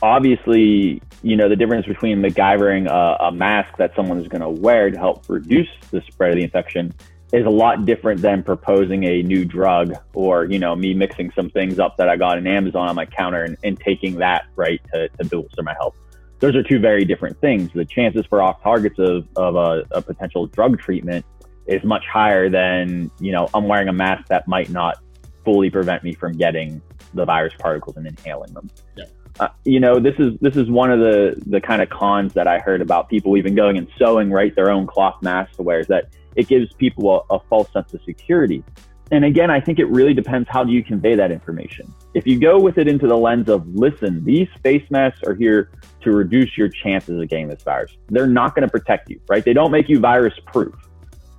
obviously, 0.01 1.01
you 1.21 1.35
know 1.35 1.49
the 1.49 1.57
difference 1.57 1.85
between 1.85 2.21
MacGyvering 2.21 2.89
a, 2.89 3.25
a 3.25 3.31
mask 3.31 3.77
that 3.77 3.93
someone 3.95 4.19
is 4.19 4.27
going 4.29 4.41
to 4.41 4.49
wear 4.49 4.89
to 4.89 4.97
help 4.97 5.27
reduce 5.27 5.69
the 5.91 6.01
spread 6.09 6.31
of 6.31 6.37
the 6.37 6.43
infection 6.43 6.93
is 7.33 7.45
a 7.45 7.49
lot 7.49 7.83
different 7.85 8.21
than 8.21 8.43
proposing 8.43 9.03
a 9.05 9.23
new 9.23 9.43
drug 9.43 9.93
or 10.13 10.45
you 10.45 10.59
know 10.59 10.73
me 10.73 10.93
mixing 10.93 11.31
some 11.35 11.49
things 11.49 11.79
up 11.79 11.97
that 11.97 12.07
I 12.07 12.15
got 12.15 12.37
in 12.37 12.47
Amazon 12.47 12.87
on 12.87 12.95
my 12.95 13.05
counter 13.05 13.43
and, 13.43 13.57
and 13.63 13.77
taking 13.77 14.15
that 14.19 14.45
right 14.55 14.79
to, 14.93 15.09
to 15.09 15.25
bolster 15.25 15.63
my 15.63 15.73
health. 15.73 15.95
Those 16.43 16.57
are 16.57 16.63
two 16.63 16.77
very 16.77 17.05
different 17.05 17.39
things. 17.39 17.69
The 17.73 17.85
chances 17.85 18.25
for 18.25 18.41
off 18.41 18.61
targets 18.61 18.99
of, 18.99 19.25
of 19.37 19.55
a, 19.55 19.85
a 19.91 20.01
potential 20.01 20.45
drug 20.47 20.77
treatment 20.77 21.25
is 21.67 21.81
much 21.85 22.03
higher 22.05 22.49
than 22.49 23.09
you 23.21 23.31
know 23.31 23.47
I'm 23.53 23.65
wearing 23.65 23.87
a 23.87 23.93
mask 23.93 24.27
that 24.27 24.45
might 24.45 24.69
not 24.69 25.01
fully 25.45 25.69
prevent 25.69 26.03
me 26.03 26.13
from 26.13 26.33
getting 26.33 26.81
the 27.13 27.23
virus 27.23 27.53
particles 27.57 27.95
and 27.95 28.05
inhaling 28.05 28.53
them. 28.53 28.69
Yeah. 28.97 29.05
Uh, 29.39 29.47
you 29.63 29.79
know, 29.79 30.01
this 30.01 30.15
is 30.19 30.37
this 30.41 30.57
is 30.57 30.69
one 30.69 30.91
of 30.91 30.99
the 30.99 31.41
the 31.45 31.61
kind 31.61 31.81
of 31.81 31.89
cons 31.89 32.33
that 32.33 32.45
I 32.45 32.59
heard 32.59 32.81
about 32.81 33.07
people 33.07 33.37
even 33.37 33.55
going 33.55 33.77
and 33.77 33.87
sewing 33.97 34.29
right 34.29 34.53
their 34.53 34.69
own 34.69 34.85
cloth 34.85 35.21
masks 35.21 35.55
to 35.55 35.63
wear 35.63 35.79
is 35.79 35.87
that 35.87 36.09
it 36.35 36.49
gives 36.49 36.73
people 36.73 37.25
a, 37.29 37.35
a 37.35 37.39
false 37.47 37.71
sense 37.71 37.93
of 37.93 38.01
security. 38.03 38.65
And 39.11 39.25
again, 39.25 39.51
I 39.51 39.59
think 39.59 39.79
it 39.79 39.85
really 39.85 40.13
depends 40.13 40.47
how 40.49 40.63
do 40.63 40.71
you 40.71 40.83
convey 40.83 41.15
that 41.15 41.31
information. 41.31 41.93
If 42.13 42.25
you 42.25 42.39
go 42.39 42.59
with 42.59 42.77
it 42.77 42.87
into 42.87 43.07
the 43.07 43.17
lens 43.17 43.49
of 43.49 43.67
listen, 43.75 44.23
these 44.23 44.47
face 44.63 44.83
masks 44.89 45.21
are 45.27 45.35
here 45.35 45.71
to 46.01 46.11
reduce 46.11 46.57
your 46.57 46.69
chances 46.69 47.21
of 47.21 47.29
getting 47.29 47.47
this 47.47 47.63
virus. 47.63 47.95
They're 48.09 48.27
not 48.27 48.55
going 48.55 48.67
to 48.67 48.71
protect 48.71 49.09
you, 49.09 49.19
right? 49.27 49.43
They 49.43 49.53
don't 49.53 49.71
make 49.71 49.89
you 49.89 49.99
virus 49.99 50.33
proof. 50.45 50.75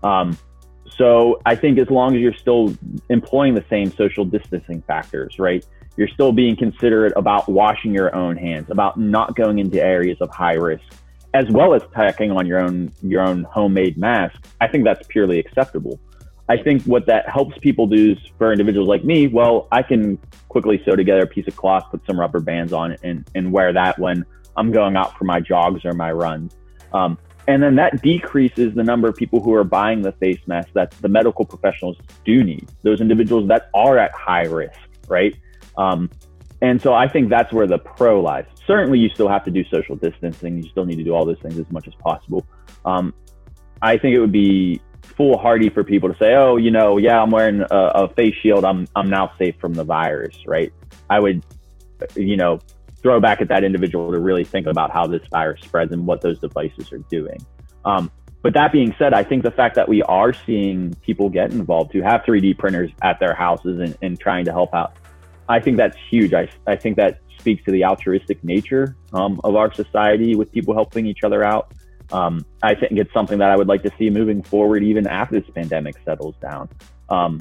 Um, 0.02 0.36
so 0.96 1.40
I 1.44 1.56
think 1.56 1.78
as 1.78 1.90
long 1.90 2.14
as 2.14 2.20
you're 2.20 2.34
still 2.34 2.76
employing 3.08 3.54
the 3.54 3.64
same 3.68 3.90
social 3.90 4.24
distancing 4.24 4.82
factors, 4.82 5.38
right? 5.38 5.64
You're 5.96 6.08
still 6.08 6.32
being 6.32 6.56
considerate 6.56 7.12
about 7.16 7.48
washing 7.48 7.92
your 7.92 8.14
own 8.14 8.36
hands, 8.36 8.70
about 8.70 8.98
not 8.98 9.36
going 9.36 9.58
into 9.58 9.82
areas 9.82 10.18
of 10.20 10.30
high 10.30 10.54
risk, 10.54 10.84
as 11.34 11.48
well 11.50 11.74
as 11.74 11.82
packing 11.92 12.30
on 12.30 12.46
your 12.46 12.60
own 12.60 12.92
your 13.02 13.22
own 13.22 13.44
homemade 13.44 13.96
mask. 13.96 14.44
I 14.60 14.68
think 14.68 14.84
that's 14.84 15.06
purely 15.08 15.38
acceptable. 15.38 15.98
I 16.48 16.58
think 16.58 16.82
what 16.82 17.06
that 17.06 17.28
helps 17.28 17.56
people 17.58 17.86
do 17.86 18.12
is 18.12 18.18
for 18.36 18.52
individuals 18.52 18.88
like 18.88 19.04
me, 19.04 19.28
well, 19.28 19.66
I 19.72 19.82
can 19.82 20.18
quickly 20.48 20.82
sew 20.84 20.94
together 20.94 21.22
a 21.22 21.26
piece 21.26 21.46
of 21.46 21.56
cloth, 21.56 21.84
put 21.90 22.04
some 22.06 22.20
rubber 22.20 22.40
bands 22.40 22.72
on 22.72 22.92
it, 22.92 23.00
and, 23.02 23.28
and 23.34 23.50
wear 23.50 23.72
that 23.72 23.98
when 23.98 24.24
I'm 24.56 24.70
going 24.70 24.96
out 24.96 25.16
for 25.16 25.24
my 25.24 25.40
jogs 25.40 25.84
or 25.84 25.94
my 25.94 26.12
runs. 26.12 26.54
Um, 26.92 27.18
and 27.48 27.62
then 27.62 27.74
that 27.76 28.02
decreases 28.02 28.74
the 28.74 28.82
number 28.82 29.08
of 29.08 29.16
people 29.16 29.40
who 29.40 29.52
are 29.54 29.64
buying 29.64 30.02
the 30.02 30.12
face 30.12 30.40
mask 30.46 30.68
that 30.74 30.90
the 31.00 31.08
medical 31.08 31.44
professionals 31.44 31.96
do 32.24 32.42
need, 32.42 32.68
those 32.82 33.00
individuals 33.00 33.48
that 33.48 33.68
are 33.74 33.98
at 33.98 34.12
high 34.12 34.44
risk, 34.44 34.78
right? 35.08 35.34
Um, 35.76 36.10
and 36.62 36.80
so 36.80 36.94
I 36.94 37.08
think 37.08 37.28
that's 37.28 37.52
where 37.52 37.66
the 37.66 37.78
pro 37.78 38.22
lies. 38.22 38.46
Certainly, 38.66 38.98
you 38.98 39.10
still 39.10 39.28
have 39.28 39.44
to 39.44 39.50
do 39.50 39.64
social 39.64 39.96
distancing. 39.96 40.62
You 40.62 40.68
still 40.70 40.86
need 40.86 40.96
to 40.96 41.04
do 41.04 41.14
all 41.14 41.26
those 41.26 41.40
things 41.40 41.58
as 41.58 41.70
much 41.70 41.86
as 41.86 41.94
possible. 41.96 42.46
Um, 42.86 43.12
I 43.82 43.98
think 43.98 44.14
it 44.14 44.20
would 44.20 44.32
be 44.32 44.80
foolhardy 45.04 45.68
for 45.68 45.84
people 45.84 46.12
to 46.12 46.18
say, 46.18 46.34
"Oh, 46.34 46.56
you 46.56 46.70
know, 46.70 46.96
yeah, 46.96 47.20
I'm 47.20 47.30
wearing 47.30 47.60
a, 47.62 47.66
a 47.94 48.08
face 48.08 48.34
shield. 48.42 48.64
I'm 48.64 48.86
I'm 48.96 49.08
now 49.08 49.32
safe 49.38 49.56
from 49.60 49.74
the 49.74 49.84
virus." 49.84 50.36
Right? 50.46 50.72
I 51.10 51.20
would, 51.20 51.44
you 52.16 52.36
know, 52.36 52.60
throw 53.02 53.20
back 53.20 53.40
at 53.40 53.48
that 53.48 53.64
individual 53.64 54.10
to 54.12 54.18
really 54.18 54.44
think 54.44 54.66
about 54.66 54.90
how 54.90 55.06
this 55.06 55.22
virus 55.30 55.60
spreads 55.62 55.92
and 55.92 56.06
what 56.06 56.20
those 56.20 56.38
devices 56.40 56.92
are 56.92 56.98
doing. 57.10 57.38
Um, 57.84 58.10
but 58.42 58.52
that 58.54 58.72
being 58.72 58.94
said, 58.98 59.14
I 59.14 59.24
think 59.24 59.42
the 59.42 59.50
fact 59.50 59.74
that 59.76 59.88
we 59.88 60.02
are 60.02 60.32
seeing 60.32 60.94
people 61.02 61.30
get 61.30 61.52
involved 61.52 61.92
who 61.92 62.02
have 62.02 62.22
3D 62.22 62.58
printers 62.58 62.90
at 63.02 63.18
their 63.18 63.34
houses 63.34 63.80
and, 63.80 63.96
and 64.02 64.20
trying 64.20 64.44
to 64.44 64.52
help 64.52 64.74
out, 64.74 64.96
I 65.48 65.60
think 65.60 65.76
that's 65.76 65.96
huge. 66.10 66.34
I, 66.34 66.48
I 66.66 66.76
think 66.76 66.96
that 66.96 67.20
speaks 67.38 67.64
to 67.64 67.72
the 67.72 67.84
altruistic 67.84 68.42
nature 68.44 68.96
um, 69.12 69.40
of 69.44 69.54
our 69.56 69.72
society 69.72 70.34
with 70.34 70.50
people 70.52 70.74
helping 70.74 71.06
each 71.06 71.24
other 71.24 71.44
out. 71.44 71.72
Um, 72.12 72.44
I 72.62 72.74
think 72.74 72.92
it's 72.92 73.12
something 73.12 73.38
that 73.38 73.50
I 73.50 73.56
would 73.56 73.68
like 73.68 73.82
to 73.82 73.90
see 73.98 74.10
moving 74.10 74.42
forward, 74.42 74.82
even 74.82 75.06
after 75.06 75.40
this 75.40 75.50
pandemic 75.50 75.96
settles 76.04 76.34
down. 76.40 76.68
Um, 77.08 77.40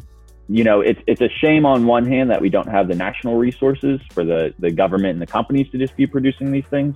you 0.50 0.64
know, 0.64 0.82
it's 0.82 1.02
it's 1.08 1.22
a 1.22 1.30
shame 1.30 1.66
on 1.66 1.86
one 1.86 2.06
hand 2.06 2.30
that 2.30 2.42
we 2.42 2.50
don't 2.50 2.68
have 2.68 2.88
the 2.88 2.96
national 2.96 3.38
resources 3.38 4.00
for 4.12 4.24
the 4.26 4.54
the 4.60 4.72
government 4.72 5.14
and 5.14 5.22
the 5.22 5.28
companies 5.28 5.70
to 5.72 5.78
just 5.78 5.96
be 5.96 6.06
producing 6.06 6.52
these 6.52 6.66
things. 6.70 6.96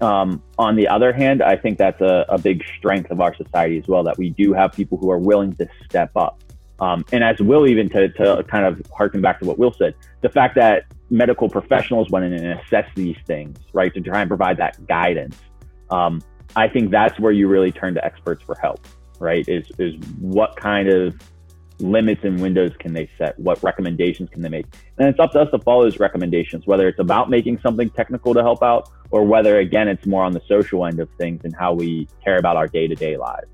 Um, 0.00 0.42
on 0.58 0.74
the 0.74 0.88
other 0.88 1.12
hand, 1.12 1.42
I 1.42 1.54
think 1.56 1.78
that's 1.78 2.00
a, 2.00 2.26
a 2.28 2.36
big 2.36 2.64
strength 2.76 3.12
of 3.12 3.20
our 3.20 3.34
society 3.36 3.78
as 3.78 3.86
well 3.86 4.02
that 4.02 4.18
we 4.18 4.30
do 4.30 4.52
have 4.52 4.72
people 4.72 4.98
who 4.98 5.10
are 5.12 5.18
willing 5.18 5.54
to 5.54 5.68
step 5.84 6.10
up. 6.16 6.42
Um, 6.80 7.04
and 7.12 7.22
as 7.22 7.38
Will 7.38 7.68
even 7.68 7.88
to, 7.90 8.08
to 8.08 8.44
kind 8.48 8.66
of 8.66 8.82
harken 8.92 9.20
back 9.20 9.38
to 9.38 9.46
what 9.46 9.58
Will 9.58 9.72
said, 9.72 9.94
the 10.20 10.28
fact 10.28 10.56
that 10.56 10.86
medical 11.10 11.48
professionals 11.48 12.10
went 12.10 12.24
in 12.24 12.32
and 12.32 12.58
assessed 12.58 12.92
these 12.96 13.16
things, 13.26 13.56
right, 13.72 13.94
to 13.94 14.00
try 14.00 14.22
and 14.22 14.28
provide 14.28 14.56
that 14.56 14.84
guidance. 14.88 15.36
Um, 15.90 16.20
I 16.56 16.68
think 16.68 16.90
that's 16.90 17.18
where 17.18 17.32
you 17.32 17.48
really 17.48 17.72
turn 17.72 17.94
to 17.94 18.04
experts 18.04 18.42
for 18.42 18.54
help, 18.60 18.86
right? 19.18 19.48
Is 19.48 19.70
is 19.78 19.94
what 20.18 20.56
kind 20.56 20.88
of 20.88 21.14
limits 21.82 22.22
and 22.24 22.40
windows 22.40 22.72
can 22.78 22.92
they 22.92 23.10
set? 23.18 23.38
What 23.38 23.62
recommendations 23.62 24.30
can 24.30 24.42
they 24.42 24.48
make? 24.48 24.66
And 24.98 25.08
it's 25.08 25.18
up 25.18 25.32
to 25.32 25.40
us 25.40 25.50
to 25.50 25.58
follow 25.58 25.84
those 25.84 25.98
recommendations, 25.98 26.66
whether 26.66 26.88
it's 26.88 27.00
about 27.00 27.28
making 27.30 27.60
something 27.60 27.90
technical 27.90 28.34
to 28.34 28.42
help 28.42 28.62
out 28.62 28.88
or 29.10 29.24
whether, 29.24 29.58
again, 29.58 29.88
it's 29.88 30.06
more 30.06 30.22
on 30.22 30.32
the 30.32 30.42
social 30.48 30.86
end 30.86 31.00
of 31.00 31.08
things 31.18 31.40
and 31.44 31.54
how 31.54 31.74
we 31.74 32.08
care 32.24 32.38
about 32.38 32.56
our 32.56 32.68
day 32.68 32.86
to 32.86 32.94
day 32.94 33.16
lives. 33.16 33.48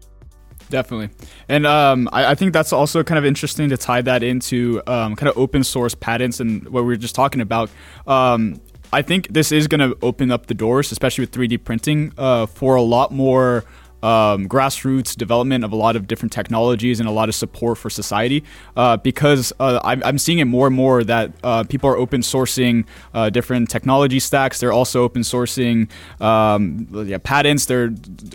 Definitely. 0.71 1.09
And 1.49 1.67
um, 1.67 2.11
I, 2.13 2.33
I, 2.33 2.35
think 2.35 2.53
that's 2.53 2.75
also 2.75 3.03
kind 3.03 3.19
of 3.19 3.25
interesting 3.25 3.71
to 3.71 3.79
tie 3.79 4.03
that 4.03 4.23
into 4.23 4.83
um, 4.87 5.17
kind 5.17 5.31
of 5.31 5.39
open 5.39 5.65
source 5.65 5.95
patents 5.95 6.41
and 6.41 6.69
what 6.69 6.83
we 6.83 6.89
were 6.89 6.97
just 6.97 7.15
talking 7.15 7.41
about. 7.41 7.71
Um, 8.07 8.61
I 8.92 9.03
think 9.03 9.29
this 9.29 9.53
is 9.53 9.66
going 9.66 9.81
to 9.81 9.96
open 10.03 10.31
up 10.31 10.46
the 10.46 10.55
doors, 10.55 10.92
especially 10.92 11.22
with 11.22 11.33
3D 11.33 11.62
printing, 11.64 12.12
uh, 12.16 12.46
for 12.46 12.74
a 12.77 12.83
lot 12.83 13.12
more 13.12 13.64
um, 14.03 14.48
grassroots 14.48 15.16
development 15.16 15.64
of 15.64 15.72
a 15.72 15.77
lot 15.77 15.96
of 15.96 16.07
different 16.07 16.33
technologies 16.33 17.01
and 17.01 17.09
a 17.09 17.12
lot 17.12 17.29
of 17.29 17.35
support 17.35 17.79
for 17.79 17.90
society 17.90 18.44
uh, 18.77 18.96
because 18.96 19.53
uh, 19.59 19.81
I'm, 19.83 20.18
seeing 20.18 20.38
it 20.38 20.44
more 20.44 20.68
and 20.68 20.77
more 20.77 21.03
that 21.05 21.33
uh, 21.42 21.64
people 21.64 21.90
are 21.90 21.96
open 21.96 22.20
sourcing 22.20 22.87
uh, 23.12 23.31
different 23.31 23.70
technology 23.70 24.20
stacks. 24.20 24.61
They're 24.61 24.72
also 24.72 25.03
open 25.03 25.22
sourcing 25.22 25.90
um, 26.20 26.87
yeah, 27.07 27.18
patents. 27.18 27.66
They're 27.66 27.90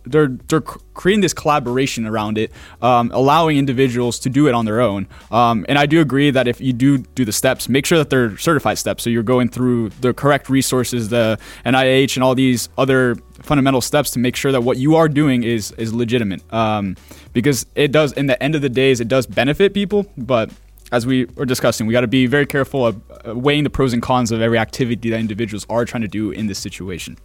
they're 0.06 0.28
they're 0.48 0.64
creating 0.94 1.22
this 1.22 1.34
collaboration 1.34 2.06
around 2.06 2.38
it, 2.38 2.52
um, 2.82 3.12
allowing 3.14 3.58
individuals 3.58 4.20
to 4.20 4.30
do 4.30 4.48
it 4.48 4.54
on 4.54 4.66
their 4.66 4.82
own. 4.82 5.08
Um, 5.32 5.66
and 5.70 5.78
I 5.78 5.86
do 5.86 6.02
agree 6.02 6.32
that 6.32 6.48
if 6.48 6.62
you 6.62 6.74
do 6.74 7.00
do 7.00 7.26
the 7.26 7.32
steps, 7.32 7.70
make 7.70 7.86
sure 7.86 7.98
that 7.98 8.10
they're 8.10 8.38
certified 8.38 8.78
steps. 8.78 9.04
So 9.04 9.10
you're 9.10 9.24
going 9.24 9.50
through 9.50 9.90
the 10.02 10.14
correct 10.14 10.50
resources, 10.50 11.10
the 11.10 11.40
NIH 11.66 12.16
and 12.16 12.24
all 12.24 12.36
these 12.36 12.70
other 12.78 13.16
fundamental 13.42 13.82
steps 13.82 14.12
to 14.12 14.20
make 14.20 14.36
sure 14.36 14.52
that 14.52 14.62
what 14.62 14.78
you 14.78 14.96
are 14.96 15.10
doing 15.10 15.44
is 15.44 15.72
is 15.74 15.94
legitimate. 15.94 16.42
Um, 16.54 16.96
because 17.34 17.66
it 17.76 17.92
does, 17.92 18.14
in 18.14 18.28
the 18.28 18.42
end 18.42 18.56
of 18.56 18.62
the 18.62 18.70
days, 18.70 19.02
it 19.02 19.08
does 19.08 19.26
benefit 19.26 19.74
people, 19.74 20.06
but 20.18 20.52
as 20.92 21.08
we 21.08 21.26
were 21.26 21.46
discussing, 21.46 21.88
we 21.88 21.92
got 21.92 22.02
to 22.02 22.08
be 22.08 22.28
very 22.28 22.46
careful 22.46 22.86
of 22.86 23.02
uh, 23.28 23.36
weighing 23.36 23.64
the 23.64 23.70
pros 23.70 23.94
and 23.94 24.02
cons 24.02 24.32
of 24.32 24.42
every 24.42 24.60
activity 24.60 25.10
that 25.10 25.20
individuals 25.20 25.66
are 25.68 25.86
trying 25.86 26.04
to 26.04 26.08
do 26.08 26.30
in 26.30 26.46
this 26.46 26.60
situation. 26.60 27.18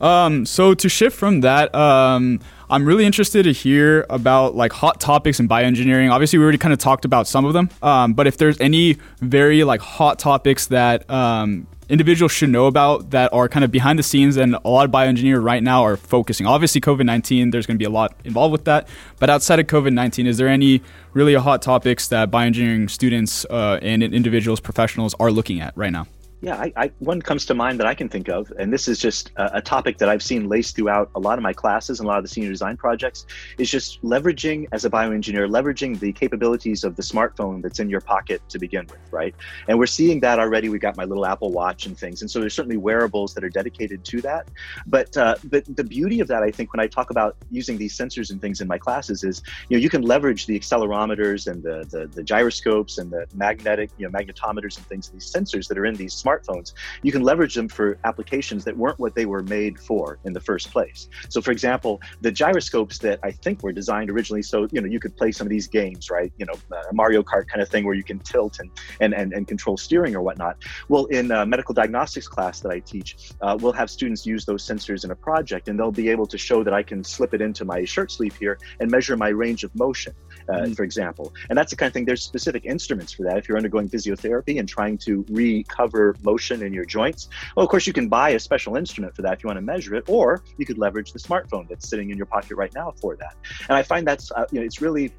Um, 0.00 0.44
so 0.46 0.74
to 0.74 0.88
shift 0.88 1.16
from 1.16 1.40
that, 1.40 1.74
um, 1.74 2.40
I'm 2.68 2.84
really 2.84 3.06
interested 3.06 3.44
to 3.44 3.52
hear 3.52 4.04
about 4.10 4.54
like 4.54 4.72
hot 4.72 5.00
topics 5.00 5.40
in 5.40 5.48
bioengineering. 5.48 6.10
Obviously, 6.10 6.38
we 6.38 6.44
already 6.44 6.58
kind 6.58 6.72
of 6.72 6.78
talked 6.78 7.04
about 7.04 7.28
some 7.28 7.44
of 7.44 7.52
them, 7.52 7.70
um, 7.82 8.14
but 8.14 8.26
if 8.26 8.36
there's 8.36 8.60
any 8.60 8.98
very 9.20 9.64
like 9.64 9.80
hot 9.80 10.18
topics 10.18 10.66
that 10.66 11.08
um, 11.08 11.66
individuals 11.88 12.32
should 12.32 12.50
know 12.50 12.66
about 12.66 13.10
that 13.10 13.32
are 13.32 13.48
kind 13.48 13.64
of 13.64 13.70
behind 13.70 13.98
the 13.98 14.02
scenes 14.02 14.36
and 14.36 14.56
a 14.64 14.68
lot 14.68 14.84
of 14.84 14.90
bioengineers 14.90 15.42
right 15.42 15.62
now 15.62 15.84
are 15.84 15.96
focusing. 15.96 16.46
Obviously, 16.46 16.80
COVID 16.80 17.04
19, 17.04 17.50
there's 17.50 17.66
going 17.66 17.76
to 17.76 17.78
be 17.78 17.84
a 17.84 17.90
lot 17.90 18.14
involved 18.24 18.52
with 18.52 18.64
that. 18.64 18.88
But 19.18 19.30
outside 19.30 19.60
of 19.60 19.66
COVID 19.66 19.92
19, 19.92 20.26
is 20.26 20.38
there 20.38 20.48
any 20.48 20.82
really 21.12 21.34
hot 21.34 21.62
topics 21.62 22.08
that 22.08 22.30
bioengineering 22.30 22.90
students 22.90 23.44
uh, 23.50 23.78
and 23.82 24.02
individuals, 24.02 24.60
professionals 24.60 25.14
are 25.20 25.30
looking 25.30 25.60
at 25.60 25.76
right 25.76 25.92
now? 25.92 26.06
Yeah, 26.46 26.54
I, 26.60 26.72
I, 26.76 26.90
one 27.00 27.20
comes 27.20 27.44
to 27.46 27.54
mind 27.54 27.80
that 27.80 27.88
I 27.88 27.94
can 27.94 28.08
think 28.08 28.28
of, 28.28 28.52
and 28.56 28.72
this 28.72 28.86
is 28.86 29.00
just 29.00 29.32
a, 29.34 29.56
a, 29.56 29.60
topic 29.60 29.98
that 29.98 30.08
I've 30.08 30.22
seen 30.22 30.48
laced 30.48 30.76
throughout 30.76 31.10
a 31.16 31.18
lot 31.18 31.40
of 31.40 31.42
my 31.42 31.52
classes 31.52 31.98
and 31.98 32.06
a 32.06 32.08
lot 32.08 32.18
of 32.18 32.22
the 32.22 32.28
senior 32.28 32.50
design 32.50 32.76
projects, 32.76 33.26
is 33.58 33.68
just 33.68 34.00
leveraging 34.04 34.68
as 34.70 34.84
a 34.84 34.90
bioengineer, 34.90 35.50
leveraging 35.50 35.98
the 35.98 36.12
capabilities 36.12 36.84
of 36.84 36.94
the 36.94 37.02
smartphone 37.02 37.62
that's 37.62 37.80
in 37.80 37.90
your 37.90 38.00
pocket 38.00 38.40
to 38.48 38.60
begin 38.60 38.86
with, 38.86 39.00
right? 39.10 39.34
And 39.66 39.76
we're 39.76 39.86
seeing 39.86 40.20
that 40.20 40.38
already. 40.38 40.68
We've 40.68 40.80
got 40.80 40.96
my 40.96 41.02
little 41.02 41.26
Apple 41.26 41.50
Watch 41.50 41.86
and 41.86 41.98
things, 41.98 42.20
and 42.20 42.30
so 42.30 42.38
there's 42.38 42.54
certainly 42.54 42.76
wearables 42.76 43.34
that 43.34 43.42
are 43.42 43.50
dedicated 43.50 44.04
to 44.04 44.20
that. 44.20 44.48
But 44.86 45.16
uh, 45.16 45.34
but 45.50 45.64
the 45.74 45.82
beauty 45.82 46.20
of 46.20 46.28
that, 46.28 46.44
I 46.44 46.52
think, 46.52 46.72
when 46.72 46.78
I 46.78 46.86
talk 46.86 47.10
about 47.10 47.34
using 47.50 47.76
these 47.76 47.98
sensors 47.98 48.30
and 48.30 48.40
things 48.40 48.60
in 48.60 48.68
my 48.68 48.78
classes, 48.78 49.24
is 49.24 49.42
you 49.68 49.76
know 49.76 49.82
you 49.82 49.90
can 49.90 50.02
leverage 50.02 50.46
the 50.46 50.56
accelerometers 50.56 51.50
and 51.50 51.60
the 51.60 51.84
the, 51.90 52.06
the 52.06 52.22
gyroscopes 52.22 52.98
and 52.98 53.10
the 53.10 53.26
magnetic 53.34 53.90
you 53.98 54.08
know 54.08 54.16
magnetometers 54.16 54.76
and 54.76 54.86
things, 54.86 55.08
these 55.08 55.28
sensors 55.28 55.66
that 55.66 55.76
are 55.76 55.86
in 55.86 55.96
these 55.96 56.14
smart 56.14 56.35
smartphones, 56.36 56.72
you 57.02 57.12
can 57.12 57.22
leverage 57.22 57.54
them 57.54 57.68
for 57.68 57.98
applications 58.04 58.64
that 58.64 58.76
weren't 58.76 58.98
what 58.98 59.14
they 59.14 59.26
were 59.26 59.42
made 59.42 59.78
for 59.78 60.18
in 60.24 60.32
the 60.32 60.40
first 60.40 60.70
place. 60.70 61.08
So, 61.28 61.40
for 61.40 61.50
example, 61.50 62.00
the 62.20 62.30
gyroscopes 62.30 62.98
that 62.98 63.18
I 63.22 63.30
think 63.30 63.62
were 63.62 63.72
designed 63.72 64.10
originally 64.10 64.42
so 64.42 64.68
you 64.72 64.80
know 64.80 64.88
you 64.88 65.00
could 65.00 65.16
play 65.16 65.32
some 65.32 65.46
of 65.46 65.50
these 65.50 65.66
games, 65.66 66.10
right? 66.10 66.32
You 66.38 66.46
know, 66.46 66.54
a 66.90 66.94
Mario 66.94 67.22
Kart 67.22 67.48
kind 67.48 67.62
of 67.62 67.68
thing 67.68 67.84
where 67.84 67.94
you 67.94 68.04
can 68.04 68.18
tilt 68.20 68.58
and 68.60 68.70
and 69.00 69.14
and, 69.14 69.32
and 69.32 69.46
control 69.46 69.76
steering 69.76 70.14
or 70.14 70.22
whatnot. 70.22 70.56
Well, 70.88 71.06
in 71.06 71.30
a 71.30 71.44
medical 71.46 71.74
diagnostics 71.74 72.28
class 72.28 72.60
that 72.60 72.70
I 72.70 72.80
teach, 72.80 73.16
uh, 73.40 73.56
we'll 73.60 73.72
have 73.72 73.90
students 73.90 74.26
use 74.26 74.44
those 74.44 74.64
sensors 74.64 75.04
in 75.04 75.10
a 75.10 75.16
project, 75.16 75.68
and 75.68 75.78
they'll 75.78 75.92
be 75.92 76.08
able 76.08 76.26
to 76.26 76.38
show 76.38 76.62
that 76.64 76.74
I 76.74 76.82
can 76.82 77.02
slip 77.04 77.34
it 77.34 77.40
into 77.40 77.64
my 77.64 77.84
shirt 77.84 78.12
sleeve 78.12 78.36
here 78.36 78.58
and 78.80 78.90
measure 78.90 79.16
my 79.16 79.28
range 79.28 79.64
of 79.64 79.74
motion 79.74 80.14
uh, 80.48 80.52
mm-hmm. 80.52 80.72
for 80.72 80.82
example. 80.82 81.32
And 81.48 81.56
that's 81.58 81.70
the 81.70 81.76
kind 81.76 81.88
of 81.88 81.94
thing, 81.94 82.04
there's 82.04 82.22
specific 82.22 82.64
instruments 82.64 83.12
for 83.12 83.22
that. 83.24 83.36
If 83.38 83.48
you're 83.48 83.56
undergoing 83.56 83.88
physiotherapy 83.88 84.58
and 84.58 84.68
trying 84.68 84.98
to 84.98 85.24
recover 85.28 86.16
motion 86.22 86.62
in 86.62 86.72
your 86.72 86.84
joints, 86.84 87.28
well, 87.56 87.64
of 87.64 87.70
course, 87.70 87.86
you 87.86 87.92
can 87.92 88.08
buy 88.08 88.30
a 88.30 88.38
special 88.38 88.76
instrument 88.76 89.14
for 89.14 89.22
that 89.22 89.34
if 89.34 89.44
you 89.44 89.48
want 89.48 89.58
to 89.58 89.62
measure 89.62 89.94
it, 89.94 90.04
or 90.08 90.42
you 90.58 90.66
could 90.66 90.78
leverage 90.78 91.12
the 91.12 91.18
smartphone 91.18 91.68
that's 91.68 91.88
sitting 91.88 92.10
in 92.10 92.16
your 92.16 92.26
pocket 92.26 92.56
right 92.56 92.74
now 92.74 92.92
for 93.00 93.16
that. 93.16 93.36
And 93.68 93.76
I 93.76 93.82
find 93.82 94.06
that's, 94.06 94.30
uh, 94.32 94.46
you 94.52 94.60
know, 94.60 94.66
it's 94.66 94.80
really 94.80 95.12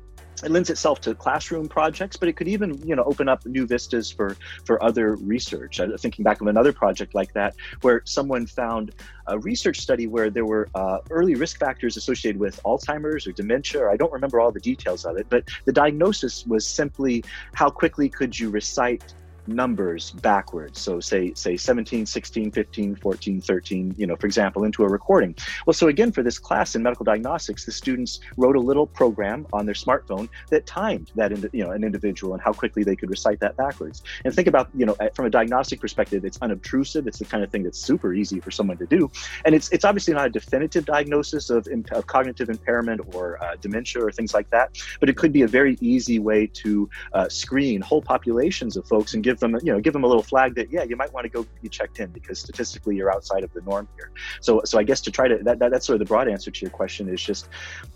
it 0.43 0.51
lends 0.51 0.69
itself 0.69 1.01
to 1.01 1.15
classroom 1.15 1.67
projects, 1.67 2.15
but 2.15 2.29
it 2.29 2.33
could 2.33 2.47
even, 2.47 2.79
you 2.87 2.95
know, 2.95 3.03
open 3.03 3.27
up 3.27 3.45
new 3.45 3.65
vistas 3.65 4.11
for 4.11 4.37
for 4.65 4.81
other 4.83 5.15
research. 5.15 5.79
I'm 5.79 5.97
thinking 5.97 6.23
back 6.23 6.41
of 6.41 6.47
another 6.47 6.73
project 6.73 7.15
like 7.15 7.33
that, 7.33 7.55
where 7.81 8.01
someone 8.05 8.45
found 8.45 8.93
a 9.27 9.39
research 9.39 9.79
study 9.79 10.07
where 10.07 10.29
there 10.29 10.45
were 10.45 10.69
uh, 10.75 10.99
early 11.09 11.35
risk 11.35 11.59
factors 11.59 11.97
associated 11.97 12.39
with 12.39 12.61
Alzheimer's 12.63 13.27
or 13.27 13.31
dementia. 13.31 13.81
Or 13.81 13.89
I 13.89 13.97
don't 13.97 14.13
remember 14.13 14.39
all 14.39 14.51
the 14.51 14.59
details 14.59 15.05
of 15.05 15.17
it, 15.17 15.27
but 15.29 15.43
the 15.65 15.73
diagnosis 15.73 16.45
was 16.45 16.67
simply 16.67 17.23
how 17.53 17.69
quickly 17.69 18.09
could 18.09 18.37
you 18.37 18.49
recite 18.49 19.13
numbers 19.47 20.11
backwards. 20.11 20.79
So 20.79 20.99
say 20.99 21.33
say 21.33 21.57
17 21.57 22.05
16 22.05 22.51
15 22.51 22.95
14 22.95 23.41
13 23.41 23.95
you 23.97 24.07
know 24.07 24.15
for 24.15 24.27
example 24.27 24.63
into 24.63 24.83
a 24.83 24.87
recording. 24.87 25.35
Well 25.65 25.73
so 25.73 25.87
again 25.87 26.11
for 26.11 26.23
this 26.23 26.39
class 26.39 26.75
in 26.75 26.83
medical 26.83 27.03
diagnostics 27.03 27.65
the 27.65 27.71
students 27.71 28.19
wrote 28.37 28.55
a 28.55 28.59
little 28.59 28.87
program 28.87 29.47
on 29.53 29.65
their 29.65 29.75
smartphone 29.75 30.29
that 30.49 30.65
timed 30.65 31.11
that 31.15 31.31
you 31.53 31.63
know 31.63 31.71
an 31.71 31.83
individual 31.83 32.33
and 32.33 32.41
how 32.41 32.53
quickly 32.53 32.83
they 32.83 32.95
could 32.95 33.09
recite 33.09 33.39
that 33.39 33.55
backwards. 33.57 34.03
And 34.25 34.33
think 34.33 34.47
about 34.47 34.69
you 34.75 34.85
know 34.85 34.95
from 35.13 35.25
a 35.25 35.29
diagnostic 35.29 35.79
perspective 35.79 36.25
it's 36.25 36.37
unobtrusive. 36.41 37.07
It's 37.07 37.19
the 37.19 37.25
kind 37.25 37.43
of 37.43 37.51
thing 37.51 37.63
that's 37.63 37.79
super 37.79 38.13
easy 38.13 38.39
for 38.39 38.51
someone 38.51 38.77
to 38.77 38.85
do. 38.85 39.09
And 39.45 39.55
it's 39.55 39.69
it's 39.69 39.85
obviously 39.85 40.13
not 40.13 40.27
a 40.27 40.29
definitive 40.29 40.85
diagnosis 40.85 41.49
of, 41.49 41.67
of 41.91 42.07
cognitive 42.07 42.49
impairment 42.49 43.01
or 43.13 43.41
uh, 43.43 43.55
dementia 43.61 44.03
or 44.03 44.11
things 44.11 44.33
like 44.33 44.49
that 44.49 44.77
but 44.99 45.09
it 45.09 45.17
could 45.17 45.31
be 45.31 45.41
a 45.43 45.47
very 45.47 45.77
easy 45.81 46.19
way 46.19 46.47
to 46.47 46.89
uh, 47.13 47.29
screen 47.29 47.81
whole 47.81 48.01
populations 48.01 48.77
of 48.77 48.85
folks 48.87 49.13
and 49.13 49.23
give 49.23 49.36
give 49.37 49.51
them, 49.51 49.59
you 49.63 49.71
know, 49.71 49.79
give 49.79 49.93
them 49.93 50.03
a 50.03 50.07
little 50.07 50.23
flag 50.23 50.55
that 50.55 50.71
yeah, 50.71 50.83
you 50.83 50.95
might 50.95 51.13
want 51.13 51.25
to 51.25 51.29
go 51.29 51.45
be 51.61 51.69
checked 51.69 51.99
in 51.99 52.09
because 52.11 52.39
statistically 52.39 52.95
you're 52.95 53.11
outside 53.11 53.43
of 53.43 53.53
the 53.53 53.61
norm 53.61 53.87
here. 53.95 54.11
So, 54.41 54.61
so 54.65 54.79
I 54.79 54.83
guess 54.83 55.01
to 55.01 55.11
try 55.11 55.27
to 55.27 55.37
that, 55.43 55.59
that 55.59 55.71
that's 55.71 55.85
sort 55.85 55.95
of 55.95 55.99
the 55.99 56.05
broad 56.05 56.27
answer 56.27 56.51
to 56.51 56.61
your 56.61 56.71
question 56.71 57.09
is 57.09 57.21
just 57.21 57.49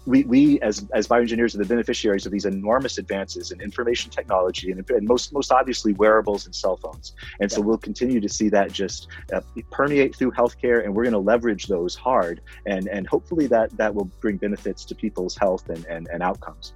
we 0.05 0.23
we 0.23 0.59
as 0.61 0.87
as 0.93 1.07
bioengineers 1.07 1.55
are 1.55 1.57
the 1.57 1.65
beneficiaries 1.65 2.25
of 2.25 2.31
these 2.31 2.45
enormous 2.45 2.97
advances 2.97 3.51
in 3.51 3.61
information 3.61 4.11
technology 4.11 4.71
and, 4.71 4.89
and 4.89 5.07
most 5.07 5.33
most 5.33 5.51
obviously 5.51 5.93
wearables 5.93 6.45
and 6.45 6.55
cell 6.55 6.77
phones. 6.77 7.13
And 7.39 7.51
so 7.51 7.61
we'll 7.61 7.77
continue 7.77 8.19
to 8.19 8.29
see 8.29 8.49
that 8.49 8.71
just 8.71 9.07
uh, 9.33 9.41
permeate 9.71 10.15
through 10.15 10.31
healthcare, 10.31 10.83
and 10.83 10.93
we're 10.93 11.03
going 11.03 11.13
to 11.13 11.19
leverage 11.19 11.67
those 11.67 11.95
hard, 11.95 12.41
and 12.65 12.87
and 12.87 13.07
hopefully 13.07 13.47
that 13.47 13.75
that 13.77 13.93
will 13.93 14.05
bring 14.19 14.37
benefits 14.37 14.85
to 14.85 14.95
people's 14.95 15.35
health 15.35 15.69
and 15.69 15.85
and, 15.85 16.07
and 16.13 16.21
outcomes. 16.21 16.73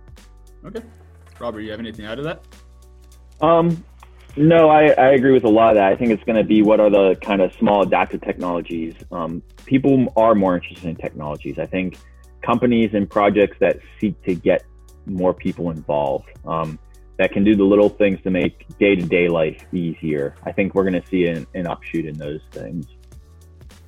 Okay, 0.65 0.81
Robert, 1.39 1.61
you 1.61 1.71
have 1.71 1.79
anything 1.79 2.05
out 2.05 2.17
of 2.17 2.25
that? 2.25 2.41
Um, 3.41 3.83
no, 4.37 4.69
I, 4.69 4.87
I 4.89 5.11
agree 5.11 5.31
with 5.31 5.45
a 5.45 5.49
lot 5.49 5.69
of 5.69 5.75
that. 5.75 5.91
I 5.91 5.95
think 5.95 6.11
it's 6.11 6.23
going 6.23 6.37
to 6.37 6.43
be 6.43 6.61
what 6.61 6.79
are 6.79 6.89
the 6.89 7.15
kind 7.21 7.41
of 7.41 7.53
small 7.53 7.83
adaptive 7.83 8.21
technologies. 8.21 8.93
Um, 9.11 9.41
people 9.65 10.11
are 10.17 10.35
more 10.35 10.55
interested 10.55 10.85
in 10.85 10.95
technologies. 10.95 11.57
I 11.57 11.65
think 11.65 11.97
companies 12.41 12.91
and 12.93 13.09
projects 13.09 13.57
that 13.59 13.79
seek 13.99 14.21
to 14.23 14.35
get 14.35 14.63
more 15.05 15.33
people 15.33 15.71
involved, 15.71 16.29
um, 16.45 16.79
that 17.17 17.31
can 17.31 17.43
do 17.43 17.55
the 17.55 17.63
little 17.63 17.89
things 17.89 18.21
to 18.23 18.29
make 18.29 18.65
day 18.77 18.95
to 18.95 19.05
day 19.05 19.27
life 19.27 19.65
easier. 19.73 20.35
I 20.43 20.51
think 20.51 20.75
we're 20.75 20.83
going 20.83 21.01
to 21.01 21.07
see 21.07 21.27
an, 21.27 21.47
an 21.53 21.67
upshoot 21.67 22.05
in 22.05 22.17
those 22.17 22.41
things. 22.51 22.87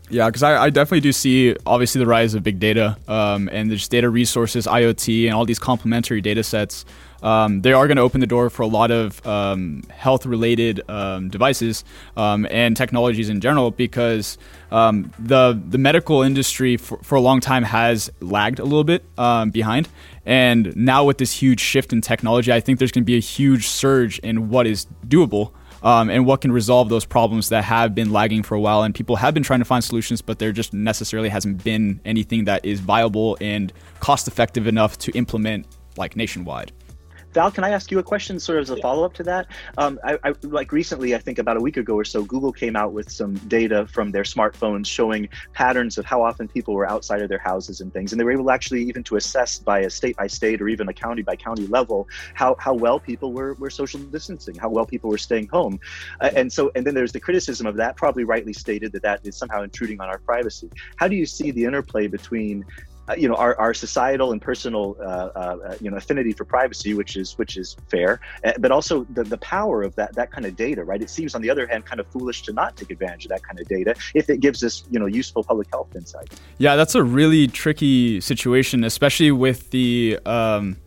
Yeah, 0.10 0.28
because 0.28 0.44
I, 0.44 0.64
I, 0.64 0.70
definitely 0.70 1.02
do 1.02 1.12
see 1.12 1.54
obviously 1.66 2.00
the 2.00 2.06
rise 2.06 2.34
of 2.34 2.42
big 2.42 2.60
data 2.60 2.98
um, 3.10 3.50
and 3.52 3.70
just 3.70 3.92
data 3.92 4.10
resources, 4.10 4.66
IoT, 4.66 5.26
and 5.26 5.34
all 5.34 5.44
these 5.44 5.60
complementary 5.60 6.22
data 6.22 6.44
sets. 6.44 6.86
Um, 7.24 7.62
they 7.62 7.74
are 7.74 7.88
going 7.88 7.98
to 7.98 8.04
open 8.04 8.22
the 8.22 8.28
door 8.28 8.50
for 8.50 8.64
a 8.64 8.68
lot 8.68 8.92
of 8.92 9.26
um, 9.26 9.84
health 9.90 10.26
related 10.26 10.82
um, 10.90 11.30
devices 11.30 11.84
um, 12.16 12.48
and 12.50 12.78
technologies 12.78 13.30
in 13.30 13.42
general 13.42 13.72
because 13.72 14.38
um, 14.72 15.12
the 15.18 15.60
the 15.68 15.78
medical 15.78 16.22
industry 16.22 16.78
for, 16.78 16.98
for, 17.04 17.16
a 17.16 17.22
long 17.22 17.40
time 17.40 17.64
has 17.64 18.12
lagged 18.20 18.60
a 18.60 18.64
little 18.64 18.84
bit 18.84 19.04
behind. 19.52 19.90
And 20.26 20.76
now 20.76 21.06
with 21.06 21.18
this 21.18 21.32
huge 21.32 21.62
shift 21.62 21.94
in 21.94 22.02
technology, 22.02 22.52
I 22.52 22.60
think 22.60 22.80
there's 22.80 22.92
going 22.92 23.04
to 23.04 23.06
be 23.06 23.16
a 23.16 23.22
huge 23.22 23.68
surge 23.68 24.20
in 24.20 24.50
what 24.50 24.68
is 24.68 24.86
doable 25.08 25.54
um, 25.84 26.10
and 26.10 26.26
what 26.26 26.42
can 26.42 26.52
resolve 26.52 26.90
those 26.90 27.06
problems 27.06 27.50
that 27.50 27.64
have 27.64 27.96
been 27.96 28.12
lagging 28.12 28.44
for 28.44 28.56
a 28.56 28.60
while. 28.60 28.84
And 28.84 28.94
people 28.94 29.16
have 29.16 29.34
been 29.34 29.44
trying 29.44 29.60
to 29.60 29.66
find 29.66 29.84
solutions, 29.84 30.22
but 30.22 30.40
there 30.40 30.52
just 30.52 30.74
necessarily 30.74 31.30
hasn't 31.30 31.64
been 31.64 32.02
anything 32.06 32.46
that 32.46 32.66
is 32.66 32.80
viable 32.80 33.38
and 33.40 33.72
cost 34.00 34.28
effective 34.28 34.68
enough 34.68 34.98
to 35.00 35.12
implement 35.14 35.66
like 35.98 36.16
nationwide. 36.16 36.72
Val, 37.38 37.52
can 37.52 37.64
I 37.64 37.70
ask 37.70 37.92
you 37.92 38.00
a 38.00 38.04
question, 38.04 38.40
sort 38.40 38.58
of 38.58 38.64
as 38.64 38.72
a 38.72 38.78
follow 38.78 39.04
up 39.06 39.14
to 39.14 39.22
that? 39.22 39.46
Um, 39.78 40.00
I, 40.04 40.18
I, 40.24 40.34
like 40.42 40.72
recently, 40.72 41.14
I 41.14 41.20
think 41.20 41.38
about 41.38 41.56
a 41.56 41.60
week 41.60 41.78
ago 41.78 41.94
or 41.94 42.04
so, 42.04 42.24
Google 42.24 42.52
came 42.52 42.76
out 42.76 42.94
with 42.94 43.12
some 43.12 43.36
data 43.48 43.86
from 43.86 44.10
their 44.10 44.24
smartphones 44.24 44.88
showing 44.88 45.30
patterns 45.54 46.00
of 46.00 46.06
how 46.06 46.24
often 46.24 46.48
people 46.48 46.74
were 46.74 46.90
outside 46.90 47.22
of 47.22 47.30
their 47.30 47.38
houses 47.38 47.80
and 47.80 47.94
things, 47.94 48.12
and 48.12 48.20
they 48.20 48.24
were 48.24 48.32
able 48.32 48.50
actually 48.50 48.82
even 48.86 49.04
to 49.04 49.18
assess 49.18 49.60
by 49.60 49.82
a 49.82 49.90
state 49.92 50.18
by 50.18 50.26
state 50.26 50.64
or 50.64 50.68
even 50.68 50.90
a 50.90 50.94
county 50.94 51.22
by 51.22 51.36
county 51.36 51.68
level 51.68 52.08
how 52.34 52.56
how 52.58 52.74
well 52.74 53.00
people 53.00 53.32
were 53.32 53.54
were 53.60 53.70
social 53.70 54.00
distancing, 54.00 54.56
how 54.56 54.70
well 54.70 54.88
people 54.88 55.08
were 55.08 55.20
staying 55.20 55.48
home, 55.50 55.80
uh, 56.22 56.32
and 56.36 56.52
so 56.52 56.72
and 56.76 56.88
then 56.88 56.96
there's 56.96 57.12
the 57.12 57.20
criticism 57.20 57.68
of 57.68 57.76
that, 57.76 57.96
probably 57.98 58.24
rightly 58.24 58.54
stated 58.54 58.92
that 58.94 59.04
that 59.04 59.20
is 59.24 59.38
somehow 59.38 59.62
intruding 59.62 60.02
on 60.02 60.08
our 60.10 60.18
privacy. 60.18 60.72
How 60.96 61.08
do 61.08 61.16
you 61.16 61.28
see 61.28 61.52
the 61.52 61.66
interplay 61.66 62.08
between 62.08 62.66
uh, 63.08 63.16
you 63.18 63.28
know 63.28 63.36
our, 63.36 63.58
our 63.60 63.74
societal 63.74 64.32
and 64.32 64.42
personal 64.42 64.98
uh, 65.00 65.04
uh, 65.04 65.76
you 65.82 65.90
know 65.90 65.98
affinity 65.98 66.34
for 66.34 66.46
privacy 66.46 66.94
which 66.94 67.16
is 67.16 67.38
which 67.38 67.58
is 67.58 67.76
fair. 67.90 68.20
Uh, 68.44 68.54
but 68.60 68.72
also 68.72 69.06
the, 69.12 69.24
the 69.24 69.38
power 69.38 69.84
of 69.84 69.96
that 69.96 70.14
that 70.16 70.32
kind 70.32 70.46
of 70.46 70.56
data 70.56 70.84
right? 70.84 71.02
It 71.02 71.10
seems 71.10 71.36
on 71.36 71.42
the 71.42 71.50
other 71.50 71.68
hand 71.68 71.86
kind 71.86 72.00
of 72.00 72.08
foolish 72.08 72.44
to 72.44 72.54
not 72.54 72.76
take 72.76 72.92
advantage 72.92 73.26
of 73.26 73.30
that 73.30 73.44
kind 73.44 73.60
of 73.60 73.68
data 73.68 73.96
if 74.14 74.30
it 74.30 74.40
gives 74.40 74.64
us 74.64 74.84
you 74.90 75.00
know 75.00 75.06
useful 75.06 75.44
public 75.44 75.68
health 75.72 75.96
insight. 75.96 76.40
Yeah 76.58 76.76
that's 76.76 76.96
a 76.96 77.04
really 77.04 77.48
tricky 77.48 78.22
situation 78.22 78.84
especially 78.84 79.32
with 79.32 79.70
the 79.72 80.20
um, 80.26 80.78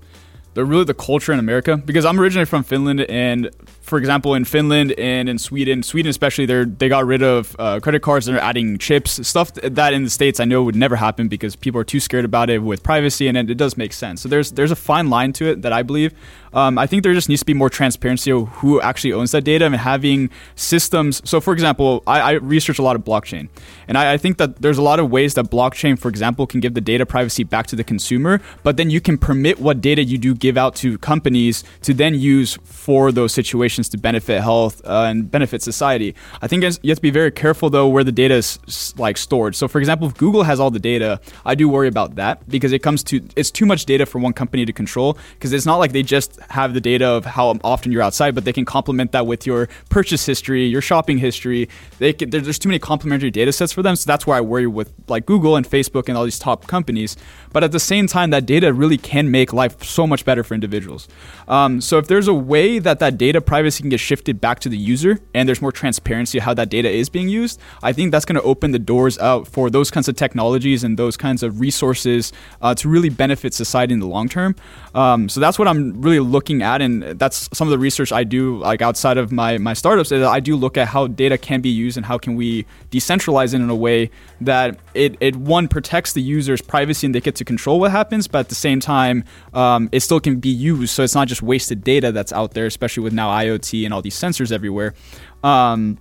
the 0.55 0.65
really 0.65 0.85
the 0.85 0.95
culture 0.95 1.33
in 1.33 1.39
America 1.39 1.77
because 1.77 2.05
I'm 2.05 2.21
originally 2.21 2.47
from 2.47 2.65
Finland 2.65 3.03
and 3.03 3.51
for 3.91 3.99
example 3.99 4.35
in 4.35 4.45
Finland 4.45 4.93
and 4.93 5.29
in 5.29 5.39
Sweden 5.39 5.83
Sweden 5.83 6.11
especially 6.11 6.47
they 6.47 6.65
they 6.65 6.89
got 6.89 7.05
rid 7.05 7.23
of 7.23 7.55
uh, 7.59 7.81
credit 7.81 8.03
cards 8.03 8.27
they're 8.27 8.41
adding 8.51 8.79
chips 8.79 9.11
stuff 9.27 9.53
that 9.55 9.93
in 9.93 10.05
the 10.05 10.11
states 10.11 10.41
I 10.41 10.47
know 10.47 10.63
would 10.63 10.77
never 10.77 10.97
happen 10.97 11.29
because 11.29 11.57
people 11.57 11.81
are 11.81 11.85
too 11.85 12.01
scared 12.01 12.25
about 12.25 12.49
it 12.51 12.61
with 12.61 12.83
privacy 12.83 13.27
and 13.29 13.37
it, 13.37 13.51
it 13.51 13.59
does 13.59 13.77
make 13.77 13.93
sense. 13.93 14.23
So 14.23 14.29
there's 14.29 14.53
there's 14.53 14.71
a 14.71 14.77
fine 14.77 15.11
line 15.11 15.33
to 15.35 15.47
it 15.51 15.63
that 15.63 15.73
I 15.73 15.83
believe. 15.83 16.15
Um, 16.53 16.79
I 16.79 16.87
think 16.87 17.03
there 17.03 17.15
just 17.15 17.29
needs 17.29 17.41
to 17.43 17.47
be 17.47 17.55
more 17.55 17.71
transparency 17.71 18.33
of 18.33 18.49
who 18.49 18.81
actually 18.81 19.13
owns 19.13 19.31
that 19.31 19.43
data 19.43 19.65
and 19.67 19.77
having 19.77 20.31
systems. 20.57 21.23
So, 21.25 21.41
for 21.41 21.53
example, 21.53 22.03
I, 22.07 22.21
I 22.21 22.33
research 22.33 22.79
a 22.79 22.83
lot 22.83 22.97
of 22.97 23.05
blockchain, 23.05 23.49
and 23.87 23.97
I, 23.97 24.15
I, 24.15 24.17
think 24.17 24.39
that 24.39 24.61
there's 24.61 24.79
a 24.79 24.83
lot 24.83 24.99
of 24.99 25.11
ways 25.11 25.35
that 25.35 25.47
blockchain, 25.51 25.99
for 25.99 26.09
example, 26.09 26.47
can 26.47 26.61
give 26.61 26.75
the 26.75 26.81
data 26.81 27.07
privacy 27.07 27.45
back 27.45 27.67
to 27.69 27.77
the 27.77 27.85
consumer, 27.85 28.41
but 28.63 28.77
then 28.77 28.91
you 28.91 29.01
can 29.01 29.17
permit 29.17 29.61
what 29.61 29.81
data 29.81 30.03
you 30.03 30.19
do 30.19 30.35
give 30.35 30.57
out 30.57 30.75
to 30.77 30.99
companies 30.99 31.63
to 31.83 31.95
then 31.95 32.15
use 32.15 32.59
for 32.65 33.13
those 33.13 33.33
situations 33.33 33.80
to 33.89 33.99
benefit 33.99 34.41
health 34.41 34.81
uh, 34.85 35.07
and 35.09 35.31
benefit 35.31 35.63
society. 35.63 36.15
I 36.43 36.47
think 36.47 36.63
you 36.63 36.91
have 36.91 36.99
to 36.99 37.03
be 37.03 37.11
very 37.11 37.31
careful 37.31 37.71
though 37.71 37.89
where 37.89 38.05
the 38.05 38.13
data 38.13 38.35
is 38.35 38.95
like 38.97 39.17
stored. 39.17 39.57
So, 39.57 39.69
for 39.69 39.79
example, 39.79 40.09
if 40.09 40.17
Google 40.17 40.43
has 40.45 40.61
all 40.61 40.71
the 40.71 40.79
data, 40.79 41.21
I 41.45 41.55
do 41.55 41.69
worry 41.69 41.89
about 41.89 42.17
that 42.17 42.49
because 42.49 42.73
it 42.73 42.81
comes 42.81 43.03
to 43.05 43.21
it's 43.37 43.51
too 43.51 43.67
much 43.67 43.87
data 43.87 44.07
for 44.07 44.19
one 44.19 44.33
company 44.33 44.65
to 44.65 44.73
control 44.73 45.19
because 45.35 45.53
it's 45.53 45.67
not 45.67 45.77
like 45.77 45.93
they 45.93 46.03
just 46.03 46.39
have 46.51 46.75
the 46.75 46.81
data 46.81 47.07
of 47.07 47.25
how 47.25 47.59
often 47.65 47.93
you're 47.93 48.03
outside, 48.03 48.35
but 48.35 48.45
they 48.45 48.53
can 48.53 48.65
complement 48.65 49.13
that 49.13 49.27
with 49.27 49.47
your 49.47 49.69
purchase 49.89 50.27
history, 50.27 50.67
your 50.67 50.83
shopping 50.83 51.19
history. 51.19 51.69
They 51.99 52.13
can, 52.13 52.31
there's 52.31 52.59
too 52.59 52.69
many 52.69 52.79
complementary 52.79 53.31
data 53.31 53.53
sets 53.53 53.73
for 53.73 53.83
them, 53.83 53.97
so 53.97 54.07
that's 54.07 54.27
why 54.27 54.39
I 54.39 54.41
worry 54.41 54.67
with 54.67 54.93
like 55.09 55.27
Google 55.27 55.57
and 55.57 55.67
Facebook 55.67 56.09
and 56.09 56.17
all 56.17 56.25
these 56.25 56.39
top 56.39 56.67
companies. 56.67 57.17
But 57.53 57.65
at 57.65 57.73
the 57.73 57.81
same 57.81 58.07
time, 58.07 58.31
that 58.31 58.47
data 58.47 58.73
really 58.73 58.99
can 58.99 59.31
make 59.31 59.53
life 59.53 59.83
so 59.83 60.07
much 60.07 60.25
better 60.25 60.45
for 60.45 60.55
individuals. 60.55 61.09
Um, 61.49 61.81
so 61.81 61.99
if 61.99 62.07
there's 62.07 62.29
a 62.29 62.35
way 62.35 62.79
that 62.79 62.99
that 63.01 63.19
data 63.19 63.41
privacy 63.41 63.70
can 63.79 63.89
get 63.89 64.01
shifted 64.01 64.41
back 64.41 64.61
to 64.61 64.69
the 64.69 64.77
user 64.77 65.19
and 65.35 65.49
there's 65.49 65.63
more 65.63 65.73
transparency 65.73 66.39
how 66.39 66.55
that 66.55 66.69
data 66.69 66.89
is 66.91 67.09
being 67.09 67.29
used, 67.29 67.61
I 67.83 67.93
think 67.93 68.13
that's 68.13 68.25
going 68.25 68.37
to 68.37 68.43
open 68.43 68.73
the 68.73 68.79
doors 68.79 69.19
out 69.19 69.47
for 69.47 69.71
those 69.71 69.91
kinds 69.91 70.09
of 70.09 70.17
technologies 70.17 70.85
and 70.85 70.99
those 70.99 71.17
kinds 71.17 71.43
of 71.43 71.61
resources 71.61 72.33
uh, 72.63 72.75
to 72.77 72.89
really 72.89 73.09
benefit 73.09 73.55
society 73.55 73.95
in 73.95 74.01
the 74.01 74.07
long 74.07 74.29
term. 74.29 74.57
Um, 74.95 75.29
so 75.29 75.41
that's 75.41 75.59
what 75.59 75.69
I'm 75.69 76.01
really 76.01 76.21
looking 76.21 76.63
at, 76.63 76.83
and 76.83 77.03
that's 77.19 77.49
some 77.53 77.69
of 77.69 77.71
the 77.71 77.79
research 77.79 78.13
I 78.13 78.25
do, 78.25 78.59
like 78.59 78.83
outside 78.83 79.19
of 79.19 79.31
my 79.31 79.59
my 79.59 79.75
startups. 79.75 80.11
Is 80.11 80.23
I 80.23 80.41
do 80.41 80.57
look 80.57 80.77
at 80.77 80.89
how 80.89 81.07
data 81.07 81.39
can 81.39 81.61
be 81.61 81.69
used 81.69 81.97
and 81.97 82.07
how 82.07 82.19
can 82.19 82.35
we 82.35 82.67
decentralize 82.91 83.55
it 83.55 83.61
in 83.61 83.71
a 83.71 83.75
way 83.75 84.11
that 84.41 84.79
it, 84.95 85.17
it 85.21 85.37
one 85.37 85.69
protects 85.69 86.13
the 86.13 86.23
user's 86.23 86.61
privacy 86.61 87.07
and 87.07 87.15
they 87.15 87.21
get 87.21 87.37
to 87.37 87.45
control 87.45 87.81
what 87.81 87.91
happens, 87.91 88.27
but 88.27 88.41
at 88.41 88.49
the 88.49 88.55
same 88.55 88.81
time, 88.81 89.25
um, 89.55 89.89
it 89.93 90.01
still 90.01 90.21
can 90.21 90.41
be 90.41 90.49
used. 90.49 90.91
So 90.91 91.03
it's 91.03 91.15
not 91.15 91.29
just 91.29 91.43
wasted 91.43 91.85
data 91.85 92.13
that's 92.13 92.33
out 92.33 92.53
there, 92.53 92.67
especially 92.67 93.03
with 93.03 93.13
now 93.13 93.29
IoT 93.31 93.60
and 93.85 93.93
all 93.95 94.03
these 94.03 94.19
sensors 94.19 94.53
everywhere. 94.53 94.95
Um, 95.43 95.99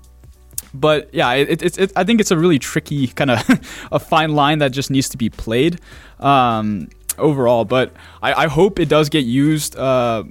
but 0.73 1.13
yeah, 1.13 1.33
it, 1.33 1.61
it, 1.61 1.77
it, 1.77 1.91
I 1.95 2.03
think 2.03 2.19
it's 2.19 2.31
a 2.31 2.37
really 2.37 2.59
tricky 2.59 3.07
kind 3.19 3.31
of 3.31 3.87
a 3.91 3.99
fine 3.99 4.33
line 4.33 4.59
that 4.59 4.71
just 4.71 4.91
needs 4.91 5.09
to 5.09 5.17
be 5.17 5.29
played 5.29 5.79
um, 6.19 6.89
overall. 7.17 7.65
But 7.65 7.93
I, 8.21 8.45
I, 8.45 8.47
hope 8.47 8.79
it 8.79 8.89
does 8.89 9.09
get 9.09 9.25
used. 9.25 9.75
Uh, 9.75 10.23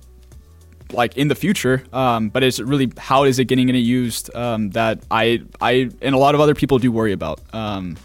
like 0.92 1.18
in 1.18 1.28
the 1.28 1.34
future, 1.34 1.84
um, 1.92 2.30
but 2.30 2.42
it's 2.42 2.58
really 2.60 2.90
how 2.96 3.24
is 3.24 3.38
it 3.38 3.44
getting 3.44 3.68
used 3.68 4.34
um, 4.34 4.70
that 4.70 5.04
I 5.10 5.42
I 5.60 5.90
and 6.00 6.14
a 6.14 6.18
lot 6.18 6.34
of 6.34 6.40
other 6.40 6.54
people 6.54 6.78
do 6.78 6.90
worry 6.90 7.12
about. 7.12 7.42
Um, 7.54 7.98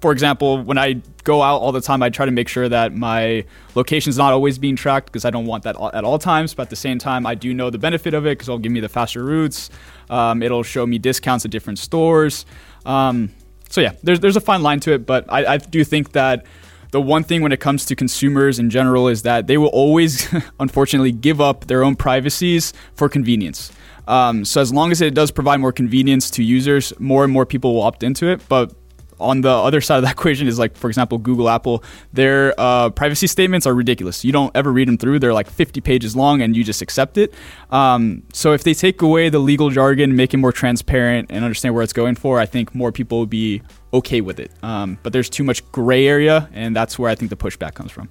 for 0.00 0.12
example, 0.12 0.62
when 0.62 0.78
I 0.78 1.02
go 1.24 1.42
out 1.42 1.58
all 1.58 1.72
the 1.72 1.80
time, 1.80 2.02
I 2.02 2.08
try 2.08 2.24
to 2.24 2.32
make 2.32 2.48
sure 2.48 2.68
that 2.68 2.94
my 2.94 3.44
location 3.74 4.10
is 4.10 4.16
not 4.16 4.32
always 4.32 4.58
being 4.58 4.76
tracked 4.76 5.06
because 5.06 5.24
I 5.24 5.30
don't 5.30 5.46
want 5.46 5.64
that 5.64 5.76
at 5.94 6.04
all 6.04 6.18
times. 6.18 6.54
But 6.54 6.64
at 6.64 6.70
the 6.70 6.76
same 6.76 6.98
time, 6.98 7.26
I 7.26 7.34
do 7.34 7.52
know 7.52 7.68
the 7.70 7.78
benefit 7.78 8.14
of 8.14 8.26
it 8.26 8.30
because 8.30 8.48
it'll 8.48 8.58
give 8.58 8.72
me 8.72 8.80
the 8.80 8.88
faster 8.88 9.22
routes. 9.22 9.68
Um, 10.08 10.42
it'll 10.42 10.62
show 10.62 10.86
me 10.86 10.98
discounts 10.98 11.44
at 11.44 11.50
different 11.50 11.78
stores. 11.78 12.46
Um, 12.86 13.30
so 13.68 13.80
yeah, 13.80 13.92
there's 14.02 14.20
there's 14.20 14.36
a 14.36 14.40
fine 14.40 14.62
line 14.62 14.80
to 14.80 14.92
it, 14.92 15.06
but 15.06 15.26
I, 15.28 15.54
I 15.54 15.56
do 15.58 15.84
think 15.84 16.12
that 16.12 16.46
the 16.92 17.00
one 17.00 17.22
thing 17.22 17.42
when 17.42 17.52
it 17.52 17.60
comes 17.60 17.84
to 17.86 17.94
consumers 17.94 18.58
in 18.58 18.70
general 18.70 19.06
is 19.06 19.22
that 19.22 19.46
they 19.46 19.56
will 19.56 19.68
always, 19.68 20.28
unfortunately, 20.60 21.12
give 21.12 21.40
up 21.40 21.66
their 21.66 21.84
own 21.84 21.94
privacies 21.94 22.72
for 22.94 23.08
convenience. 23.08 23.70
Um, 24.08 24.44
so 24.44 24.60
as 24.60 24.72
long 24.72 24.90
as 24.90 25.00
it 25.00 25.14
does 25.14 25.30
provide 25.30 25.60
more 25.60 25.72
convenience 25.72 26.30
to 26.32 26.42
users, 26.42 26.92
more 26.98 27.22
and 27.22 27.32
more 27.32 27.46
people 27.46 27.74
will 27.74 27.82
opt 27.82 28.02
into 28.02 28.26
it. 28.26 28.40
But 28.48 28.74
on 29.20 29.42
the 29.42 29.50
other 29.50 29.80
side 29.80 29.98
of 29.98 30.04
that 30.04 30.12
equation 30.18 30.48
is 30.48 30.58
like, 30.58 30.76
for 30.76 30.88
example, 30.88 31.18
Google, 31.18 31.48
Apple, 31.48 31.84
their 32.12 32.54
uh, 32.58 32.90
privacy 32.90 33.26
statements 33.26 33.66
are 33.66 33.74
ridiculous. 33.74 34.24
You 34.24 34.32
don't 34.32 34.54
ever 34.56 34.72
read 34.72 34.88
them 34.88 34.98
through. 34.98 35.18
They're 35.18 35.34
like 35.34 35.50
50 35.50 35.80
pages 35.80 36.16
long 36.16 36.42
and 36.42 36.56
you 36.56 36.64
just 36.64 36.82
accept 36.82 37.18
it. 37.18 37.32
Um, 37.70 38.22
so 38.32 38.52
if 38.52 38.64
they 38.64 38.74
take 38.74 39.02
away 39.02 39.28
the 39.28 39.38
legal 39.38 39.70
jargon, 39.70 40.16
make 40.16 40.34
it 40.34 40.38
more 40.38 40.52
transparent 40.52 41.30
and 41.30 41.44
understand 41.44 41.74
where 41.74 41.82
it's 41.82 41.92
going 41.92 42.14
for, 42.14 42.38
I 42.38 42.46
think 42.46 42.74
more 42.74 42.92
people 42.92 43.18
will 43.18 43.26
be 43.26 43.62
okay 43.92 44.20
with 44.20 44.38
it. 44.38 44.50
Um, 44.62 44.98
but 45.02 45.12
there's 45.12 45.28
too 45.28 45.44
much 45.44 45.68
gray 45.72 46.06
area, 46.06 46.48
and 46.52 46.74
that's 46.74 46.98
where 46.98 47.10
I 47.10 47.14
think 47.14 47.30
the 47.30 47.36
pushback 47.36 47.74
comes 47.74 47.90
from. 47.90 48.08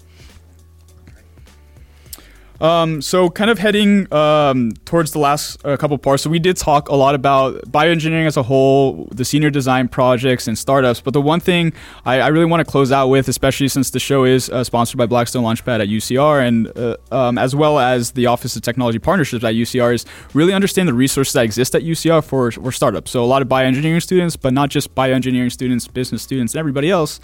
Um, 2.62 3.02
so, 3.02 3.30
kind 3.30 3.50
of 3.50 3.60
heading 3.60 4.12
um, 4.14 4.74
towards 4.84 5.12
the 5.12 5.20
last 5.20 5.66
uh, 5.66 5.78
couple 5.78 5.98
parts. 5.98 6.24
So, 6.24 6.30
we 6.30 6.40
did 6.40 6.58
talk 6.58 6.90
a 6.90 6.96
lot 6.96 7.16
about 7.16 7.56
bioengineering 7.72 8.26
as 8.26 8.36
a 8.36 8.44
whole, 8.44 9.08
the 9.14 9.24
senior 9.24 9.50
design 9.50 9.88
projects 9.88 10.48
and 10.48 10.58
startups. 10.58 11.00
But 11.00 11.14
the 11.14 11.22
one 11.22 11.40
thing 11.40 11.72
I, 12.06 12.20
I 12.20 12.28
really 12.28 12.46
want 12.46 12.66
to 12.66 12.70
close 12.70 12.92
out 12.92 13.08
with, 13.08 13.30
especially 13.30 13.70
since 13.70 13.92
the 13.92 14.00
show 14.00 14.26
is 14.26 14.50
uh, 14.50 14.64
sponsored 14.64 14.98
by 14.98 15.06
Blackstone 15.06 15.44
Launchpad 15.44 15.82
at 15.82 15.88
UCR, 15.88 16.46
and 16.46 16.78
uh, 16.78 16.98
um, 17.12 17.38
as 17.38 17.56
well 17.56 17.80
as 17.80 18.12
the 18.12 18.26
Office 18.26 18.56
of 18.56 18.62
Technology 18.62 19.00
Partnerships 19.00 19.44
at 19.44 19.54
UCR, 19.54 19.94
is 19.94 20.06
really 20.34 20.54
understand 20.54 20.90
the 20.90 20.94
resources 20.94 21.34
that 21.34 21.46
exist 21.46 21.76
at 21.76 21.84
UCR 21.84 22.24
for, 22.24 22.52
for 22.52 22.72
startups. 22.72 23.12
So, 23.12 23.24
a 23.24 23.26
lot 23.26 23.42
of 23.42 23.48
bioengineering 23.48 24.02
students, 24.02 24.36
but 24.36 24.54
not 24.54 24.70
just 24.70 24.94
bioengineering 24.96 25.52
students, 25.52 25.88
business 25.88 26.22
students, 26.24 26.54
and 26.56 26.60
everybody 26.60 26.90
else 26.90 27.22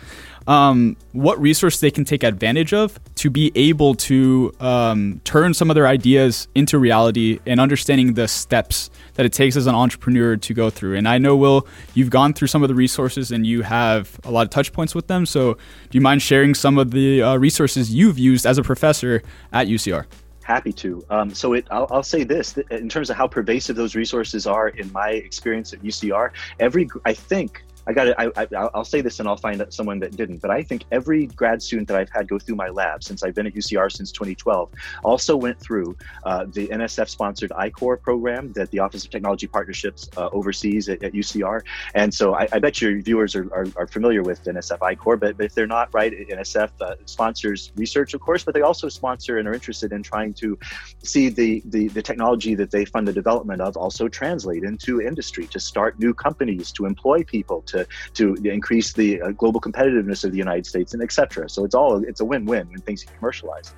um, 0.47 0.95
what 1.11 1.39
resource 1.39 1.79
they 1.79 1.91
can 1.91 2.05
take 2.05 2.23
advantage 2.23 2.73
of 2.73 2.99
to 3.15 3.29
be 3.29 3.51
able 3.55 3.95
to 3.95 4.53
um, 4.59 5.21
turn 5.25 5.53
some 5.53 5.69
of 5.69 5.75
their 5.75 5.87
ideas 5.87 6.47
into 6.55 6.79
reality 6.79 7.39
and 7.45 7.59
understanding 7.59 8.13
the 8.13 8.27
steps 8.27 8.89
that 9.15 9.25
it 9.25 9.33
takes 9.33 9.55
as 9.57 9.67
an 9.67 9.75
entrepreneur 9.75 10.37
to 10.37 10.53
go 10.53 10.69
through. 10.69 10.95
And 10.95 11.07
I 11.07 11.17
know, 11.17 11.35
Will, 11.35 11.67
you've 11.93 12.11
gone 12.11 12.33
through 12.33 12.47
some 12.47 12.63
of 12.63 12.69
the 12.69 12.75
resources 12.75 13.31
and 13.31 13.45
you 13.45 13.63
have 13.63 14.19
a 14.23 14.31
lot 14.31 14.43
of 14.43 14.51
touch 14.51 14.71
points 14.71 14.95
with 14.95 15.07
them. 15.07 15.25
So 15.25 15.55
do 15.55 15.97
you 15.97 16.01
mind 16.01 16.21
sharing 16.21 16.53
some 16.53 16.77
of 16.77 16.91
the 16.91 17.21
uh, 17.21 17.35
resources 17.37 17.93
you've 17.93 18.19
used 18.19 18.45
as 18.45 18.57
a 18.57 18.63
professor 18.63 19.23
at 19.51 19.67
UCR? 19.67 20.05
Happy 20.43 20.71
to. 20.73 21.03
Um, 21.09 21.33
so 21.33 21.53
it, 21.53 21.65
I'll, 21.71 21.87
I'll, 21.89 22.03
say 22.03 22.23
this 22.23 22.55
in 22.69 22.87
terms 22.87 23.09
of 23.09 23.17
how 23.17 23.27
pervasive 23.27 23.75
those 23.75 23.95
resources 23.95 24.45
are 24.45 24.67
in 24.69 24.91
my 24.91 25.09
experience 25.09 25.73
at 25.73 25.81
UCR. 25.81 26.29
Every, 26.59 26.87
I 27.03 27.15
think, 27.15 27.64
I 27.87 27.93
got 27.93 28.07
it. 28.07 28.15
I, 28.17 28.69
will 28.73 28.83
say 28.83 29.01
this 29.01 29.19
and 29.19 29.29
I'll 29.29 29.37
find 29.37 29.63
someone 29.69 29.99
that 29.99 30.15
didn't, 30.15 30.37
but 30.37 30.49
I 30.49 30.63
think 30.63 30.85
every 30.91 31.27
grad 31.27 31.61
student 31.61 31.87
that 31.89 31.97
I've 31.97 32.09
had 32.09 32.27
go 32.27 32.39
through 32.39 32.55
my 32.55 32.69
lab 32.69 33.03
since 33.03 33.23
I've 33.23 33.35
been 33.35 33.45
at 33.45 33.53
UCR 33.53 33.91
since 33.91 34.11
2012 34.11 34.71
also 35.03 35.35
went 35.37 35.59
through 35.59 35.95
uh, 36.23 36.45
the 36.51 36.67
NSF 36.67 37.09
sponsored 37.09 37.51
I-Corps 37.51 37.97
program 37.97 38.53
that 38.53 38.71
the 38.71 38.79
Office 38.79 39.05
of 39.05 39.11
Technology 39.11 39.47
Partnerships 39.47 40.09
uh, 40.17 40.29
oversees 40.31 40.89
at, 40.89 41.03
at, 41.03 41.13
UCR. 41.13 41.61
And 41.93 42.13
so 42.13 42.35
I, 42.35 42.47
I 42.51 42.59
bet 42.59 42.81
your 42.81 42.99
viewers 43.01 43.35
are, 43.35 43.53
are, 43.53 43.67
are, 43.77 43.87
familiar 43.87 44.23
with 44.23 44.43
NSF 44.43 44.79
I-Corps, 44.81 45.17
but, 45.17 45.37
but 45.37 45.45
if 45.45 45.53
they're 45.53 45.67
not, 45.67 45.93
right, 45.93 46.11
NSF 46.11 46.69
uh, 46.81 46.95
sponsors 47.05 47.71
research, 47.75 48.13
of 48.13 48.21
course, 48.21 48.43
but 48.43 48.53
they 48.53 48.61
also 48.61 48.89
sponsor 48.89 49.37
and 49.37 49.47
are 49.47 49.53
interested 49.53 49.93
in 49.93 50.03
trying 50.03 50.33
to 50.33 50.57
see 51.03 51.29
the, 51.29 51.61
the, 51.65 51.87
the 51.89 52.01
technology 52.01 52.55
that 52.55 52.71
they 52.71 52.83
fund 52.83 53.07
the 53.07 53.13
development 53.13 53.61
of 53.61 53.77
also 53.77 54.07
translate 54.07 54.63
into 54.63 55.01
industry 55.01 55.47
to 55.47 55.59
start 55.59 55.99
new 55.99 56.13
companies, 56.13 56.71
to 56.71 56.85
employ 56.85 57.23
people, 57.23 57.61
to 57.61 57.74
to 57.75 58.35
to 58.35 58.49
increase 58.49 58.93
the 58.93 59.21
uh, 59.21 59.31
global 59.31 59.59
competitiveness 59.61 60.23
of 60.23 60.31
the 60.31 60.37
United 60.37 60.65
States 60.65 60.93
and 60.93 61.01
etc. 61.01 61.49
So 61.49 61.65
it's 61.65 61.75
all 61.75 62.03
it's 62.03 62.21
a 62.21 62.25
win-win 62.25 62.69
when 62.69 62.81
things 62.81 63.03
get 63.03 63.15
commercialized. 63.17 63.73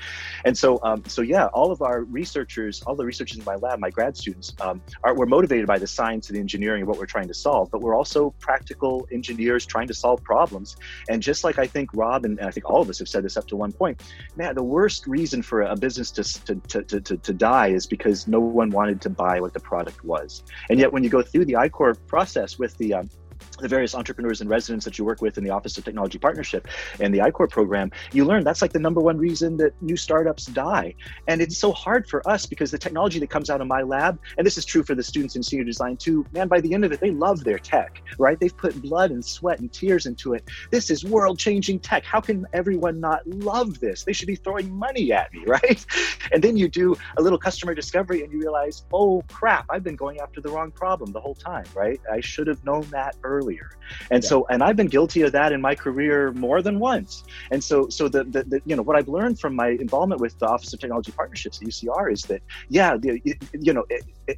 And 0.45 0.57
so 0.57 0.79
um, 0.83 1.03
so 1.07 1.21
yeah, 1.21 1.47
all 1.47 1.71
of 1.71 1.81
our 1.81 2.03
researchers, 2.03 2.81
all 2.83 2.95
the 2.95 3.05
researchers 3.05 3.37
in 3.37 3.43
my 3.43 3.55
lab, 3.55 3.79
my 3.79 3.89
grad 3.89 4.15
students, 4.17 4.53
um, 4.61 4.81
are 5.03 5.15
we're 5.15 5.25
motivated 5.25 5.67
by 5.67 5.79
the 5.79 5.87
science 5.87 6.29
and 6.29 6.35
the 6.35 6.39
engineering 6.39 6.83
of 6.83 6.87
what 6.87 6.97
we're 6.97 7.05
trying 7.05 7.27
to 7.27 7.33
solve, 7.33 7.69
but 7.71 7.81
we're 7.81 7.95
also 7.95 8.33
practical 8.39 9.07
engineers 9.11 9.65
trying 9.65 9.87
to 9.87 9.93
solve 9.93 10.23
problems. 10.23 10.77
And 11.09 11.21
just 11.21 11.43
like 11.43 11.59
I 11.59 11.67
think 11.67 11.89
Rob 11.93 12.25
and, 12.25 12.37
and 12.39 12.47
I 12.47 12.51
think 12.51 12.69
all 12.69 12.81
of 12.81 12.89
us 12.89 12.99
have 12.99 13.09
said 13.09 13.23
this 13.23 13.37
up 13.37 13.47
to 13.47 13.55
one 13.55 13.71
point, 13.71 14.01
man, 14.35 14.55
the 14.55 14.63
worst 14.63 15.07
reason 15.07 15.41
for 15.41 15.61
a 15.61 15.75
business 15.75 16.11
to, 16.11 16.23
to, 16.55 16.83
to, 16.83 16.99
to, 17.01 17.17
to 17.17 17.33
die 17.33 17.67
is 17.67 17.85
because 17.85 18.27
no 18.27 18.39
one 18.39 18.69
wanted 18.69 19.01
to 19.01 19.09
buy 19.09 19.39
what 19.39 19.53
the 19.53 19.59
product 19.59 20.03
was. 20.03 20.43
And 20.69 20.79
yet 20.79 20.91
when 20.91 21.03
you 21.03 21.09
go 21.09 21.21
through 21.21 21.45
the 21.45 21.55
I-Corps 21.55 21.95
process 21.95 22.59
with 22.59 22.77
the 22.77 22.93
um, 22.95 23.09
the 23.59 23.67
various 23.67 23.95
entrepreneurs 23.95 24.41
and 24.41 24.49
residents 24.49 24.85
that 24.85 24.97
you 24.97 25.05
work 25.05 25.21
with 25.21 25.37
in 25.37 25.43
the 25.43 25.49
Office 25.49 25.77
of 25.77 25.85
Technology 25.85 26.17
Partnership 26.17 26.67
and 26.99 27.13
the 27.13 27.21
I-Corps 27.21 27.47
program, 27.47 27.91
you 28.11 28.25
learn 28.25 28.43
that's 28.43 28.61
like 28.61 28.73
the 28.73 28.79
number 28.79 29.01
one 29.01 29.17
reason 29.17 29.57
that 29.57 29.73
new 29.81 29.97
startups 29.97 30.45
die. 30.45 30.93
And 31.27 31.41
it's 31.41 31.57
so 31.57 31.71
hard 31.71 32.07
for 32.07 32.27
us 32.29 32.45
because 32.45 32.71
the 32.71 32.77
technology 32.77 33.19
that 33.19 33.29
comes 33.29 33.49
out 33.49 33.61
of 33.61 33.67
my 33.67 33.81
lab, 33.81 34.19
and 34.37 34.45
this 34.45 34.57
is 34.57 34.65
true 34.65 34.83
for 34.83 34.95
the 34.95 35.03
students 35.03 35.35
in 35.35 35.43
senior 35.43 35.65
design 35.65 35.97
too, 35.97 36.25
man, 36.31 36.47
by 36.47 36.61
the 36.61 36.73
end 36.73 36.85
of 36.85 36.91
it, 36.91 36.99
they 36.99 37.11
love 37.11 37.43
their 37.43 37.59
tech, 37.59 38.01
right? 38.17 38.39
They've 38.39 38.55
put 38.55 38.81
blood 38.81 39.11
and 39.11 39.23
sweat 39.23 39.59
and 39.59 39.71
tears 39.71 40.05
into 40.05 40.33
it. 40.33 40.47
This 40.71 40.89
is 40.89 41.03
world 41.03 41.39
changing 41.39 41.79
tech. 41.79 42.03
How 42.03 42.21
can 42.21 42.45
everyone 42.53 42.99
not 42.99 43.25
love 43.27 43.79
this? 43.79 44.03
They 44.03 44.13
should 44.13 44.27
be 44.27 44.35
throwing 44.35 44.73
money 44.73 45.11
at 45.11 45.33
me, 45.33 45.43
right? 45.47 45.85
And 46.31 46.43
then 46.43 46.57
you 46.57 46.67
do 46.67 46.95
a 47.17 47.21
little 47.21 47.39
customer 47.39 47.73
discovery 47.73 48.23
and 48.23 48.31
you 48.31 48.39
realize, 48.39 48.85
oh 48.93 49.23
crap, 49.27 49.65
I've 49.69 49.83
been 49.83 49.95
going 49.95 50.19
after 50.19 50.41
the 50.41 50.49
wrong 50.49 50.71
problem 50.71 51.11
the 51.11 51.21
whole 51.21 51.35
time, 51.35 51.65
right? 51.75 51.99
I 52.11 52.21
should 52.21 52.47
have 52.47 52.63
known 52.63 52.83
that 52.91 53.15
earlier. 53.47 53.69
And 54.11 54.23
yeah. 54.23 54.29
so, 54.29 54.45
and 54.47 54.63
I've 54.63 54.75
been 54.75 54.87
guilty 54.87 55.21
of 55.21 55.31
that 55.31 55.51
in 55.51 55.61
my 55.61 55.75
career 55.75 56.31
more 56.33 56.61
than 56.61 56.79
once. 56.79 57.23
And 57.51 57.63
so, 57.63 57.87
so 57.89 58.07
the, 58.07 58.23
the, 58.25 58.43
the, 58.43 58.61
you 58.65 58.75
know, 58.75 58.81
what 58.81 58.95
I've 58.95 59.07
learned 59.07 59.39
from 59.39 59.55
my 59.55 59.69
involvement 59.69 60.21
with 60.21 60.37
the 60.39 60.47
Office 60.47 60.73
of 60.73 60.79
Technology 60.79 61.11
Partnerships 61.11 61.61
at 61.61 61.67
UCR 61.67 62.11
is 62.11 62.23
that, 62.23 62.41
yeah, 62.69 62.97
the, 62.97 63.21
you 63.53 63.73
know, 63.73 63.85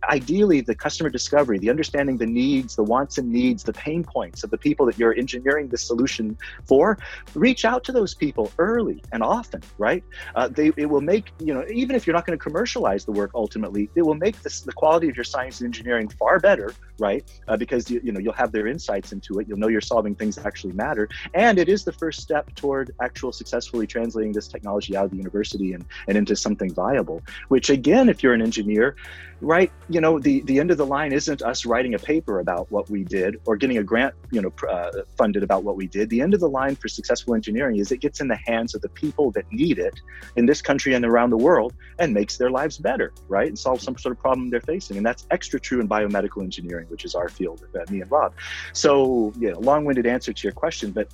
ideally 0.10 0.62
the 0.62 0.76
customer 0.76 1.10
discovery, 1.10 1.58
the 1.58 1.70
understanding 1.70 2.18
the 2.18 2.26
needs, 2.26 2.76
the 2.76 2.84
wants 2.84 3.18
and 3.18 3.32
needs, 3.32 3.64
the 3.64 3.74
pain 3.74 4.04
points 4.04 4.44
of 4.44 4.50
the 4.50 4.58
people 4.58 4.86
that 4.86 4.98
you're 4.98 5.14
engineering 5.14 5.68
the 5.68 5.78
solution 5.78 6.38
for, 6.66 6.98
reach 7.34 7.66
out 7.66 7.84
to 7.84 7.92
those 7.92 8.14
people 8.14 8.52
early 8.58 9.04
and 9.12 9.24
often, 9.24 9.62
right? 9.78 10.04
Uh, 10.36 10.48
they, 10.48 10.72
it 10.78 10.86
will 10.86 11.02
make, 11.02 11.32
you 11.40 11.54
know, 11.54 11.64
even 11.72 11.96
if 11.96 12.06
you're 12.06 12.16
not 12.16 12.26
going 12.26 12.38
to 12.38 12.42
commercialize 12.42 13.06
the 13.06 13.12
work 13.12 13.32
ultimately, 13.34 13.90
it 13.96 14.02
will 14.02 14.16
make 14.16 14.40
this, 14.42 14.62
the 14.62 14.74
quality 14.74 15.10
of 15.10 15.16
your 15.16 15.24
science 15.24 15.60
and 15.62 15.66
engineering 15.66 16.08
far 16.08 16.40
better, 16.40 16.74
right? 17.00 17.24
Uh, 17.48 17.58
because, 17.58 17.90
you, 17.90 18.00
you 18.04 18.12
know, 18.12 18.20
you'll 18.20 18.34
have 18.34 18.52
their 18.52 18.68
insights 18.68 19.12
into 19.12 19.40
it. 19.40 19.48
You'll 19.48 19.58
know 19.58 19.68
you're 19.68 19.82
solving 19.82 20.16
things 20.16 20.36
that 20.36 20.46
actually 20.46 20.74
matter. 20.74 21.10
And 21.34 21.58
it 21.58 21.70
is 21.70 21.84
the 21.84 21.94
first 21.94 22.22
step 22.22 22.54
toward 22.56 22.94
actual 23.02 23.32
successfully 23.32 23.88
translating 23.88 24.32
this 24.32 24.48
technology 24.48 24.96
out 24.96 25.06
of 25.06 25.12
the 25.12 25.18
university 25.18 25.74
and, 25.74 25.86
and 26.08 26.18
into 26.18 26.36
something 26.36 26.74
viable, 26.74 27.24
which 27.48 27.70
again, 27.70 28.10
if 28.10 28.22
you're 28.22 28.34
an 28.34 28.42
engineer, 28.42 28.96
right, 29.42 29.72
you 29.88 30.02
know, 30.02 30.20
the, 30.20 30.42
the 30.42 30.60
end 30.60 30.72
of 30.72 30.78
the 30.78 30.86
line 30.86 31.12
isn't 31.12 31.42
us 31.42 31.66
writing 31.66 31.96
a 31.96 32.00
paper 32.00 32.40
about 32.40 32.72
what 32.72 32.90
we 32.90 33.04
did 33.04 33.40
or 33.46 33.56
getting 33.56 33.78
a 33.78 33.84
grant, 33.84 34.14
you 34.32 34.42
know, 34.42 34.52
uh, 34.70 34.92
funded 35.18 35.42
about 35.42 35.64
what 35.64 35.76
we 35.76 35.88
did. 35.88 36.10
The 36.10 36.22
end 36.22 36.34
of 36.34 36.40
the 36.40 36.50
line 36.50 36.76
for 36.76 36.88
successful 36.88 37.34
engineering 37.34 37.78
is 37.78 37.92
it 37.92 37.98
gets 37.98 38.22
in 38.22 38.28
the 38.28 38.40
hands 38.46 38.76
of 38.76 38.82
the 38.82 38.90
people 38.90 39.32
that 39.32 39.52
need 39.52 39.80
it 39.80 40.00
in 40.36 40.46
this 40.46 40.62
country 40.62 40.94
and 40.94 41.04
around 41.06 41.32
the 41.32 41.38
world 41.38 41.74
and 41.98 42.14
makes 42.14 42.38
their 42.38 42.52
lives 42.52 42.78
better, 42.78 43.14
right? 43.28 43.48
And 43.48 43.58
solves 43.58 43.84
some 43.84 43.98
sort 43.98 44.12
of 44.12 44.20
problem 44.20 44.50
they're 44.50 44.62
facing. 44.62 44.98
And 44.98 45.06
that's 45.06 45.26
extra 45.32 45.60
true 45.60 45.80
in 45.80 45.88
biomedical 45.88 46.44
engineering, 46.44 46.86
which 46.90 47.06
is 47.06 47.16
our 47.16 47.30
field, 47.30 47.66
uh, 47.76 47.92
me 47.92 48.02
and 48.02 48.12
Rob. 48.12 48.34
So, 48.74 49.34
you 49.40 49.52
know, 49.52 49.60
long-winded 49.60 50.06
answer 50.06 50.34
to 50.34 50.44
your 50.44 50.54
question, 50.54 50.92
but 50.92 51.08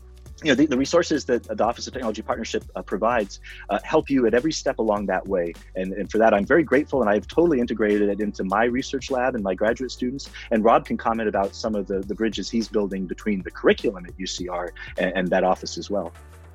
you 0.44 0.50
know, 0.50 0.56
the, 0.56 0.66
the, 0.66 0.78
resources 0.78 1.26
that 1.26 1.44
the 1.44 1.64
Office 1.64 1.88
of 1.88 1.94
Technology 1.94 2.22
Partnership 2.22 2.64
uh, 2.76 2.82
provides 2.82 3.40
uh, 3.70 3.80
help 3.84 4.10
you 4.10 4.28
at 4.28 4.34
every 4.34 4.52
step 4.52 4.80
along 4.80 5.06
that 5.06 5.26
way. 5.28 5.54
And, 5.76 5.94
and 5.94 6.12
for 6.12 6.18
that, 6.18 6.34
I'm 6.34 6.46
very 6.46 6.64
grateful. 6.64 7.02
And 7.02 7.10
I've 7.10 7.28
totally 7.28 7.60
integrated 7.60 8.10
it 8.10 8.20
into 8.20 8.44
my 8.44 8.66
research 8.66 9.10
lab 9.12 9.36
and 9.36 9.44
my 9.44 9.54
graduate 9.56 9.92
students. 9.92 10.30
And 10.52 10.64
Rob 10.64 10.86
can 10.86 10.98
comment 10.98 11.30
about 11.30 11.56
some 11.56 11.74
of 11.74 11.88
the, 11.88 12.00
the 12.00 12.16
bridges 12.16 12.50
he's 12.50 12.68
building 12.68 13.06
between 13.06 13.44
the 13.44 13.52
curriculum 13.52 14.06
at 14.06 14.18
UCR 14.18 14.72
and, 14.98 15.14
and 15.16 15.28
that 15.30 15.44
office 15.44 15.78
as 15.78 15.90
well. 15.90 16.12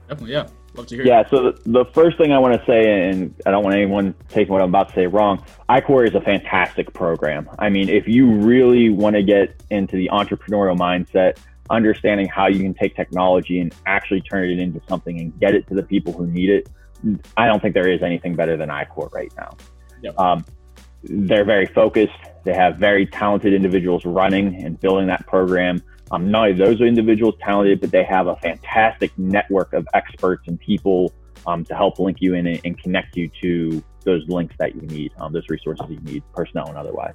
Definitely, 0.08 0.32
yeah. 0.32 0.48
Love 0.74 0.86
to 0.88 0.96
hear. 0.96 1.04
Yeah, 1.04 1.28
so 1.28 1.52
the, 1.52 1.62
the 1.66 1.84
first 1.92 2.18
thing 2.18 2.32
I 2.32 2.38
want 2.38 2.54
to 2.54 2.66
say, 2.66 3.08
and 3.08 3.34
I 3.46 3.50
don't 3.50 3.64
want 3.64 3.76
anyone 3.76 4.14
taking 4.28 4.52
what 4.52 4.60
I'm 4.60 4.68
about 4.68 4.88
to 4.88 4.94
say 4.94 5.06
wrong, 5.06 5.44
I-Corps 5.68 6.04
is 6.04 6.14
a 6.14 6.20
fantastic 6.20 6.92
program. 6.92 7.48
I 7.58 7.70
mean, 7.70 7.88
if 7.88 8.06
you 8.06 8.30
really 8.30 8.90
want 8.90 9.16
to 9.16 9.22
get 9.22 9.62
into 9.70 9.96
the 9.96 10.10
entrepreneurial 10.12 10.76
mindset, 10.76 11.38
understanding 11.70 12.26
how 12.26 12.48
you 12.48 12.60
can 12.60 12.74
take 12.74 12.96
technology 12.96 13.60
and 13.60 13.74
actually 13.86 14.20
turn 14.20 14.50
it 14.50 14.58
into 14.58 14.80
something 14.88 15.18
and 15.20 15.38
get 15.40 15.54
it 15.54 15.66
to 15.68 15.74
the 15.74 15.82
people 15.82 16.12
who 16.12 16.26
need 16.26 16.50
it. 16.50 16.68
I 17.36 17.46
don't 17.46 17.62
think 17.62 17.74
there 17.74 17.88
is 17.88 18.02
anything 18.02 18.34
better 18.34 18.56
than 18.56 18.70
I-Corps 18.70 19.10
right 19.12 19.32
now. 19.36 19.56
Yep. 20.02 20.18
Um, 20.18 20.44
they're 21.02 21.44
very 21.44 21.66
focused. 21.66 22.12
They 22.44 22.54
have 22.54 22.76
very 22.76 23.06
talented 23.06 23.54
individuals 23.54 24.04
running 24.04 24.62
and 24.62 24.78
building 24.78 25.06
that 25.06 25.26
program. 25.26 25.82
Um, 26.10 26.30
not 26.30 26.48
only 26.48 26.58
those 26.58 26.80
individuals 26.80 27.34
talented, 27.40 27.80
but 27.80 27.90
they 27.90 28.04
have 28.04 28.26
a 28.26 28.36
fantastic 28.36 29.16
network 29.16 29.72
of 29.72 29.86
experts 29.94 30.42
and 30.48 30.58
people 30.58 31.12
um, 31.46 31.64
to 31.64 31.74
help 31.74 31.98
link 31.98 32.18
you 32.20 32.34
in 32.34 32.46
and, 32.46 32.60
and, 32.64 32.78
connect 32.78 33.16
you 33.16 33.30
to 33.40 33.82
those 34.04 34.26
links 34.28 34.54
that 34.58 34.74
you 34.74 34.82
need, 34.82 35.12
um, 35.18 35.32
those 35.32 35.48
resources 35.48 35.86
you 35.88 36.00
need, 36.00 36.22
personnel 36.34 36.68
and 36.68 36.76
otherwise. 36.76 37.14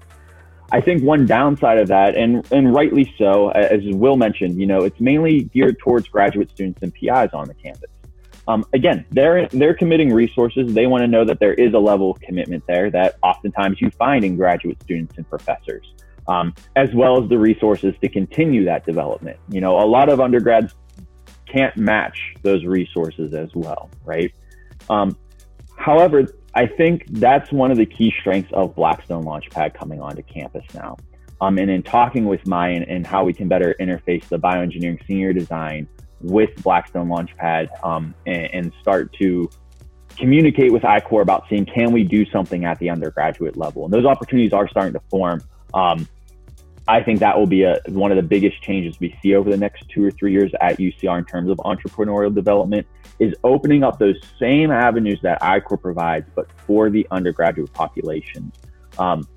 I 0.71 0.81
think 0.81 1.03
one 1.03 1.25
downside 1.25 1.77
of 1.77 1.87
that, 1.89 2.15
and 2.15 2.45
and 2.51 2.73
rightly 2.73 3.13
so, 3.17 3.49
as 3.49 3.81
Will 3.83 4.17
mentioned, 4.17 4.59
you 4.59 4.65
know, 4.65 4.83
it's 4.83 4.99
mainly 4.99 5.43
geared 5.43 5.77
towards 5.79 6.07
graduate 6.07 6.49
students 6.49 6.81
and 6.81 6.93
PIs 6.93 7.29
on 7.33 7.47
the 7.47 7.53
campus. 7.53 7.89
Um, 8.47 8.65
again, 8.73 9.05
they're 9.11 9.47
they're 9.47 9.73
committing 9.73 10.13
resources. 10.13 10.73
They 10.73 10.87
want 10.87 11.01
to 11.01 11.07
know 11.07 11.25
that 11.25 11.39
there 11.39 11.53
is 11.53 11.73
a 11.73 11.79
level 11.79 12.11
of 12.11 12.19
commitment 12.19 12.63
there 12.67 12.89
that 12.91 13.17
oftentimes 13.23 13.81
you 13.81 13.89
find 13.91 14.23
in 14.23 14.35
graduate 14.35 14.81
students 14.83 15.17
and 15.17 15.27
professors, 15.29 15.85
um, 16.27 16.53
as 16.75 16.89
well 16.93 17.21
as 17.23 17.29
the 17.29 17.37
resources 17.37 17.95
to 18.01 18.09
continue 18.09 18.65
that 18.65 18.85
development. 18.85 19.39
You 19.49 19.61
know, 19.61 19.79
a 19.79 19.85
lot 19.85 20.09
of 20.09 20.19
undergrads 20.19 20.73
can't 21.51 21.75
match 21.77 22.17
those 22.41 22.65
resources 22.65 23.33
as 23.33 23.49
well, 23.55 23.89
right? 24.03 24.33
Um, 24.89 25.17
however, 25.77 26.27
I 26.55 26.65
think 26.65 27.05
that's 27.09 27.51
one 27.51 27.69
of 27.69 27.77
the 27.77 27.85
key 27.85 28.13
strengths 28.19 28.51
of 28.53 28.75
Blackstone 28.75 29.25
Launchpad 29.25 29.73
coming 29.73 29.99
onto 29.99 30.23
campus 30.23 30.63
now. 30.73 30.95
Um, 31.41 31.57
and 31.57 31.69
in 31.69 31.83
talking 31.83 32.25
with 32.25 32.47
Mayan 32.47 32.83
and 32.83 33.05
how 33.05 33.25
we 33.25 33.33
can 33.33 33.49
better 33.49 33.75
interface 33.79 34.25
the 34.29 34.39
bioengineering 34.39 35.05
senior 35.05 35.33
design 35.33 35.87
with 36.21 36.55
Blackstone 36.63 37.09
Launchpad 37.09 37.67
um, 37.83 38.15
and, 38.25 38.49
and, 38.53 38.73
start 38.81 39.11
to 39.19 39.49
communicate 40.17 40.71
with 40.71 40.85
I-Corps 40.85 41.21
about 41.21 41.43
seeing 41.49 41.65
can 41.65 41.91
we 41.91 42.05
do 42.05 42.25
something 42.31 42.63
at 42.63 42.79
the 42.79 42.89
undergraduate 42.89 43.57
level. 43.57 43.83
And 43.83 43.93
those 43.93 44.05
opportunities 44.05 44.53
are 44.53 44.67
starting 44.69 44.93
to 44.93 45.01
form. 45.09 45.41
Um, 45.73 46.07
I 46.87 47.01
think 47.01 47.19
that 47.19 47.37
will 47.37 47.47
be 47.47 47.63
a, 47.63 47.81
one 47.87 48.11
of 48.11 48.15
the 48.15 48.23
biggest 48.23 48.61
changes 48.61 48.99
we 48.99 49.17
see 49.21 49.33
over 49.33 49.49
the 49.49 49.57
next 49.57 49.89
two 49.89 50.05
or 50.05 50.11
three 50.11 50.31
years 50.31 50.51
at 50.61 50.77
UCR 50.77 51.17
in 51.17 51.25
terms 51.25 51.49
of 51.49 51.57
entrepreneurial 51.57 52.33
development 52.33 52.85
is 53.19 53.33
opening 53.43 53.83
up 53.83 53.97
those 53.97 54.17
same 54.39 54.69
avenues 54.69 55.19
that 55.23 55.41
I-Corps 55.41 55.77
provides, 55.77 56.29
but 56.35 56.47
for 56.67 56.89
the 56.89 57.07
undergraduate 57.09 57.73
population. 57.73 58.51
Um, 58.99 59.27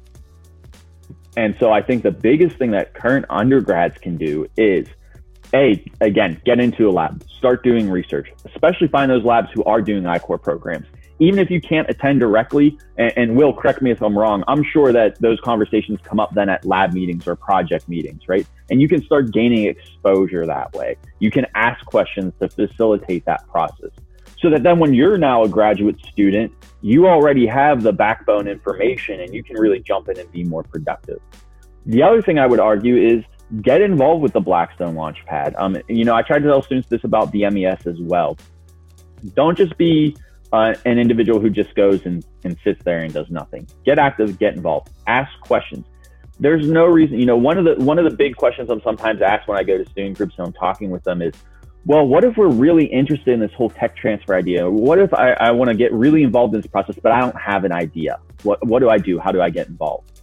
and 1.36 1.56
so 1.58 1.72
I 1.72 1.82
think 1.82 2.02
the 2.02 2.10
biggest 2.10 2.56
thing 2.56 2.72
that 2.72 2.92
current 2.94 3.24
undergrads 3.30 3.96
can 3.98 4.16
do 4.16 4.46
is 4.56 4.86
a 5.54 5.82
again 6.02 6.40
get 6.44 6.60
into 6.60 6.88
a 6.88 6.90
lab, 6.90 7.24
start 7.30 7.62
doing 7.62 7.88
research, 7.88 8.28
especially 8.44 8.88
find 8.88 9.10
those 9.10 9.24
labs 9.24 9.48
who 9.54 9.64
are 9.64 9.80
doing 9.80 10.04
I-Corps 10.04 10.38
programs 10.38 10.86
even 11.18 11.38
if 11.38 11.50
you 11.50 11.60
can't 11.60 11.88
attend 11.90 12.20
directly, 12.20 12.78
and, 12.96 13.12
and, 13.16 13.36
Will, 13.36 13.52
correct 13.52 13.82
me 13.82 13.90
if 13.90 14.02
I'm 14.02 14.16
wrong, 14.16 14.44
I'm 14.46 14.62
sure 14.62 14.92
that 14.92 15.20
those 15.20 15.40
conversations 15.40 15.98
come 16.02 16.20
up 16.20 16.34
then 16.34 16.48
at 16.48 16.64
lab 16.64 16.92
meetings 16.92 17.26
or 17.26 17.34
project 17.34 17.88
meetings, 17.88 18.22
right? 18.28 18.46
And 18.70 18.80
you 18.80 18.88
can 18.88 19.02
start 19.04 19.32
gaining 19.32 19.66
exposure 19.66 20.46
that 20.46 20.72
way. 20.74 20.96
You 21.18 21.30
can 21.30 21.46
ask 21.54 21.84
questions 21.86 22.32
to 22.40 22.48
facilitate 22.48 23.24
that 23.24 23.46
process. 23.48 23.90
So 24.40 24.50
that 24.50 24.62
then 24.62 24.78
when 24.78 24.94
you're 24.94 25.18
now 25.18 25.42
a 25.42 25.48
graduate 25.48 26.00
student, 26.06 26.52
you 26.80 27.08
already 27.08 27.46
have 27.46 27.82
the 27.82 27.92
backbone 27.92 28.46
information 28.46 29.20
and 29.20 29.34
you 29.34 29.42
can 29.42 29.56
really 29.56 29.80
jump 29.80 30.08
in 30.08 30.18
and 30.18 30.30
be 30.30 30.44
more 30.44 30.62
productive. 30.62 31.20
The 31.86 32.02
other 32.02 32.22
thing 32.22 32.38
I 32.38 32.46
would 32.46 32.60
argue 32.60 32.96
is 32.96 33.24
get 33.62 33.80
involved 33.80 34.22
with 34.22 34.32
the 34.32 34.40
Blackstone 34.40 34.94
Launchpad. 34.94 35.54
Um, 35.58 35.76
you 35.88 36.04
know, 36.04 36.14
I 36.14 36.22
try 36.22 36.38
to 36.38 36.44
tell 36.44 36.62
students 36.62 36.88
this 36.88 37.02
about 37.02 37.32
the 37.32 37.48
MES 37.50 37.86
as 37.86 37.96
well. 38.00 38.36
Don't 39.34 39.56
just 39.56 39.76
be 39.76 40.16
uh, 40.52 40.74
an 40.84 40.98
individual 40.98 41.40
who 41.40 41.50
just 41.50 41.74
goes 41.74 42.04
and, 42.06 42.24
and 42.44 42.56
sits 42.64 42.82
there 42.84 43.00
and 43.00 43.12
does 43.12 43.28
nothing. 43.30 43.66
Get 43.84 43.98
active, 43.98 44.38
get 44.38 44.54
involved, 44.54 44.90
ask 45.06 45.30
questions. 45.40 45.86
There's 46.40 46.68
no 46.68 46.86
reason, 46.86 47.18
you 47.18 47.26
know, 47.26 47.36
one 47.36 47.58
of 47.58 47.64
the 47.64 47.84
one 47.84 47.98
of 47.98 48.04
the 48.04 48.16
big 48.16 48.36
questions 48.36 48.70
I'm 48.70 48.80
sometimes 48.82 49.20
asked 49.22 49.48
when 49.48 49.58
I 49.58 49.64
go 49.64 49.76
to 49.76 49.84
student 49.90 50.16
groups 50.16 50.34
and 50.38 50.46
I'm 50.46 50.52
talking 50.52 50.90
with 50.90 51.02
them 51.02 51.20
is, 51.20 51.34
well, 51.84 52.06
what 52.06 52.24
if 52.24 52.36
we're 52.36 52.48
really 52.48 52.84
interested 52.84 53.34
in 53.34 53.40
this 53.40 53.52
whole 53.52 53.70
tech 53.70 53.96
transfer 53.96 54.34
idea? 54.34 54.70
What 54.70 55.00
if 55.00 55.12
I, 55.12 55.32
I 55.32 55.50
want 55.50 55.68
to 55.68 55.76
get 55.76 55.92
really 55.92 56.22
involved 56.22 56.54
in 56.54 56.60
this 56.60 56.70
process, 56.70 56.96
but 57.02 57.10
I 57.10 57.20
don't 57.20 57.38
have 57.40 57.64
an 57.64 57.72
idea? 57.72 58.20
What 58.44 58.64
what 58.66 58.78
do 58.78 58.88
I 58.88 58.98
do? 58.98 59.18
How 59.18 59.32
do 59.32 59.42
I 59.42 59.50
get 59.50 59.66
involved? 59.66 60.22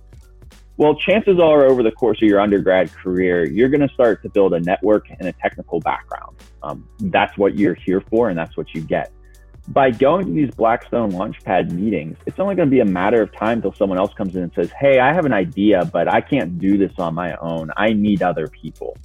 Well, 0.77 0.95
chances 0.95 1.39
are 1.39 1.63
over 1.65 1.83
the 1.83 1.91
course 1.91 2.21
of 2.21 2.27
your 2.27 2.41
undergrad 2.41 2.93
career, 2.93 3.45
you're 3.45 3.69
going 3.69 3.87
to 3.87 3.93
start 3.93 4.21
to 4.23 4.29
build 4.29 4.53
a 4.53 4.59
network 4.59 5.05
and 5.09 5.29
a 5.29 5.31
technical 5.33 5.79
background. 5.79 6.35
Um, 6.63 6.89
that's 6.99 7.37
what 7.37 7.57
you're 7.57 7.75
here 7.75 8.01
for, 8.09 8.27
and 8.27 8.37
that's 8.37 8.57
what 8.57 8.73
you 8.73 8.81
get 8.81 9.09
by 9.69 9.89
going 9.91 10.25
to 10.27 10.31
these 10.31 10.51
Blackstone 10.51 11.11
Launchpad 11.11 11.71
meetings, 11.71 12.17
it's 12.25 12.39
only 12.39 12.55
going 12.55 12.69
to 12.69 12.71
be 12.71 12.81
a 12.81 12.85
matter 12.85 13.21
of 13.21 13.33
time 13.33 13.61
till 13.61 13.73
someone 13.73 13.97
else 13.97 14.13
comes 14.13 14.35
in 14.35 14.43
and 14.43 14.51
says, 14.53 14.71
Hey, 14.79 14.99
I 14.99 15.13
have 15.13 15.25
an 15.25 15.33
idea, 15.33 15.85
but 15.85 16.07
I 16.07 16.21
can't 16.21 16.59
do 16.59 16.77
this 16.77 16.91
on 16.99 17.15
my 17.15 17.35
own. 17.37 17.71
I 17.75 17.93
need 17.93 18.21
other 18.21 18.47
people. 18.47 18.95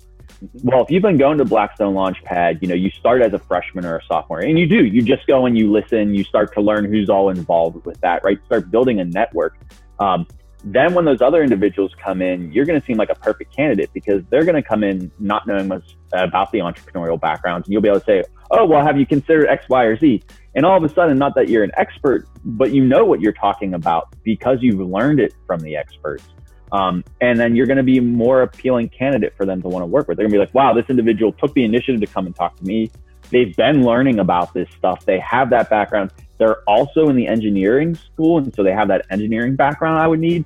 Mm-hmm. 0.45 0.69
Well, 0.69 0.83
if 0.85 0.91
you've 0.91 1.03
been 1.03 1.19
going 1.19 1.39
to 1.39 1.45
Blackstone 1.45 1.95
Launchpad, 1.95 2.61
you 2.63 2.69
know, 2.69 2.75
you 2.75 2.91
start 2.91 3.23
as 3.23 3.33
a 3.33 3.39
freshman 3.39 3.85
or 3.85 3.97
a 3.97 4.05
sophomore, 4.05 4.41
and 4.41 4.59
you 4.59 4.67
do, 4.67 4.85
you 4.85 5.03
just 5.03 5.27
go 5.27 5.47
and 5.47 5.57
you 5.57 5.71
listen, 5.71 6.15
you 6.15 6.25
start 6.25 6.53
to 6.55 6.61
learn 6.61 6.85
who's 6.85 7.09
all 7.09 7.31
involved 7.31 7.85
with 7.85 8.01
that, 8.01 8.23
right? 8.25 8.39
Start 8.47 8.71
building 8.71 9.01
a 9.01 9.05
network. 9.05 9.59
Um, 9.99 10.27
then 10.65 10.93
when 10.95 11.05
those 11.05 11.23
other 11.23 11.43
individuals 11.43 11.93
come 12.03 12.21
in, 12.21 12.53
you're 12.53 12.67
going 12.67 12.79
to 12.79 12.87
seem 12.87 12.97
like 12.97 13.11
a 13.11 13.15
perfect 13.15 13.55
candidate 13.55 13.91
because 13.95 14.23
they're 14.31 14.45
going 14.45 14.57
to 14.57 14.63
come 14.63 14.85
in 14.85 15.11
not 15.19 15.47
knowing 15.47 15.69
much 15.69 15.97
about 16.13 16.53
the 16.53 16.59
entrepreneurial 16.59 17.19
backgrounds. 17.19 17.67
And 17.67 17.73
you'll 17.73 17.83
be 17.83 17.89
able 17.89 18.01
to 18.01 18.07
say, 18.07 18.23
oh, 18.51 18.67
well, 18.67 18.85
have 18.85 18.99
you 18.99 19.07
considered 19.07 19.49
X, 19.49 19.69
Y, 19.69 19.85
or 19.85 19.97
Z? 19.97 20.23
And 20.55 20.67
all 20.67 20.77
of 20.77 20.83
a 20.83 20.93
sudden, 20.93 21.19
not 21.19 21.35
that 21.37 21.49
you're 21.49 21.63
an 21.63 21.73
expert, 21.77 22.29
but 22.45 22.73
you 22.73 22.85
know 22.85 23.05
what 23.05 23.21
you're 23.21 23.33
talking 23.33 23.75
about 23.75 24.09
because 24.25 24.59
you've 24.61 24.81
learned 24.81 25.21
it 25.21 25.35
from 25.47 25.61
the 25.61 25.77
experts. 25.77 26.25
Um, 26.73 27.05
and 27.21 27.39
then 27.39 27.57
you're 27.57 27.67
going 27.67 27.79
to 27.79 27.83
be 27.83 28.01
more 28.01 28.43
appealing 28.43 28.89
candidate 28.91 29.35
for 29.37 29.45
them 29.45 29.61
to 29.63 29.69
want 29.69 29.83
to 29.83 29.87
work 29.87 30.09
with. 30.09 30.17
They're 30.17 30.25
going 30.25 30.33
to 30.33 30.37
be 30.37 30.45
like, 30.45 30.55
wow, 30.55 30.73
this 30.73 30.87
individual 30.89 31.33
took 31.33 31.53
the 31.55 31.65
initiative 31.65 32.01
to 32.01 32.07
come 32.07 32.27
and 32.27 32.35
talk 32.35 32.57
to 32.57 32.65
me. 32.65 32.91
They've 33.31 33.55
been 33.57 33.85
learning 33.85 34.19
about 34.19 34.53
this 34.55 34.69
stuff. 34.77 35.05
They 35.05 35.19
have 35.21 35.51
that 35.51 35.71
background. 35.71 36.13
They're 36.39 36.63
also 36.63 37.09
in 37.09 37.17
the 37.17 37.27
engineering 37.27 37.95
school. 37.95 38.39
And 38.39 38.55
so 38.55 38.63
they 38.63 38.73
have 38.73 38.89
that 38.89 39.07
engineering 39.11 39.57
background 39.57 40.01
I 40.01 40.07
would 40.07 40.21
need. 40.21 40.45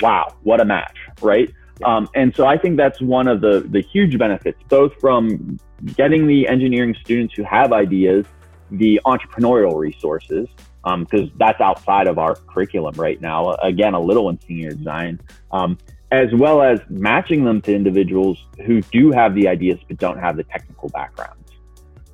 Wow, 0.00 0.36
what 0.42 0.60
a 0.60 0.64
match, 0.64 0.96
right? 1.20 1.52
Um, 1.84 2.08
and 2.14 2.34
so 2.34 2.46
I 2.46 2.56
think 2.56 2.76
that's 2.76 3.00
one 3.00 3.28
of 3.28 3.40
the, 3.40 3.66
the 3.68 3.80
huge 3.80 4.16
benefits, 4.18 4.58
both 4.68 4.94
from 5.00 5.58
getting 5.96 6.26
the 6.26 6.48
engineering 6.48 6.94
students 7.02 7.34
who 7.34 7.42
have 7.44 7.72
ideas 7.72 8.26
the 8.72 9.00
entrepreneurial 9.04 9.76
resources 9.76 10.48
because 10.84 11.28
um, 11.28 11.32
that's 11.36 11.60
outside 11.60 12.08
of 12.08 12.18
our 12.18 12.34
curriculum 12.34 12.94
right 12.94 13.20
now. 13.20 13.52
Again, 13.62 13.94
a 13.94 14.00
little 14.00 14.28
in 14.30 14.40
senior 14.40 14.72
design, 14.72 15.20
um, 15.52 15.78
as 16.10 16.28
well 16.34 16.62
as 16.62 16.80
matching 16.88 17.44
them 17.44 17.60
to 17.62 17.74
individuals 17.74 18.44
who 18.66 18.80
do 18.80 19.12
have 19.12 19.34
the 19.34 19.46
ideas 19.46 19.78
but 19.86 19.98
don't 19.98 20.18
have 20.18 20.36
the 20.36 20.44
technical 20.44 20.88
backgrounds. 20.88 21.38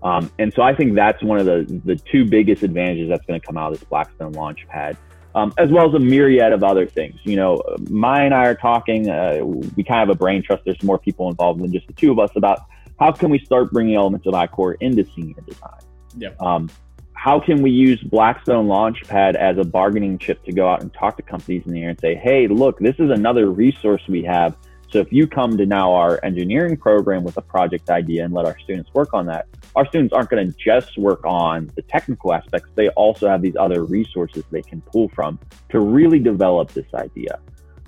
Um, 0.02 0.30
and 0.38 0.52
so 0.54 0.62
I 0.62 0.74
think 0.74 0.94
that's 0.94 1.22
one 1.22 1.38
of 1.38 1.46
the, 1.46 1.80
the 1.84 1.96
two 1.96 2.24
biggest 2.24 2.62
advantages 2.62 3.08
that's 3.08 3.24
going 3.26 3.40
to 3.40 3.44
come 3.44 3.56
out 3.56 3.72
of 3.72 3.80
this 3.80 3.88
Blackstone 3.88 4.32
Launchpad, 4.32 4.96
um, 5.34 5.52
as 5.58 5.70
well 5.70 5.88
as 5.88 5.94
a 5.94 5.98
myriad 5.98 6.52
of 6.52 6.62
other 6.62 6.86
things. 6.86 7.18
You 7.24 7.36
know, 7.36 7.62
Maya 7.90 8.26
and 8.26 8.34
I 8.34 8.46
are 8.46 8.54
talking, 8.54 9.10
uh, 9.10 9.40
we 9.42 9.82
kind 9.82 10.02
of 10.02 10.08
have 10.08 10.10
a 10.10 10.14
brain 10.14 10.42
trust. 10.42 10.64
There's 10.64 10.82
more 10.82 10.98
people 10.98 11.28
involved 11.30 11.60
than 11.60 11.72
just 11.72 11.86
the 11.88 11.94
two 11.94 12.12
of 12.12 12.18
us 12.18 12.30
about 12.36 12.60
how 12.98 13.12
can 13.12 13.30
we 13.30 13.38
start 13.38 13.70
bringing 13.70 13.96
elements 13.96 14.26
of 14.26 14.34
I-Corps 14.34 14.74
into 14.74 15.04
senior 15.14 15.40
design. 15.46 15.80
Yeah. 16.16 16.30
Um, 16.40 16.68
how 17.12 17.40
can 17.40 17.62
we 17.62 17.70
use 17.70 18.00
Blackstone 18.02 18.68
Launchpad 18.68 19.34
as 19.34 19.58
a 19.58 19.64
bargaining 19.64 20.18
chip 20.18 20.44
to 20.44 20.52
go 20.52 20.68
out 20.68 20.82
and 20.82 20.94
talk 20.94 21.16
to 21.16 21.22
companies 21.22 21.64
in 21.66 21.72
the 21.72 21.82
air 21.82 21.90
and 21.90 22.00
say, 22.00 22.14
hey, 22.14 22.46
look, 22.46 22.78
this 22.78 22.94
is 22.98 23.10
another 23.10 23.50
resource 23.50 24.02
we 24.08 24.22
have. 24.22 24.56
So 24.90 25.00
if 25.00 25.12
you 25.12 25.26
come 25.26 25.56
to 25.58 25.66
now 25.66 25.92
our 25.92 26.20
engineering 26.24 26.76
program 26.76 27.24
with 27.24 27.36
a 27.36 27.42
project 27.42 27.90
idea 27.90 28.24
and 28.24 28.32
let 28.32 28.46
our 28.46 28.58
students 28.60 28.94
work 28.94 29.12
on 29.14 29.26
that, 29.26 29.46
our 29.74 29.84
students 29.86 30.14
aren't 30.14 30.30
going 30.30 30.46
to 30.46 30.54
just 30.56 30.96
work 30.96 31.24
on 31.26 31.70
the 31.74 31.82
technical 31.82 32.32
aspects. 32.32 32.70
They 32.74 32.88
also 32.90 33.28
have 33.28 33.42
these 33.42 33.56
other 33.56 33.84
resources 33.84 34.44
they 34.50 34.62
can 34.62 34.80
pull 34.80 35.08
from 35.10 35.38
to 35.70 35.80
really 35.80 36.20
develop 36.20 36.72
this 36.72 36.86
idea. 36.94 37.40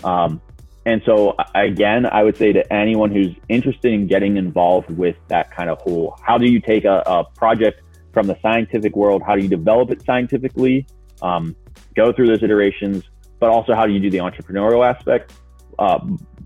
Um, 0.03 0.41
and 0.85 1.01
so, 1.05 1.35
again, 1.53 2.07
I 2.07 2.23
would 2.23 2.37
say 2.37 2.51
to 2.53 2.73
anyone 2.73 3.11
who's 3.11 3.35
interested 3.49 3.93
in 3.93 4.07
getting 4.07 4.37
involved 4.37 4.89
with 4.89 5.15
that 5.27 5.51
kind 5.51 5.69
of 5.69 5.79
whole, 5.81 6.17
how 6.23 6.37
do 6.37 6.49
you 6.49 6.59
take 6.59 6.85
a, 6.85 7.03
a 7.05 7.23
project 7.35 7.81
from 8.13 8.27
the 8.27 8.37
scientific 8.41 8.95
world? 8.95 9.21
How 9.25 9.35
do 9.35 9.43
you 9.43 9.49
develop 9.49 9.91
it 9.91 10.03
scientifically? 10.03 10.87
Um, 11.21 11.55
go 11.95 12.11
through 12.11 12.27
those 12.27 12.41
iterations, 12.41 13.03
but 13.39 13.51
also 13.51 13.75
how 13.75 13.85
do 13.85 13.93
you 13.93 13.99
do 13.99 14.09
the 14.09 14.17
entrepreneurial 14.17 14.83
aspect? 14.83 15.33
Uh, 15.77 15.99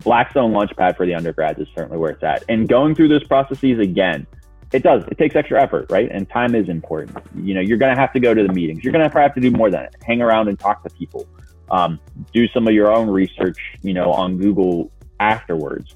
Blackstone 0.04 0.52
Launchpad 0.52 0.98
for 0.98 1.06
the 1.06 1.16
undergrads 1.16 1.60
is 1.60 1.68
certainly 1.74 1.98
where 1.98 2.12
it's 2.12 2.24
at. 2.24 2.44
And 2.50 2.68
going 2.68 2.94
through 2.94 3.08
those 3.08 3.24
processes 3.24 3.80
again, 3.80 4.28
it 4.74 4.84
does. 4.84 5.04
It 5.08 5.18
takes 5.18 5.36
extra 5.38 5.62
effort, 5.62 5.90
right? 5.90 6.10
And 6.12 6.30
time 6.30 6.56
is 6.56 6.68
important. 6.68 7.18
You 7.36 7.54
know, 7.54 7.62
you're 7.62 7.78
going 7.78 7.96
to 7.96 8.00
have 8.00 8.12
to 8.14 8.20
go 8.20 8.34
to 8.34 8.44
the 8.44 8.52
meetings. 8.52 8.84
You're 8.84 8.92
going 8.92 9.10
to 9.10 9.18
have 9.18 9.34
to 9.36 9.42
do 9.42 9.52
more 9.52 9.72
than 9.72 9.84
it. 9.84 9.96
Hang 10.06 10.22
around 10.22 10.50
and 10.50 10.60
talk 10.60 10.84
to 10.84 10.90
people 10.90 11.26
um, 11.72 12.00
do 12.34 12.48
some 12.50 12.68
of 12.68 12.74
your 12.74 12.92
own 12.92 13.10
research, 13.10 13.58
you 13.82 13.94
know, 13.94 14.12
on 14.12 14.38
Google 14.38 14.92
afterwards. 15.20 15.96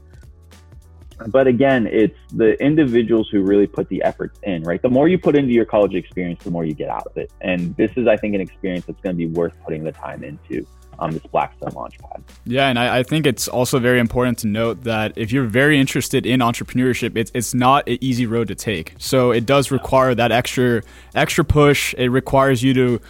But 1.28 1.48
again, 1.48 1.88
it's 1.88 2.18
the 2.34 2.54
individuals 2.64 3.28
who 3.30 3.42
really 3.42 3.68
put 3.68 3.90
the 3.90 4.02
efforts 4.04 4.40
in, 4.44 4.64
right? 4.64 4.82
The 4.82 4.90
more 4.90 5.08
you 5.08 5.20
put 5.20 5.36
into 5.36 5.52
your 5.52 5.66
college 5.66 5.94
experience, 5.94 6.44
the 6.44 6.52
more 6.52 6.64
you 6.64 6.74
get 6.74 6.90
out 6.90 7.06
of 7.08 7.18
it. 7.18 7.32
And 7.42 7.76
this 7.76 7.92
is, 7.98 8.08
I 8.08 8.16
think, 8.16 8.36
an 8.36 8.42
experience 8.42 8.86
that's 8.86 9.02
going 9.02 9.16
to 9.16 9.18
be 9.18 9.28
worth 9.28 9.54
putting 9.66 9.84
the 9.84 9.92
time 9.92 10.24
into. 10.24 10.66
on 10.98 11.12
this 11.12 11.24
Blackstone 11.32 11.72
Launchpad. 11.72 12.22
Yeah, 12.46 12.68
and 12.68 12.78
I, 12.78 13.00
I, 13.00 13.04
think 13.04 13.26
it's 13.26 13.48
also 13.48 13.80
very 13.80 14.00
important 14.02 14.38
to 14.40 14.48
note 14.48 14.84
that 14.84 15.14
if 15.16 15.32
you're 15.32 15.46
very 15.46 15.80
interested 15.80 16.26
in 16.26 16.42
entrepreneurship, 16.42 17.16
it's 17.16 17.32
it's 17.34 17.54
not 17.54 17.88
an 17.88 17.98
easy 18.02 18.26
road 18.26 18.50
to 18.50 18.56
take. 18.56 18.96
So 18.98 19.32
it 19.32 19.46
does 19.46 19.72
require 19.72 20.14
that 20.16 20.34
extra 20.34 20.82
extra 21.16 21.46
push. 21.46 21.94
It 21.98 22.10
requires 22.10 22.62
you 22.64 22.74
to 22.74 23.02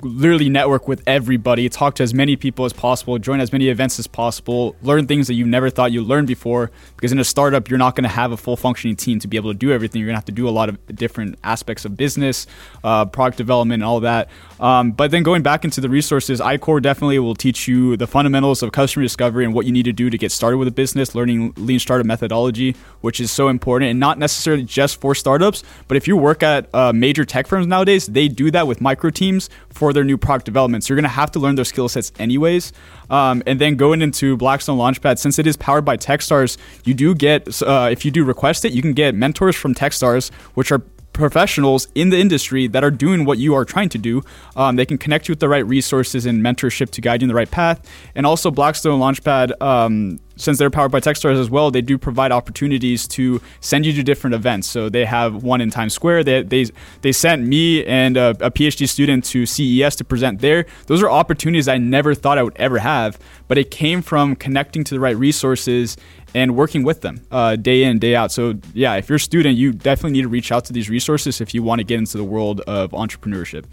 literally 0.00 0.48
network 0.48 0.88
with 0.88 1.02
everybody, 1.06 1.68
talk 1.68 1.94
to 1.96 2.02
as 2.02 2.14
many 2.14 2.36
people 2.36 2.64
as 2.64 2.72
possible, 2.72 3.18
join 3.18 3.40
as 3.40 3.52
many 3.52 3.68
events 3.68 3.98
as 3.98 4.06
possible, 4.06 4.74
learn 4.82 5.06
things 5.06 5.26
that 5.26 5.34
you 5.34 5.46
never 5.46 5.70
thought 5.70 5.92
you 5.92 6.02
learned 6.02 6.26
before. 6.26 6.70
Because 6.96 7.12
in 7.12 7.18
a 7.18 7.24
startup, 7.24 7.68
you're 7.68 7.78
not 7.78 7.94
going 7.94 8.04
to 8.04 8.08
have 8.10 8.32
a 8.32 8.36
full 8.36 8.56
functioning 8.56 8.96
team 8.96 9.18
to 9.20 9.28
be 9.28 9.36
able 9.36 9.52
to 9.52 9.58
do 9.58 9.72
everything. 9.72 10.00
You're 10.00 10.06
going 10.06 10.14
to 10.14 10.18
have 10.18 10.24
to 10.26 10.32
do 10.32 10.48
a 10.48 10.50
lot 10.50 10.68
of 10.68 10.78
different 10.94 11.38
aspects 11.44 11.84
of 11.84 11.96
business, 11.96 12.46
uh, 12.84 13.04
product 13.06 13.38
development, 13.38 13.82
and 13.82 13.84
all 13.84 14.00
that. 14.00 14.28
Um, 14.60 14.92
but 14.92 15.10
then 15.10 15.22
going 15.22 15.42
back 15.42 15.64
into 15.64 15.80
the 15.80 15.88
resources, 15.88 16.40
I-Corps 16.40 16.80
definitely 16.80 17.18
will 17.18 17.34
teach 17.34 17.66
you 17.66 17.96
the 17.96 18.06
fundamentals 18.06 18.62
of 18.62 18.72
customer 18.72 19.02
discovery 19.02 19.44
and 19.44 19.54
what 19.54 19.66
you 19.66 19.72
need 19.72 19.84
to 19.84 19.92
do 19.92 20.10
to 20.10 20.18
get 20.18 20.32
started 20.32 20.58
with 20.58 20.68
a 20.68 20.72
business, 20.72 21.14
learning 21.14 21.54
lean 21.56 21.78
startup 21.78 22.06
methodology, 22.06 22.76
which 23.00 23.20
is 23.20 23.30
so 23.30 23.48
important 23.48 23.90
and 23.90 23.98
not 23.98 24.18
necessarily 24.18 24.62
just 24.62 25.00
for 25.00 25.14
startups. 25.14 25.64
But 25.88 25.96
if 25.96 26.06
you 26.06 26.16
work 26.16 26.42
at 26.42 26.72
uh, 26.72 26.92
major 26.92 27.24
tech 27.24 27.46
firms 27.46 27.66
nowadays, 27.66 28.06
they 28.06 28.28
do 28.28 28.50
that 28.52 28.66
with 28.66 28.80
micro 28.80 29.10
teams 29.10 29.50
for 29.70 29.81
their 29.90 30.04
new 30.04 30.18
product 30.18 30.44
development. 30.44 30.84
So 30.84 30.92
you're 30.92 31.00
going 31.00 31.04
to 31.04 31.16
have 31.16 31.30
to 31.30 31.38
learn 31.38 31.54
their 31.54 31.64
skill 31.64 31.88
sets 31.88 32.12
anyways. 32.18 32.74
Um, 33.08 33.42
and 33.46 33.58
then 33.58 33.76
going 33.76 34.02
into 34.02 34.36
Blackstone 34.36 34.76
Launchpad, 34.76 35.18
since 35.18 35.38
it 35.38 35.46
is 35.46 35.56
powered 35.56 35.86
by 35.86 35.96
Techstars, 35.96 36.58
you 36.84 36.92
do 36.92 37.14
get, 37.14 37.62
uh, 37.62 37.88
if 37.90 38.04
you 38.04 38.10
do 38.10 38.22
request 38.22 38.66
it, 38.66 38.72
you 38.72 38.82
can 38.82 38.92
get 38.92 39.14
mentors 39.14 39.56
from 39.56 39.74
Techstars, 39.74 40.30
which 40.52 40.70
are 40.70 40.82
professionals 41.12 41.88
in 41.94 42.10
the 42.10 42.18
industry 42.18 42.66
that 42.66 42.82
are 42.82 42.90
doing 42.90 43.24
what 43.24 43.38
you 43.38 43.54
are 43.54 43.64
trying 43.64 43.88
to 43.90 43.98
do. 43.98 44.22
Um, 44.56 44.76
they 44.76 44.86
can 44.86 44.98
connect 44.98 45.28
you 45.28 45.32
with 45.32 45.40
the 45.40 45.48
right 45.48 45.66
resources 45.66 46.26
and 46.26 46.42
mentorship 46.42 46.90
to 46.90 47.00
guide 47.00 47.20
you 47.20 47.26
in 47.26 47.28
the 47.28 47.34
right 47.34 47.50
path. 47.50 47.88
And 48.14 48.26
also, 48.26 48.50
Blackstone 48.50 49.00
Launchpad, 49.00 49.60
um, 49.60 50.20
since 50.36 50.58
they're 50.58 50.70
powered 50.70 50.90
by 50.90 51.00
Techstars 51.00 51.38
as 51.38 51.50
well, 51.50 51.70
they 51.70 51.82
do 51.82 51.98
provide 51.98 52.32
opportunities 52.32 53.06
to 53.08 53.40
send 53.60 53.86
you 53.86 53.92
to 53.92 54.02
different 54.02 54.34
events. 54.34 54.66
So 54.66 54.88
they 54.88 55.04
have 55.04 55.42
one 55.42 55.60
in 55.60 55.70
Times 55.70 55.94
Square. 55.94 56.24
They 56.24 56.42
they, 56.42 56.66
they 57.02 57.12
sent 57.12 57.46
me 57.46 57.84
and 57.84 58.16
a, 58.16 58.30
a 58.40 58.50
PhD 58.50 58.88
student 58.88 59.24
to 59.26 59.46
CES 59.46 59.96
to 59.96 60.04
present 60.04 60.40
there. 60.40 60.66
Those 60.86 61.02
are 61.02 61.10
opportunities 61.10 61.68
I 61.68 61.78
never 61.78 62.14
thought 62.14 62.38
I 62.38 62.42
would 62.42 62.56
ever 62.56 62.78
have, 62.78 63.18
but 63.48 63.58
it 63.58 63.70
came 63.70 64.02
from 64.02 64.36
connecting 64.36 64.84
to 64.84 64.94
the 64.94 65.00
right 65.00 65.16
resources 65.16 65.96
and 66.34 66.56
working 66.56 66.82
with 66.82 67.00
them 67.00 67.20
uh, 67.30 67.56
day 67.56 67.84
in 67.84 67.98
day 67.98 68.14
out. 68.14 68.32
So 68.32 68.54
yeah 68.74 68.94
if 68.94 69.08
you're 69.08 69.16
a 69.16 69.20
student 69.20 69.56
you 69.56 69.72
definitely 69.72 70.12
need 70.12 70.22
to 70.22 70.28
reach 70.28 70.52
out 70.52 70.64
to 70.66 70.72
these 70.72 70.88
resources 70.88 71.40
if 71.40 71.54
you 71.54 71.62
want 71.62 71.80
to 71.80 71.84
get 71.84 71.98
into 71.98 72.16
the 72.16 72.24
world 72.24 72.60
of 72.62 72.90
entrepreneurship. 72.90 73.64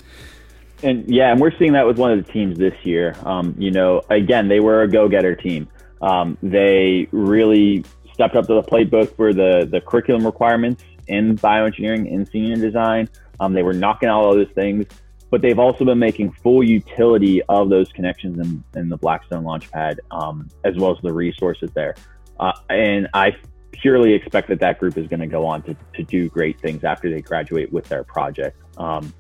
And 0.84 1.10
yeah 1.10 1.32
and 1.32 1.40
we're 1.40 1.58
seeing 1.58 1.74
that 1.74 1.86
with 1.86 1.98
one 1.98 2.12
of 2.12 2.26
the 2.26 2.32
teams 2.32 2.58
this 2.58 2.76
year. 2.84 3.16
Um, 3.24 3.56
you 3.58 3.72
know 3.72 4.02
again 4.10 4.48
they 4.48 4.60
were 4.60 4.82
a 4.84 4.88
go-getter 4.88 5.36
team. 5.36 5.68
Um, 6.02 6.38
they 6.42 7.08
really 7.12 7.84
stepped 8.14 8.36
up 8.36 8.48
to 8.48 8.54
the 8.54 8.64
plate 8.64 8.90
both 8.90 9.16
for 9.16 9.34
the 9.34 9.68
the 9.70 9.82
curriculum 9.82 10.26
requirements 10.26 10.84
in 11.08 11.38
bioengineering 11.38 12.10
in 12.10 12.26
senior 12.26 12.56
design. 12.56 13.10
Um, 13.40 13.54
they 13.54 13.64
were 13.64 13.74
knocking 13.74 14.10
out 14.10 14.22
all 14.22 14.36
those 14.36 14.52
things 14.54 14.86
but 15.30 15.42
they've 15.42 15.60
also 15.60 15.86
been 15.86 16.00
making 16.00 16.32
full 16.32 16.64
utility 16.64 17.42
of 17.44 17.70
those 17.70 17.92
connections 17.92 18.40
in, 18.40 18.64
in 18.80 18.90
the 18.90 18.98
Blackstone 18.98 19.44
Launchpad, 19.44 20.00
um, 20.12 20.48
as 20.64 20.76
well 20.78 20.92
as 20.96 21.02
the 21.04 21.14
resources 21.14 21.70
there. 21.74 21.96
Uh, 22.40 22.54
and 22.70 23.08
I 23.14 23.36
purely 23.72 24.14
expect 24.14 24.50
that 24.50 24.60
that 24.60 24.80
group 24.80 24.98
is 24.98 25.08
going 25.08 25.20
to 25.20 25.28
go 25.28 25.46
on 25.46 25.62
to, 25.64 25.76
to 25.96 26.04
do 26.04 26.30
great 26.30 26.60
things 26.60 26.84
after 26.84 27.10
they 27.10 27.22
graduate 27.22 27.72
with 27.72 27.88
their 27.90 28.04
project. 28.04 28.58
Um, 28.78 29.14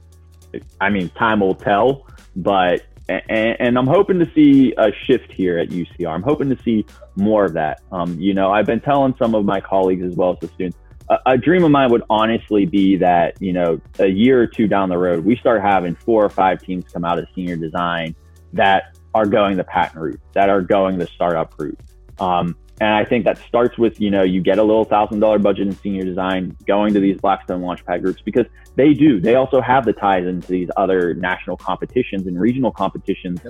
I 0.82 0.90
mean, 0.90 1.10
time 1.10 1.42
will 1.42 1.56
tell, 1.56 2.08
but 2.36 2.84
and, 3.08 3.58
and, 3.60 3.78
I'm 3.78 3.88
hoping 3.88 4.20
to 4.20 4.32
see 4.36 4.74
a 4.78 4.92
shift 5.06 5.32
here 5.32 5.58
at 5.58 5.70
UCR. 5.70 6.10
I'm 6.10 6.22
hoping 6.22 6.50
to 6.50 6.62
see 6.64 6.86
more 7.16 7.46
of 7.46 7.54
that. 7.54 7.82
Um, 7.92 8.20
you 8.20 8.36
know, 8.36 8.52
I've 8.52 8.68
been 8.68 8.82
telling 8.82 9.16
some 9.18 9.34
of 9.34 9.46
my 9.46 9.60
colleagues 9.60 10.04
as 10.04 10.16
well 10.16 10.34
as 10.34 10.40
the 10.40 10.48
students. 10.50 10.78
A, 11.26 11.36
dream 11.36 11.64
of 11.64 11.72
mine 11.72 11.90
would 11.90 12.04
honestly 12.08 12.68
be 12.68 12.96
that 12.98 13.42
you 13.42 13.52
know 13.52 13.82
a 13.98 14.06
year 14.06 14.40
or 14.40 14.46
two 14.46 14.68
down 14.68 14.90
the 14.90 14.98
road, 14.98 15.26
we 15.26 15.36
start 15.38 15.64
having 15.64 15.96
four 15.96 16.24
or 16.24 16.30
five 16.30 16.62
teams 16.62 16.86
come 16.94 17.04
out 17.04 17.18
of 17.18 17.26
senior 17.34 17.56
design 17.56 18.16
that 18.54 18.96
are 19.16 19.26
going 19.26 19.58
the 19.58 19.64
patent 19.64 20.00
route, 20.00 20.22
that 20.34 20.50
are 20.50 20.62
going 20.62 21.00
the 21.00 21.08
startup 21.08 21.56
route. 21.58 21.80
Um, 22.20 22.56
and 22.82 22.94
I 22.94 23.04
think 23.04 23.26
that 23.26 23.38
starts 23.40 23.78
with, 23.78 24.00
you 24.00 24.10
know, 24.10 24.24
you 24.24 24.42
get 24.42 24.58
a 24.58 24.64
little 24.64 24.86
thousand 24.86 25.20
dollar 25.20 25.38
budget 25.38 25.68
in 25.68 25.76
senior 25.76 26.04
design 26.04 26.56
going 26.66 26.94
to 26.94 27.00
these 27.00 27.20
Blackstone 27.20 27.62
Launchpad 27.62 28.02
groups 28.02 28.22
because 28.24 28.46
they 28.76 28.94
do. 28.94 29.20
They 29.20 29.36
also 29.36 29.60
have 29.60 29.86
the 29.86 29.94
ties 29.94 30.26
into 30.26 30.48
these 30.48 30.70
other 30.78 31.14
national 31.14 31.58
competitions 31.58 32.26
and 32.26 32.40
regional 32.40 32.72
competitions 32.72 33.42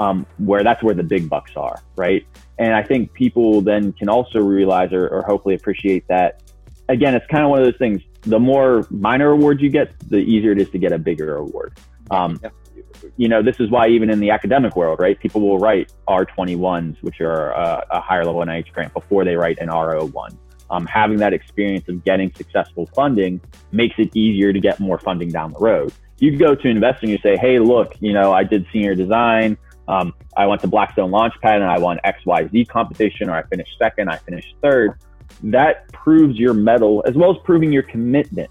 um, 0.00 0.26
where 0.38 0.62
that's 0.62 0.82
where 0.82 0.94
the 0.94 1.02
big 1.02 1.30
bucks 1.30 1.52
are, 1.56 1.82
right? 1.96 2.26
And 2.58 2.74
I 2.74 2.82
think 2.82 3.12
people 3.14 3.62
then 3.62 3.92
can 3.92 4.08
also 4.08 4.40
realize 4.40 4.92
or, 4.92 5.08
or 5.08 5.22
hopefully 5.22 5.54
appreciate 5.54 6.06
that. 6.08 6.42
Again, 6.90 7.14
it's 7.14 7.26
kind 7.28 7.42
of 7.42 7.50
one 7.50 7.60
of 7.60 7.64
those 7.64 7.78
things. 7.78 8.02
The 8.22 8.38
more 8.38 8.86
minor 8.90 9.30
awards 9.30 9.62
you 9.62 9.70
get, 9.70 9.94
the 10.10 10.18
easier 10.18 10.52
it 10.52 10.60
is 10.60 10.68
to 10.70 10.78
get 10.78 10.92
a 10.92 10.98
bigger 10.98 11.36
award. 11.36 11.78
Um, 12.10 12.38
yeah 12.42 12.50
you 13.16 13.28
know, 13.28 13.42
this 13.42 13.60
is 13.60 13.70
why 13.70 13.88
even 13.88 14.10
in 14.10 14.20
the 14.20 14.30
academic 14.30 14.76
world, 14.76 14.98
right, 14.98 15.18
people 15.18 15.40
will 15.40 15.58
write 15.58 15.92
R21s, 16.08 17.02
which 17.02 17.20
are 17.20 17.50
a, 17.52 17.86
a 17.90 18.00
higher 18.00 18.24
level 18.24 18.40
NIH 18.40 18.72
grant, 18.72 18.92
before 18.92 19.24
they 19.24 19.36
write 19.36 19.58
an 19.58 19.68
R01. 19.68 20.36
Um, 20.70 20.86
having 20.86 21.18
that 21.18 21.32
experience 21.32 21.88
of 21.88 22.04
getting 22.04 22.32
successful 22.34 22.88
funding 22.94 23.40
makes 23.70 23.94
it 23.98 24.16
easier 24.16 24.52
to 24.52 24.60
get 24.60 24.80
more 24.80 24.98
funding 24.98 25.28
down 25.28 25.52
the 25.52 25.58
road. 25.58 25.92
You 26.18 26.36
go 26.36 26.54
to 26.54 26.68
an 26.68 26.76
investor 26.76 27.00
and 27.02 27.10
you 27.10 27.18
say, 27.22 27.36
hey, 27.36 27.58
look, 27.58 27.94
you 28.00 28.12
know, 28.12 28.32
I 28.32 28.44
did 28.44 28.66
senior 28.72 28.94
design. 28.94 29.58
Um, 29.86 30.14
I 30.36 30.46
went 30.46 30.62
to 30.62 30.68
Blackstone 30.68 31.10
Launchpad 31.10 31.56
and 31.56 31.64
I 31.64 31.78
won 31.78 32.00
XYZ 32.04 32.68
competition, 32.68 33.28
or 33.28 33.34
I 33.34 33.42
finished 33.42 33.72
second, 33.78 34.08
I 34.08 34.16
finished 34.16 34.54
third. 34.62 34.98
That 35.42 35.92
proves 35.92 36.38
your 36.38 36.54
mettle 36.54 37.04
as 37.06 37.14
well 37.14 37.30
as 37.30 37.36
proving 37.44 37.70
your 37.70 37.82
commitment 37.82 38.50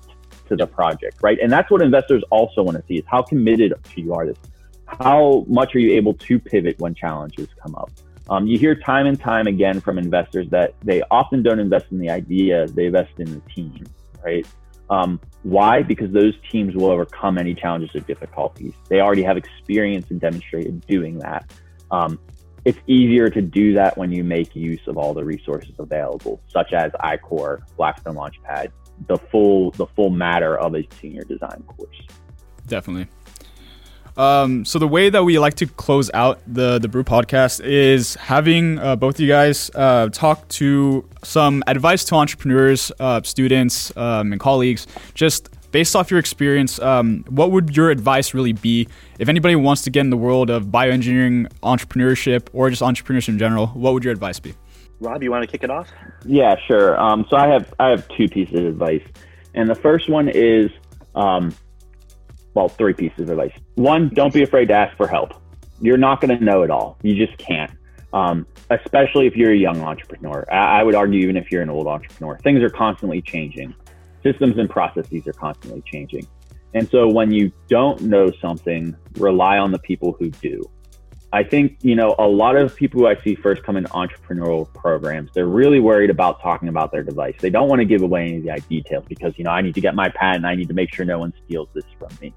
to 0.57 0.65
the 0.65 0.67
project, 0.67 1.17
right? 1.21 1.37
And 1.41 1.51
that's 1.51 1.69
what 1.69 1.81
investors 1.81 2.23
also 2.29 2.63
want 2.63 2.77
to 2.77 2.83
see 2.87 2.95
is 2.95 3.05
how 3.07 3.21
committed 3.21 3.73
to 3.93 4.01
you 4.01 4.13
are 4.13 4.25
this. 4.25 4.37
How 4.85 5.45
much 5.47 5.75
are 5.75 5.79
you 5.79 5.93
able 5.93 6.13
to 6.13 6.39
pivot 6.39 6.79
when 6.79 6.93
challenges 6.93 7.47
come 7.61 7.75
up? 7.75 7.89
Um, 8.29 8.47
you 8.47 8.57
hear 8.57 8.75
time 8.75 9.05
and 9.05 9.19
time 9.19 9.47
again 9.47 9.81
from 9.81 9.97
investors 9.97 10.47
that 10.51 10.75
they 10.81 11.01
often 11.11 11.43
don't 11.43 11.59
invest 11.59 11.87
in 11.91 11.99
the 11.99 12.09
idea, 12.09 12.67
they 12.67 12.85
invest 12.85 13.11
in 13.17 13.25
the 13.25 13.41
team, 13.53 13.83
right? 14.23 14.47
Um, 14.89 15.19
why? 15.43 15.81
Because 15.81 16.11
those 16.11 16.33
teams 16.51 16.75
will 16.75 16.89
overcome 16.89 17.37
any 17.37 17.53
challenges 17.53 17.93
or 17.95 18.01
difficulties. 18.01 18.73
They 18.87 19.01
already 19.01 19.23
have 19.23 19.37
experience 19.37 20.09
and 20.09 20.21
demonstrated 20.21 20.85
doing 20.87 21.19
that. 21.19 21.51
Um, 21.91 22.19
it's 22.65 22.79
easier 22.87 23.29
to 23.29 23.41
do 23.41 23.73
that 23.73 23.97
when 23.97 24.11
you 24.11 24.23
make 24.23 24.55
use 24.55 24.79
of 24.87 24.97
all 24.97 25.13
the 25.13 25.23
resources 25.23 25.73
available, 25.79 26.41
such 26.47 26.71
as 26.71 26.91
I-Corps, 26.99 27.61
Blackstone 27.75 28.15
Launchpad, 28.15 28.71
the 29.07 29.17
full 29.17 29.71
the 29.71 29.87
full 29.87 30.09
matter 30.09 30.57
of 30.57 30.75
a 30.75 30.87
senior 30.99 31.23
design 31.23 31.63
course. 31.67 32.01
Definitely. 32.67 33.07
Um, 34.15 34.63
so 34.63 34.77
the 34.77 34.87
way 34.87 35.09
that 35.09 35.23
we 35.23 35.39
like 35.39 35.55
to 35.55 35.65
close 35.65 36.11
out 36.13 36.39
the 36.45 36.77
the 36.79 36.87
brew 36.87 37.03
podcast 37.03 37.63
is 37.63 38.15
having 38.15 38.77
uh, 38.77 38.95
both 38.95 39.15
of 39.15 39.21
you 39.21 39.27
guys 39.27 39.71
uh, 39.73 40.09
talk 40.09 40.47
to 40.49 41.07
some 41.23 41.63
advice 41.65 42.03
to 42.05 42.15
entrepreneurs, 42.15 42.91
uh, 42.99 43.21
students, 43.23 43.95
um, 43.97 44.31
and 44.31 44.39
colleagues, 44.39 44.85
just 45.15 45.49
based 45.73 45.95
off 45.95 46.11
your 46.11 46.19
experience, 46.19 46.79
um, 46.79 47.25
what 47.27 47.51
would 47.51 47.75
your 47.75 47.89
advice 47.89 48.33
really 48.35 48.53
be 48.53 48.87
if 49.17 49.27
anybody 49.27 49.55
wants 49.55 49.81
to 49.81 49.89
get 49.89 50.01
in 50.01 50.11
the 50.11 50.17
world 50.17 50.49
of 50.51 50.65
bioengineering, 50.65 51.51
entrepreneurship, 51.63 52.47
or 52.53 52.69
just 52.69 52.81
entrepreneurship 52.81 53.29
in 53.29 53.39
general? 53.39 53.67
What 53.67 53.93
would 53.93 54.03
your 54.03 54.13
advice 54.13 54.39
be? 54.39 54.53
Rob, 54.99 55.23
you 55.23 55.31
want 55.31 55.43
to 55.43 55.47
kick 55.47 55.63
it 55.63 55.69
off? 55.69 55.89
Yeah, 56.25 56.55
sure. 56.67 56.99
Um, 56.99 57.25
so 57.29 57.35
I 57.35 57.47
have 57.47 57.73
I 57.79 57.89
have 57.89 58.07
two 58.09 58.27
pieces 58.27 58.59
of 58.59 58.65
advice, 58.65 59.03
and 59.53 59.69
the 59.69 59.75
first 59.75 60.09
one 60.09 60.29
is, 60.29 60.71
um, 61.15 61.53
well, 62.53 62.69
three 62.69 62.93
pieces 62.93 63.21
of 63.21 63.29
advice. 63.29 63.53
One, 63.75 64.09
don't 64.09 64.33
be 64.33 64.43
afraid 64.43 64.67
to 64.69 64.73
ask 64.73 64.95
for 64.95 65.07
help. 65.07 65.33
You're 65.81 65.97
not 65.97 66.21
going 66.21 66.37
to 66.37 66.43
know 66.43 66.63
it 66.63 66.69
all. 66.69 66.97
You 67.01 67.15
just 67.15 67.37
can't. 67.37 67.71
Um, 68.13 68.45
especially 68.69 69.25
if 69.25 69.35
you're 69.35 69.51
a 69.51 69.57
young 69.57 69.81
entrepreneur. 69.81 70.45
I, 70.51 70.81
I 70.81 70.83
would 70.83 70.93
argue 70.93 71.19
even 71.21 71.35
if 71.35 71.51
you're 71.51 71.63
an 71.63 71.69
old 71.71 71.87
entrepreneur, 71.87 72.37
things 72.37 72.61
are 72.61 72.69
constantly 72.69 73.23
changing 73.23 73.75
systems 74.23 74.57
and 74.57 74.69
processes 74.69 75.27
are 75.27 75.33
constantly 75.33 75.83
changing. 75.85 76.25
And 76.73 76.89
so 76.89 77.07
when 77.07 77.31
you 77.31 77.51
don't 77.67 78.01
know 78.01 78.31
something, 78.41 78.95
rely 79.17 79.59
on 79.59 79.71
the 79.71 79.79
people 79.79 80.15
who 80.17 80.31
do. 80.31 80.63
I 81.33 81.43
think, 81.43 81.79
you 81.81 81.95
know, 81.95 82.13
a 82.19 82.27
lot 82.27 82.55
of 82.55 82.75
people 82.75 83.01
who 83.01 83.07
I 83.07 83.15
see 83.23 83.33
first 83.33 83.63
come 83.63 83.75
into 83.75 83.89
entrepreneurial 83.89 84.71
programs, 84.71 85.31
they're 85.33 85.47
really 85.47 85.79
worried 85.79 86.11
about 86.11 86.39
talking 86.43 86.69
about 86.69 86.91
their 86.91 87.01
device. 87.01 87.33
They 87.39 87.49
don't 87.49 87.67
want 87.67 87.79
to 87.79 87.85
give 87.85 88.03
away 88.03 88.21
any 88.27 88.37
of 88.37 88.43
the 88.43 88.61
details 88.69 89.03
because, 89.09 89.33
you 89.37 89.43
know, 89.43 89.49
I 89.49 89.61
need 89.61 89.73
to 89.73 89.81
get 89.81 89.95
my 89.95 90.09
patent. 90.09 90.45
I 90.45 90.53
need 90.53 90.67
to 90.67 90.75
make 90.75 90.93
sure 90.93 91.05
no 91.05 91.17
one 91.17 91.33
steals 91.43 91.69
this 91.73 91.85
from 91.97 92.09
me. 92.21 92.35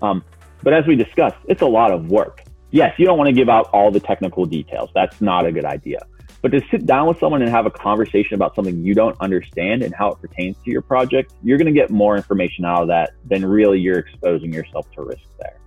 Um, 0.00 0.24
but 0.62 0.72
as 0.74 0.86
we 0.86 0.94
discussed, 0.94 1.34
it's 1.48 1.62
a 1.62 1.66
lot 1.66 1.90
of 1.90 2.08
work. 2.08 2.44
Yes, 2.70 2.94
you 2.98 3.04
don't 3.04 3.18
want 3.18 3.26
to 3.26 3.34
give 3.34 3.48
out 3.48 3.68
all 3.72 3.90
the 3.90 3.98
technical 3.98 4.46
details. 4.46 4.90
That's 4.94 5.20
not 5.20 5.44
a 5.44 5.50
good 5.50 5.64
idea. 5.64 5.98
But 6.40 6.52
to 6.52 6.60
sit 6.70 6.86
down 6.86 7.08
with 7.08 7.18
someone 7.18 7.42
and 7.42 7.50
have 7.50 7.66
a 7.66 7.70
conversation 7.70 8.34
about 8.34 8.54
something 8.54 8.78
you 8.78 8.94
don't 8.94 9.20
understand 9.20 9.82
and 9.82 9.92
how 9.92 10.12
it 10.12 10.20
pertains 10.20 10.54
to 10.64 10.70
your 10.70 10.82
project, 10.82 11.32
you're 11.42 11.58
going 11.58 11.66
to 11.66 11.72
get 11.72 11.90
more 11.90 12.16
information 12.16 12.64
out 12.64 12.82
of 12.82 12.88
that 12.88 13.10
than 13.24 13.44
really 13.44 13.80
you're 13.80 13.98
exposing 13.98 14.52
yourself 14.52 14.88
to 14.92 15.02
risk 15.02 15.24
there. 15.40 15.58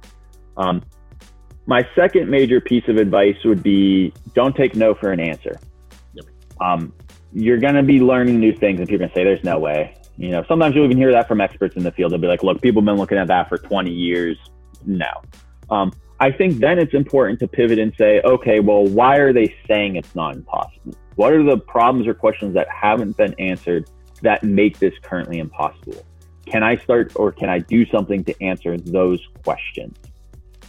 Um, 0.56 0.82
my 1.66 1.88
second 1.96 2.30
major 2.30 2.60
piece 2.60 2.88
of 2.88 2.98
advice 2.98 3.38
would 3.46 3.62
be 3.62 4.14
don't 4.34 4.56
take 4.56 4.76
no 4.76 4.94
for 4.94 5.12
an 5.12 5.20
answer. 5.20 5.60
Yep. 6.14 6.26
Um, 6.62 6.94
you're 7.32 7.60
going 7.60 7.76
to 7.76 7.84
be 7.84 8.00
learning 8.00 8.40
new 8.40 8.54
things, 8.54 8.80
and 8.80 8.88
people 8.88 9.06
are 9.06 9.08
going 9.08 9.10
to 9.10 9.16
say, 9.16 9.24
"There's 9.24 9.44
no 9.44 9.60
way." 9.60 9.96
You 10.18 10.32
know, 10.32 10.44
sometimes 10.48 10.76
you'll 10.76 10.86
even 10.86 10.98
hear 10.98 11.12
that 11.12 11.28
from 11.28 11.42
experts 11.42 11.76
in 11.76 11.84
the 11.84 11.92
field. 11.92 12.12
They'll 12.12 12.20
be 12.20 12.28
like, 12.28 12.44
"Look, 12.44 12.62
people 12.62 12.82
have 12.82 12.86
been 12.86 12.98
looking 12.98 13.18
at 13.18 13.28
that 13.28 13.50
for 13.50 13.58
20 13.58 13.92
years." 13.92 14.38
No. 14.86 15.10
Um, 15.70 15.92
I 16.22 16.32
think 16.32 16.60
then 16.60 16.80
it's 16.80 16.94
important 16.94 17.40
to 17.40 17.48
pivot 17.48 17.80
and 17.80 17.94
say, 17.98 18.22
okay, 18.22 18.60
well, 18.60 18.86
why 18.86 19.18
are 19.18 19.32
they 19.32 19.56
saying 19.68 19.96
it's 19.96 20.14
not 20.16 20.36
impossible? 20.36 20.94
What 21.16 21.32
are 21.32 21.44
the 21.44 21.58
problems 21.58 22.08
or 22.08 22.14
questions 22.14 22.54
that 22.56 22.68
haven't 22.70 23.16
been 23.16 23.34
answered 23.40 23.90
that 24.22 24.44
make 24.44 24.80
this 24.80 24.94
currently 25.02 25.40
impossible? 25.40 26.06
Can 26.46 26.62
I 26.62 26.76
start 26.78 27.14
or 27.16 27.32
can 27.32 27.48
I 27.48 27.60
do 27.60 27.86
something 27.86 28.24
to 28.26 28.44
answer 28.44 28.78
those 28.78 29.26
questions? 29.46 29.98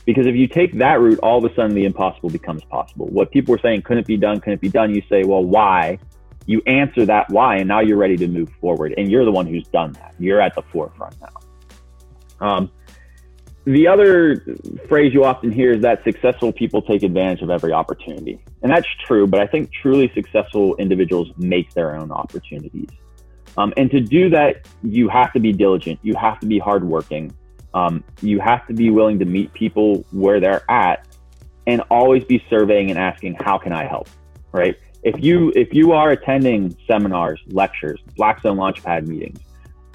Because 0.06 0.26
if 0.26 0.34
you 0.34 0.48
take 0.48 0.78
that 0.78 1.00
route, 1.00 1.18
all 1.20 1.44
of 1.44 1.50
a 1.50 1.54
sudden 1.54 1.74
the 1.74 1.84
impossible 1.84 2.30
becomes 2.30 2.64
possible. 2.64 3.06
What 3.06 3.30
people 3.30 3.52
were 3.52 3.60
saying 3.60 3.82
couldn't 3.82 4.06
be 4.06 4.16
done, 4.16 4.40
couldn't 4.40 4.60
be 4.60 4.68
done. 4.68 4.94
You 4.94 5.02
say, 5.08 5.24
well, 5.24 5.44
why? 5.44 5.98
You 6.46 6.62
answer 6.66 7.06
that 7.06 7.30
why, 7.30 7.56
and 7.56 7.68
now 7.68 7.80
you're 7.80 7.98
ready 7.98 8.16
to 8.16 8.26
move 8.26 8.50
forward. 8.60 8.94
And 8.96 9.10
you're 9.10 9.24
the 9.24 9.32
one 9.32 9.46
who's 9.46 9.66
done 9.68 9.92
that. 9.92 10.14
You're 10.18 10.40
at 10.40 10.54
the 10.54 10.62
forefront 10.62 11.16
now. 11.20 12.46
Um, 12.46 12.70
the 13.64 13.86
other 13.86 14.42
phrase 14.88 15.12
you 15.12 15.24
often 15.24 15.52
hear 15.52 15.74
is 15.74 15.82
that 15.82 16.02
successful 16.02 16.50
people 16.50 16.80
take 16.80 17.02
advantage 17.02 17.42
of 17.42 17.50
every 17.50 17.72
opportunity. 17.72 18.42
And 18.62 18.72
that's 18.72 18.88
true, 19.06 19.26
but 19.26 19.40
I 19.40 19.46
think 19.46 19.70
truly 19.70 20.10
successful 20.14 20.76
individuals 20.76 21.28
make 21.36 21.72
their 21.74 21.94
own 21.94 22.10
opportunities. 22.10 22.88
Um, 23.58 23.74
and 23.76 23.90
to 23.90 24.00
do 24.00 24.30
that, 24.30 24.66
you 24.82 25.08
have 25.08 25.32
to 25.34 25.40
be 25.40 25.52
diligent. 25.52 26.00
You 26.02 26.14
have 26.14 26.40
to 26.40 26.46
be 26.46 26.58
hardworking. 26.58 27.32
Um, 27.74 28.04
you 28.20 28.40
have 28.40 28.66
to 28.68 28.74
be 28.74 28.90
willing 28.90 29.18
to 29.20 29.24
meet 29.24 29.52
people 29.52 30.04
where 30.10 30.40
they're 30.40 30.68
at 30.70 31.06
and 31.66 31.82
always 31.90 32.24
be 32.24 32.44
surveying 32.50 32.90
and 32.90 32.98
asking, 32.98 33.34
how 33.34 33.58
can 33.58 33.72
I 33.72 33.86
help? 33.86 34.08
Right? 34.52 34.76
If 35.02 35.22
you, 35.22 35.52
if 35.54 35.72
you 35.72 35.92
are 35.92 36.10
attending 36.10 36.76
seminars, 36.86 37.40
lectures, 37.46 38.00
Blackstone 38.16 38.56
Launchpad 38.56 39.06
meetings, 39.06 39.38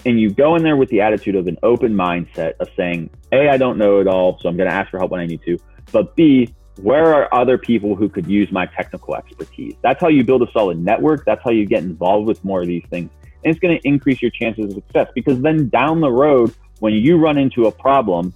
and 0.05 0.19
you 0.19 0.29
go 0.29 0.55
in 0.55 0.63
there 0.63 0.77
with 0.77 0.89
the 0.89 1.01
attitude 1.01 1.35
of 1.35 1.47
an 1.47 1.57
open 1.63 1.93
mindset 1.93 2.53
of 2.59 2.69
saying, 2.77 3.09
A, 3.31 3.49
I 3.49 3.57
don't 3.57 3.77
know 3.77 3.99
it 3.99 4.07
all, 4.07 4.39
so 4.39 4.47
I'm 4.47 4.55
going 4.55 4.69
to 4.69 4.75
ask 4.75 4.91
for 4.91 4.99
help 4.99 5.11
when 5.11 5.19
I 5.19 5.25
need 5.25 5.41
to. 5.45 5.57
But 5.91 6.15
B, 6.15 6.53
where 6.81 7.13
are 7.13 7.33
other 7.33 7.57
people 7.57 7.95
who 7.95 8.09
could 8.09 8.27
use 8.27 8.51
my 8.51 8.65
technical 8.65 9.15
expertise? 9.15 9.75
That's 9.81 9.99
how 9.99 10.09
you 10.09 10.23
build 10.23 10.43
a 10.43 10.51
solid 10.51 10.77
network. 10.77 11.25
That's 11.25 11.41
how 11.43 11.51
you 11.51 11.65
get 11.65 11.83
involved 11.83 12.27
with 12.27 12.43
more 12.43 12.61
of 12.61 12.67
these 12.67 12.83
things. 12.89 13.09
And 13.43 13.51
it's 13.51 13.59
going 13.59 13.79
to 13.79 13.87
increase 13.87 14.21
your 14.21 14.31
chances 14.31 14.65
of 14.65 14.73
success 14.73 15.07
because 15.15 15.41
then 15.41 15.69
down 15.69 16.01
the 16.01 16.11
road, 16.11 16.53
when 16.79 16.93
you 16.93 17.17
run 17.17 17.37
into 17.37 17.65
a 17.65 17.71
problem, 17.71 18.33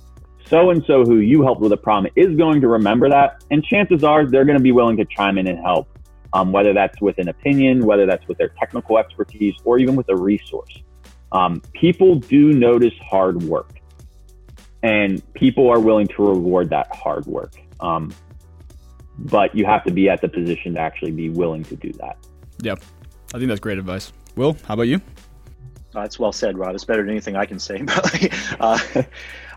so 0.48 0.72
and 0.72 0.84
so 0.86 1.04
who 1.04 1.18
you 1.18 1.44
helped 1.44 1.62
with 1.62 1.72
a 1.72 1.78
problem 1.78 2.12
is 2.16 2.36
going 2.36 2.62
to 2.62 2.68
remember 2.68 3.10
that. 3.10 3.44
And 3.52 3.64
chances 3.64 4.04
are 4.04 4.26
they're 4.26 4.46
going 4.46 4.58
to 4.58 4.64
be 4.64 4.72
willing 4.72 4.98
to 4.98 5.06
chime 5.06 5.38
in 5.38 5.48
and 5.48 5.60
help, 5.60 5.88
um, 6.34 6.52
whether 6.52 6.74
that's 6.74 7.00
with 7.02 7.18
an 7.20 7.30
opinion, 7.30 7.86
whether 7.86 8.06
that's 8.06 8.28
with 8.28 8.38
their 8.38 8.50
technical 8.60 8.98
expertise, 8.98 9.56
or 9.64 9.78
even 9.80 9.96
with 9.96 10.10
a 10.10 10.16
resource. 10.16 10.76
Um, 11.32 11.62
people 11.74 12.16
do 12.16 12.52
notice 12.52 12.94
hard 13.02 13.44
work, 13.44 13.80
and 14.82 15.22
people 15.34 15.70
are 15.70 15.80
willing 15.80 16.08
to 16.08 16.28
reward 16.28 16.70
that 16.72 16.96
hard 16.96 17.26
work. 17.28 17.54
Um, 17.80 18.12
but 19.20 19.54
you 19.54 19.66
have 19.66 19.84
to 19.84 19.92
be 19.92 20.10
at 20.10 20.22
the 20.22 20.30
position 20.30 20.74
to 20.76 20.80
actually 20.80 21.12
be 21.12 21.30
willing 21.30 21.64
to 21.66 21.76
do 21.76 21.92
that. 21.94 22.18
Yep. 22.62 22.82
I 23.34 23.38
think 23.38 23.50
that's 23.50 23.60
great 23.60 23.78
advice. 23.78 24.12
Will, 24.36 24.58
how 24.66 24.74
about 24.74 24.84
you? 24.84 25.02
That's 25.94 26.20
well 26.20 26.32
said, 26.32 26.58
Rob. 26.58 26.76
It's 26.76 26.86
better 26.86 27.02
than 27.02 27.12
anything 27.12 27.36
I 27.36 27.46
can 27.46 27.60
say. 27.60 27.82
But 27.86 28.32
uh, 28.60 29.04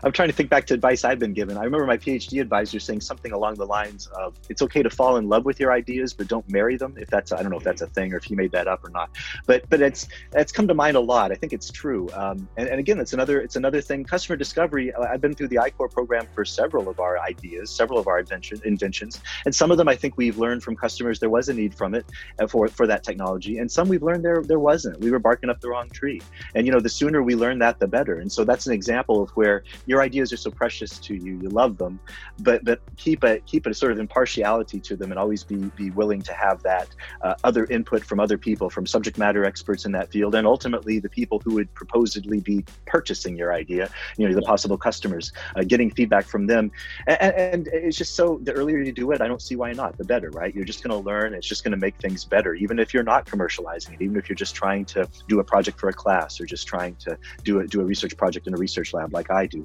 I'm 0.03 0.11
trying 0.11 0.27
to 0.29 0.33
think 0.33 0.49
back 0.49 0.65
to 0.67 0.73
advice 0.73 1.05
I've 1.05 1.19
been 1.19 1.33
given. 1.33 1.57
I 1.57 1.63
remember 1.63 1.85
my 1.85 1.97
PhD 1.97 2.41
advisor 2.41 2.79
saying 2.79 3.01
something 3.01 3.31
along 3.31 3.55
the 3.55 3.65
lines 3.65 4.07
of, 4.07 4.35
"It's 4.49 4.61
okay 4.61 4.83
to 4.83 4.89
fall 4.89 5.17
in 5.17 5.29
love 5.29 5.45
with 5.45 5.59
your 5.59 5.71
ideas, 5.71 6.13
but 6.13 6.27
don't 6.27 6.47
marry 6.49 6.75
them." 6.75 6.95
If 6.97 7.09
that's, 7.09 7.31
I 7.31 7.41
don't 7.41 7.51
know 7.51 7.57
if 7.57 7.63
that's 7.63 7.81
a 7.81 7.87
thing 7.87 8.13
or 8.13 8.17
if 8.17 8.25
he 8.25 8.35
made 8.35 8.51
that 8.51 8.67
up 8.67 8.83
or 8.83 8.89
not. 8.89 9.09
But 9.45 9.69
but 9.69 9.81
it's 9.81 10.07
it's 10.33 10.51
come 10.51 10.67
to 10.67 10.73
mind 10.73 10.97
a 10.97 10.99
lot. 10.99 11.31
I 11.31 11.35
think 11.35 11.53
it's 11.53 11.71
true. 11.71 12.09
Um, 12.13 12.47
and, 12.57 12.67
and 12.67 12.79
again, 12.79 12.99
it's 12.99 13.13
another 13.13 13.39
it's 13.41 13.55
another 13.55 13.81
thing. 13.81 14.03
Customer 14.03 14.35
discovery. 14.35 14.93
I've 14.93 15.21
been 15.21 15.33
through 15.33 15.47
the 15.49 15.59
I-Corps 15.59 15.89
program 15.89 16.27
for 16.35 16.43
several 16.43 16.89
of 16.89 16.99
our 16.99 17.19
ideas, 17.19 17.69
several 17.69 17.97
of 17.97 18.07
our 18.07 18.19
invention, 18.19 18.61
inventions, 18.65 19.21
and 19.45 19.55
some 19.55 19.71
of 19.71 19.77
them 19.77 19.87
I 19.87 19.95
think 19.95 20.17
we've 20.17 20.37
learned 20.37 20.63
from 20.63 20.75
customers 20.75 21.19
there 21.19 21.29
was 21.29 21.49
a 21.49 21.53
need 21.53 21.73
from 21.73 21.95
it 21.95 22.05
uh, 22.39 22.47
for 22.47 22.67
for 22.67 22.87
that 22.87 23.03
technology, 23.03 23.57
and 23.59 23.71
some 23.71 23.87
we've 23.87 24.03
learned 24.03 24.25
there 24.25 24.43
there 24.43 24.59
wasn't. 24.59 24.99
We 24.99 25.11
were 25.11 25.19
barking 25.19 25.49
up 25.49 25.61
the 25.61 25.69
wrong 25.69 25.89
tree. 25.89 26.21
And 26.55 26.65
you 26.65 26.73
know, 26.73 26.79
the 26.79 26.89
sooner 26.89 27.23
we 27.23 27.35
learn 27.35 27.59
that, 27.59 27.79
the 27.79 27.87
better. 27.87 28.19
And 28.19 28.31
so 28.31 28.43
that's 28.43 28.67
an 28.67 28.73
example 28.73 29.21
of 29.21 29.29
where 29.31 29.63
your 29.93 30.01
ideas 30.01 30.33
are 30.33 30.37
so 30.37 30.49
precious 30.49 30.97
to 30.97 31.13
you, 31.13 31.33
you 31.43 31.49
love 31.49 31.77
them, 31.77 31.99
but 32.39 32.65
but 32.65 32.79
keep 32.97 33.23
a 33.23 33.39
keep 33.51 33.67
a 33.67 33.73
sort 33.75 33.91
of 33.91 33.99
impartiality 33.99 34.79
to 34.79 34.95
them, 34.95 35.11
and 35.11 35.19
always 35.19 35.43
be 35.43 35.57
be 35.81 35.91
willing 35.91 36.21
to 36.29 36.33
have 36.33 36.57
that 36.63 36.87
uh, 37.21 37.35
other 37.43 37.65
input 37.65 38.03
from 38.03 38.19
other 38.19 38.37
people, 38.47 38.71
from 38.71 38.87
subject 38.87 39.19
matter 39.19 39.45
experts 39.45 39.85
in 39.85 39.91
that 39.91 40.11
field, 40.11 40.33
and 40.33 40.47
ultimately 40.47 40.97
the 40.97 41.09
people 41.09 41.39
who 41.45 41.53
would 41.53 41.71
proposedly 41.75 42.39
be 42.39 42.65
purchasing 42.87 43.37
your 43.37 43.53
idea. 43.53 43.87
You 44.17 44.27
know, 44.27 44.33
the 44.33 44.41
possible 44.41 44.79
customers, 44.79 45.31
uh, 45.55 45.63
getting 45.63 45.91
feedback 45.91 46.25
from 46.25 46.47
them, 46.47 46.71
and, 47.05 47.33
and 47.35 47.67
it's 47.67 47.97
just 47.97 48.15
so 48.15 48.39
the 48.41 48.53
earlier 48.53 48.79
you 48.79 48.91
do 48.91 49.11
it, 49.11 49.21
I 49.21 49.27
don't 49.27 49.43
see 49.43 49.55
why 49.55 49.73
not. 49.73 49.95
The 49.95 50.05
better, 50.05 50.31
right? 50.31 50.55
You're 50.55 50.65
just 50.73 50.81
going 50.83 50.95
to 50.97 51.05
learn. 51.09 51.35
It's 51.35 51.47
just 51.47 51.63
going 51.63 51.75
to 51.77 51.77
make 51.77 51.95
things 51.97 52.25
better, 52.25 52.55
even 52.55 52.79
if 52.79 52.95
you're 52.95 53.03
not 53.03 53.27
commercializing 53.27 53.93
it, 53.93 54.01
even 54.01 54.17
if 54.17 54.27
you're 54.27 54.35
just 54.45 54.55
trying 54.55 54.85
to 54.95 55.07
do 55.27 55.39
a 55.39 55.43
project 55.43 55.79
for 55.79 55.89
a 55.89 55.93
class 55.93 56.41
or 56.41 56.45
just 56.47 56.65
trying 56.65 56.95
to 57.05 57.15
do 57.43 57.59
a, 57.59 57.67
do 57.67 57.79
a 57.81 57.85
research 57.85 58.17
project 58.17 58.47
in 58.47 58.55
a 58.55 58.57
research 58.57 58.91
lab 58.91 59.13
like 59.13 59.29
I 59.29 59.45
do. 59.45 59.63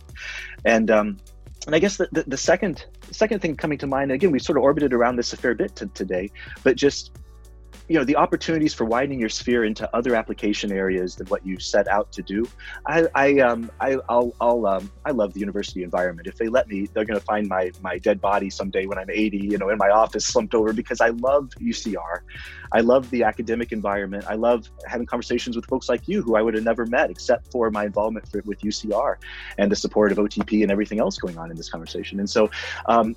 And 0.65 0.91
um, 0.91 1.19
and 1.67 1.75
I 1.75 1.79
guess 1.79 1.97
the, 1.97 2.09
the, 2.13 2.25
the 2.27 2.37
second 2.37 2.87
second 3.11 3.41
thing 3.41 3.57
coming 3.57 3.79
to 3.79 3.87
mind 3.87 4.13
again, 4.13 4.31
we 4.31 4.39
sort 4.39 4.57
of 4.59 4.65
orbited 4.65 4.93
around 4.93 5.17
this 5.17 5.33
a 5.33 5.37
fair 5.37 5.55
bit 5.55 5.77
today, 5.95 6.31
but 6.63 6.77
just 6.77 7.13
you 7.89 7.99
know 7.99 8.05
the 8.05 8.17
opportunities 8.17 8.75
for 8.75 8.85
widening 8.85 9.19
your 9.19 9.31
sphere 9.31 9.65
into 9.65 9.89
other 9.97 10.15
application 10.15 10.71
areas 10.71 11.17
than 11.17 11.27
what 11.29 11.45
you 11.45 11.59
set 11.59 11.89
out 11.89 12.13
to 12.13 12.23
do. 12.23 12.47
I 12.87 13.07
I 13.15 13.39
um 13.41 13.71
I 13.81 13.97
I'll, 14.09 14.35
I'll 14.41 14.67
um 14.67 14.91
I 15.07 15.11
love 15.11 15.33
the 15.33 15.41
university 15.41 15.83
environment. 15.83 16.29
If 16.29 16.37
they 16.37 16.49
let 16.49 16.69
me, 16.69 16.87
they're 16.93 17.07
going 17.07 17.19
to 17.19 17.25
find 17.25 17.49
my 17.49 17.71
my 17.81 17.99
dead 17.99 18.21
body 18.21 18.51
someday 18.51 18.87
when 18.87 18.99
I'm 18.99 19.11
80, 19.11 19.39
you 19.39 19.59
know, 19.59 19.71
in 19.71 19.79
my 19.79 19.89
office 19.89 20.27
slumped 20.27 20.55
over 20.55 20.73
because 20.73 21.01
I 21.01 21.09
love 21.09 21.49
UCR. 21.61 22.21
I 22.73 22.81
love 22.81 23.09
the 23.11 23.23
academic 23.23 23.73
environment. 23.73 24.25
I 24.29 24.35
love 24.35 24.71
having 24.87 25.07
conversations 25.07 25.57
with 25.57 25.65
folks 25.67 25.89
like 25.89 26.07
you 26.07 26.21
who 26.21 26.37
I 26.37 26.43
would 26.43 26.55
have 26.55 26.65
never 26.65 26.85
met 26.85 27.11
except 27.11 27.51
for 27.51 27.71
my 27.71 27.87
involvement 27.87 28.29
for, 28.29 28.43
with 28.45 28.61
UCR 28.61 29.17
and 29.57 29.73
the 29.73 29.77
support 29.77 30.13
of 30.13 30.19
OTP 30.19 30.63
and 30.63 30.71
everything 30.71 31.01
else 31.01 31.17
going 31.17 31.39
on 31.39 31.51
in 31.51 31.57
this 31.57 31.71
conversation. 31.71 32.19
And 32.19 32.29
so 32.29 32.51
um, 32.87 33.17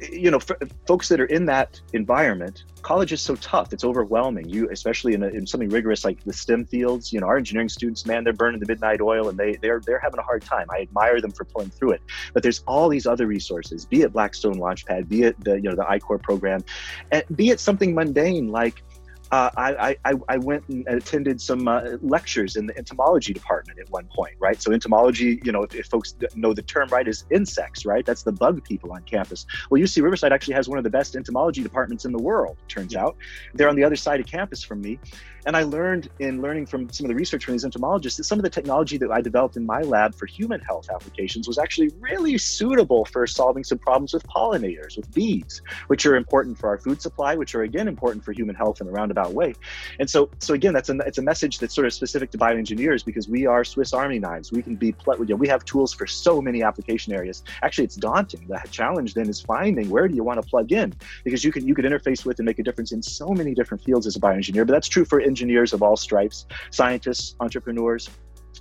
you 0.00 0.30
know, 0.30 0.38
folks 0.86 1.08
that 1.08 1.20
are 1.20 1.26
in 1.26 1.46
that 1.46 1.80
environment, 1.92 2.64
college 2.82 3.12
is 3.12 3.20
so 3.20 3.34
tough. 3.36 3.72
It's 3.72 3.84
overwhelming. 3.84 4.48
You, 4.48 4.70
especially 4.70 5.14
in, 5.14 5.22
a, 5.22 5.28
in 5.28 5.46
something 5.46 5.68
rigorous 5.68 6.04
like 6.04 6.22
the 6.24 6.32
STEM 6.32 6.66
fields, 6.66 7.12
you 7.12 7.20
know, 7.20 7.26
our 7.26 7.36
engineering 7.36 7.68
students, 7.68 8.06
man, 8.06 8.24
they're 8.24 8.32
burning 8.32 8.60
the 8.60 8.66
midnight 8.66 9.00
oil 9.00 9.28
and 9.28 9.38
they 9.38 9.56
they're 9.56 9.80
they're 9.80 9.98
having 9.98 10.18
a 10.20 10.22
hard 10.22 10.42
time. 10.42 10.66
I 10.70 10.82
admire 10.82 11.20
them 11.20 11.32
for 11.32 11.44
pulling 11.44 11.70
through 11.70 11.92
it. 11.92 12.02
But 12.32 12.42
there's 12.42 12.62
all 12.66 12.88
these 12.88 13.06
other 13.06 13.26
resources, 13.26 13.84
be 13.84 14.02
it 14.02 14.12
Blackstone 14.12 14.56
Launchpad, 14.56 15.08
be 15.08 15.22
it 15.22 15.42
the 15.44 15.56
you 15.56 15.68
know 15.68 15.74
the 15.74 15.88
I-Corps 15.88 16.18
program, 16.18 16.64
and 17.10 17.24
be 17.34 17.50
it 17.50 17.60
something 17.60 17.94
mundane 17.94 18.48
like 18.48 18.82
uh, 19.30 19.50
I, 19.56 19.96
I, 20.04 20.14
I 20.28 20.38
went 20.38 20.66
and 20.68 20.86
attended 20.88 21.40
some 21.40 21.68
uh, 21.68 21.82
lectures 22.00 22.56
in 22.56 22.66
the 22.66 22.76
entomology 22.78 23.32
department 23.32 23.78
at 23.78 23.90
one 23.90 24.08
point, 24.14 24.34
right? 24.38 24.60
So 24.60 24.72
entomology, 24.72 25.40
you 25.44 25.52
know, 25.52 25.62
if, 25.64 25.74
if, 25.74 25.86
folks 25.86 26.14
know 26.34 26.54
the 26.54 26.62
term, 26.62 26.88
right, 26.88 27.06
is 27.06 27.24
insects, 27.30 27.84
right? 27.84 28.04
That's 28.06 28.22
the 28.22 28.32
bug 28.32 28.64
people 28.64 28.92
on 28.92 29.02
campus. 29.02 29.46
Well, 29.70 29.80
UC 29.80 30.02
Riverside 30.02 30.32
actually 30.32 30.54
has 30.54 30.68
one 30.68 30.78
of 30.78 30.84
the 30.84 30.90
best 30.90 31.14
entomology 31.14 31.62
departments 31.62 32.04
in 32.04 32.12
the 32.12 32.18
world, 32.18 32.56
turns 32.68 32.94
out. 32.94 33.16
They're 33.54 33.68
on 33.68 33.76
the 33.76 33.84
other 33.84 33.96
side 33.96 34.20
of 34.20 34.26
campus 34.26 34.62
from 34.62 34.80
me. 34.80 34.98
And 35.46 35.56
I 35.56 35.62
learned 35.62 36.08
in 36.18 36.42
learning 36.42 36.66
from 36.66 36.90
some 36.90 37.06
of 37.06 37.08
the 37.08 37.14
research 37.14 37.44
from 37.44 37.52
these 37.52 37.64
entomologists 37.64 38.16
that 38.18 38.24
some 38.24 38.38
of 38.38 38.42
the 38.42 38.50
technology 38.50 38.98
that 38.98 39.10
I 39.10 39.20
developed 39.20 39.56
in 39.56 39.64
my 39.66 39.80
lab 39.82 40.14
for 40.14 40.26
human 40.26 40.60
health 40.60 40.88
applications 40.92 41.46
was 41.46 41.58
actually 41.58 41.90
really 42.00 42.38
suitable 42.38 43.04
for 43.04 43.26
solving 43.26 43.64
some 43.64 43.78
problems 43.78 44.12
with 44.12 44.26
pollinators, 44.26 44.96
with 44.96 45.12
bees, 45.14 45.62
which 45.86 46.06
are 46.06 46.16
important 46.16 46.58
for 46.58 46.68
our 46.68 46.78
food 46.78 47.00
supply, 47.00 47.34
which 47.34 47.54
are 47.54 47.62
again 47.62 47.88
important 47.88 48.24
for 48.24 48.32
human 48.32 48.54
health 48.54 48.80
in 48.80 48.88
a 48.88 48.90
roundabout 48.90 49.32
way. 49.32 49.54
And 49.98 50.08
so, 50.08 50.30
so 50.40 50.54
again, 50.54 50.72
that's 50.74 50.88
a, 50.88 50.98
it's 50.98 51.18
a 51.18 51.22
message 51.22 51.58
that's 51.58 51.74
sort 51.74 51.86
of 51.86 51.92
specific 51.92 52.30
to 52.32 52.38
bioengineers 52.38 53.04
because 53.04 53.28
we 53.28 53.46
are 53.46 53.64
Swiss 53.64 53.92
Army 53.92 54.18
knives. 54.18 54.52
We 54.52 54.62
can 54.62 54.76
be, 54.76 54.94
you 55.06 55.24
know, 55.24 55.36
we 55.36 55.48
have 55.48 55.64
tools 55.64 55.92
for 55.92 56.06
so 56.06 56.40
many 56.40 56.62
application 56.62 57.12
areas. 57.12 57.42
Actually, 57.62 57.84
it's 57.84 57.96
daunting. 57.96 58.46
The 58.48 58.60
challenge 58.70 59.14
then 59.14 59.28
is 59.28 59.40
finding 59.40 59.88
where 59.90 60.08
do 60.08 60.14
you 60.14 60.24
want 60.24 60.42
to 60.42 60.48
plug 60.48 60.72
in 60.72 60.94
because 61.24 61.44
you 61.44 61.52
can 61.52 61.66
you 61.66 61.74
could 61.74 61.84
interface 61.84 62.24
with 62.24 62.38
and 62.38 62.46
make 62.46 62.58
a 62.58 62.62
difference 62.62 62.92
in 62.92 63.02
so 63.02 63.28
many 63.28 63.54
different 63.54 63.82
fields 63.82 64.06
as 64.06 64.16
a 64.16 64.20
bioengineer. 64.20 64.66
But 64.66 64.72
that's 64.72 64.88
true 64.88 65.04
for 65.04 65.20
engineers 65.28 65.72
of 65.72 65.82
all 65.82 65.96
stripes, 65.96 66.46
scientists, 66.70 67.36
entrepreneurs, 67.38 68.08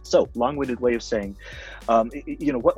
so, 0.04 0.30
long-winded 0.36 0.80
way 0.80 0.96
of 0.96 1.04
saying, 1.04 1.38
um, 1.90 2.10
you 2.26 2.54
know, 2.54 2.60
what, 2.60 2.76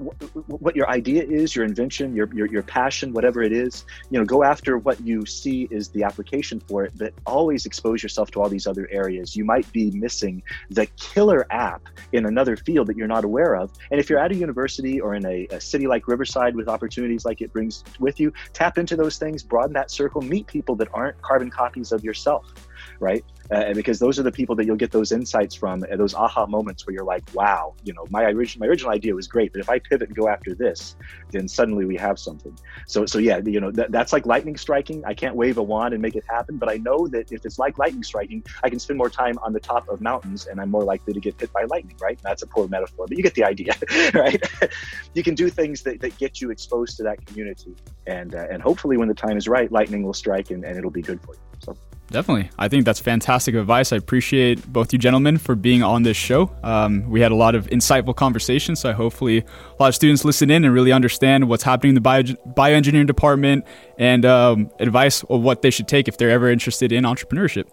what 0.47 0.75
your 0.75 0.89
idea 0.89 1.23
is, 1.23 1.55
your 1.55 1.65
invention, 1.65 2.15
your, 2.15 2.29
your 2.33 2.47
your 2.47 2.63
passion, 2.63 3.13
whatever 3.13 3.41
it 3.41 3.51
is. 3.51 3.85
You 4.09 4.19
know, 4.19 4.25
go 4.25 4.43
after 4.43 4.77
what 4.77 4.99
you 5.01 5.25
see 5.25 5.67
is 5.71 5.89
the 5.89 6.03
application 6.03 6.59
for 6.59 6.85
it, 6.85 6.93
but 6.95 7.13
always 7.25 7.65
expose 7.65 8.01
yourself 8.01 8.31
to 8.31 8.41
all 8.41 8.49
these 8.49 8.67
other 8.67 8.87
areas. 8.91 9.35
You 9.35 9.45
might 9.45 9.71
be 9.71 9.91
missing 9.91 10.41
the 10.69 10.85
killer 10.97 11.45
app 11.51 11.83
in 12.13 12.25
another 12.25 12.55
field 12.55 12.87
that 12.87 12.97
you're 12.97 13.07
not 13.07 13.23
aware 13.23 13.55
of. 13.55 13.71
And 13.91 13.99
if 13.99 14.09
you're 14.09 14.19
at 14.19 14.31
a 14.31 14.35
university 14.35 14.99
or 14.99 15.15
in 15.15 15.25
a, 15.25 15.47
a 15.51 15.61
city 15.61 15.87
like 15.87 16.07
Riverside 16.07 16.55
with 16.55 16.67
opportunities 16.67 17.25
like 17.25 17.41
it 17.41 17.53
brings 17.53 17.83
with 17.99 18.19
you, 18.19 18.33
tap 18.53 18.77
into 18.77 18.95
those 18.95 19.17
things, 19.17 19.43
broaden 19.43 19.73
that 19.73 19.91
circle, 19.91 20.21
meet 20.21 20.47
people 20.47 20.75
that 20.77 20.87
aren't 20.93 21.21
carbon 21.21 21.49
copies 21.49 21.91
of 21.91 22.03
yourself, 22.03 22.53
right? 22.99 23.23
uh, 23.51 23.73
because 23.73 23.99
those 23.99 24.19
are 24.19 24.23
the 24.23 24.31
people 24.31 24.55
that 24.55 24.65
you'll 24.65 24.75
get 24.75 24.91
those 24.91 25.11
insights 25.11 25.55
from, 25.55 25.83
uh, 25.91 25.95
those 25.95 26.13
aha 26.13 26.45
moments 26.45 26.85
where 26.85 26.93
you're 26.93 27.03
like, 27.03 27.23
wow, 27.33 27.73
you 27.83 27.93
know, 27.93 28.05
my 28.09 28.23
original 28.25 28.65
my 28.65 28.69
original 28.69 28.91
idea 28.91 29.13
was 29.15 29.27
great, 29.27 29.51
but 29.51 29.59
if 29.59 29.69
I 29.69 29.79
pivot 29.79 30.09
and 30.09 30.15
go 30.15 30.27
after 30.27 30.53
this, 30.53 30.95
then 31.31 31.47
suddenly 31.47 31.85
we 31.85 31.97
have 31.97 32.19
something. 32.19 32.57
So 32.87 33.05
so 33.05 33.17
yeah, 33.17 33.39
you 33.43 33.59
know, 33.59 33.71
that, 33.71 33.91
that's 33.91 34.13
like 34.13 34.25
lightning 34.25 34.55
striking. 34.55 35.03
I 35.05 35.13
can't 35.13 35.35
wave 35.35 35.57
a 35.57 35.63
wand 35.63 35.93
and 35.93 36.01
make 36.01 36.15
it 36.15 36.23
happen, 36.29 36.57
but 36.57 36.69
I 36.69 36.77
know 36.77 37.07
that 37.07 37.31
if 37.31 37.45
it's 37.45 37.57
like 37.57 37.77
lightning 37.79 38.03
striking, 38.03 38.43
I 38.63 38.69
can 38.69 38.79
spend 38.79 38.97
more 38.97 39.09
time 39.09 39.37
on 39.41 39.53
the 39.53 39.59
top 39.59 39.87
of 39.89 39.99
mountains, 40.01 40.45
and 40.45 40.61
I'm 40.61 40.69
more 40.69 40.83
likely 40.83 41.13
to 41.13 41.19
get 41.19 41.39
hit 41.39 41.51
by 41.51 41.63
lightning. 41.63 41.95
Right? 41.99 42.19
That's 42.21 42.43
a 42.43 42.47
poor 42.47 42.67
metaphor, 42.67 43.07
but 43.07 43.17
you 43.17 43.23
get 43.23 43.33
the 43.33 43.43
idea, 43.43 43.73
right? 44.13 44.41
you 45.13 45.23
can 45.23 45.33
do 45.33 45.49
things 45.49 45.81
that, 45.83 46.01
that 46.01 46.17
get 46.17 46.39
you 46.39 46.51
exposed 46.51 46.97
to 46.97 47.03
that 47.03 47.25
community, 47.25 47.75
and 48.05 48.35
uh, 48.35 48.45
and 48.51 48.61
hopefully 48.61 48.97
when 48.97 49.07
the 49.07 49.15
time 49.15 49.37
is 49.37 49.47
right, 49.47 49.71
lightning 49.71 50.03
will 50.03 50.13
strike 50.13 50.51
and, 50.51 50.63
and 50.63 50.77
it'll 50.77 50.91
be 50.91 51.01
good 51.01 51.19
for 51.21 51.33
you. 51.33 51.41
So. 51.63 51.75
Definitely. 52.11 52.49
I 52.57 52.67
think 52.67 52.85
that's 52.85 52.99
fantastic 52.99 53.53
advice. 53.53 53.93
I 53.93 53.97
appreciate 53.97 54.65
both 54.71 54.91
you 54.91 54.97
gentlemen 54.97 55.37
for 55.37 55.55
being 55.55 55.83
on 55.83 56.03
this 56.03 56.17
show. 56.17 56.51
Um, 56.63 57.07
we 57.09 57.21
had 57.21 57.31
a 57.31 57.35
lot 57.35 57.53
of 57.53 57.67
insightful 57.67 58.15
conversations, 58.15 58.79
so 58.79 58.93
hopefully 58.93 59.39
a 59.39 59.43
lot 59.79 59.89
of 59.89 59.95
students 59.95 60.25
listen 60.25 60.49
in 60.49 60.65
and 60.65 60.73
really 60.73 60.91
understand 60.91 61.47
what's 61.47 61.63
happening 61.63 61.89
in 61.89 61.95
the 61.95 62.01
bio, 62.01 62.23
bioengineering 62.23 63.05
department 63.05 63.63
and 63.99 64.25
um, 64.25 64.71
advice 64.79 65.23
of 65.23 65.41
what 65.41 65.61
they 65.61 65.69
should 65.69 65.87
take 65.87 66.07
if 66.07 66.17
they're 66.17 66.31
ever 66.31 66.49
interested 66.49 66.91
in 66.91 67.03
entrepreneurship. 67.03 67.67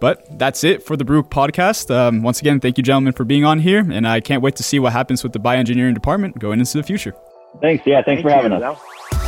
But 0.00 0.38
that's 0.38 0.64
it 0.64 0.82
for 0.82 0.96
the 0.96 1.04
Brew 1.04 1.22
podcast. 1.22 1.94
Um, 1.94 2.22
once 2.22 2.40
again, 2.40 2.60
thank 2.60 2.78
you, 2.78 2.84
gentlemen, 2.84 3.12
for 3.12 3.24
being 3.24 3.44
on 3.44 3.58
here, 3.58 3.80
and 3.80 4.06
I 4.06 4.20
can't 4.20 4.42
wait 4.42 4.56
to 4.56 4.62
see 4.62 4.78
what 4.78 4.92
happens 4.92 5.22
with 5.22 5.32
the 5.32 5.40
bioengineering 5.40 5.94
department 5.94 6.38
going 6.38 6.60
into 6.60 6.78
the 6.78 6.84
future. 6.84 7.14
Thanks. 7.60 7.86
Yeah, 7.86 8.02
thanks 8.02 8.22
thank 8.22 8.22
for 8.22 8.30
having 8.30 8.52
us. 8.52 9.27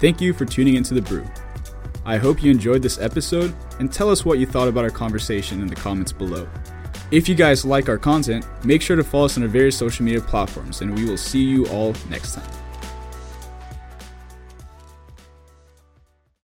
Thank 0.00 0.20
you 0.20 0.32
for 0.32 0.44
tuning 0.44 0.76
into 0.76 0.94
The 0.94 1.02
Brew. 1.02 1.26
I 2.04 2.18
hope 2.18 2.40
you 2.40 2.52
enjoyed 2.52 2.82
this 2.82 3.00
episode 3.00 3.52
and 3.80 3.92
tell 3.92 4.08
us 4.10 4.24
what 4.24 4.38
you 4.38 4.46
thought 4.46 4.68
about 4.68 4.84
our 4.84 4.90
conversation 4.90 5.60
in 5.60 5.66
the 5.66 5.74
comments 5.74 6.12
below. 6.12 6.48
If 7.10 7.28
you 7.28 7.34
guys 7.34 7.64
like 7.64 7.88
our 7.88 7.98
content, 7.98 8.46
make 8.64 8.80
sure 8.80 8.94
to 8.94 9.02
follow 9.02 9.24
us 9.24 9.36
on 9.36 9.42
our 9.42 9.48
various 9.48 9.76
social 9.76 10.04
media 10.04 10.20
platforms, 10.20 10.82
and 10.82 10.96
we 10.96 11.04
will 11.04 11.16
see 11.16 11.42
you 11.42 11.66
all 11.66 11.94
next 12.10 12.34
time. 12.34 12.57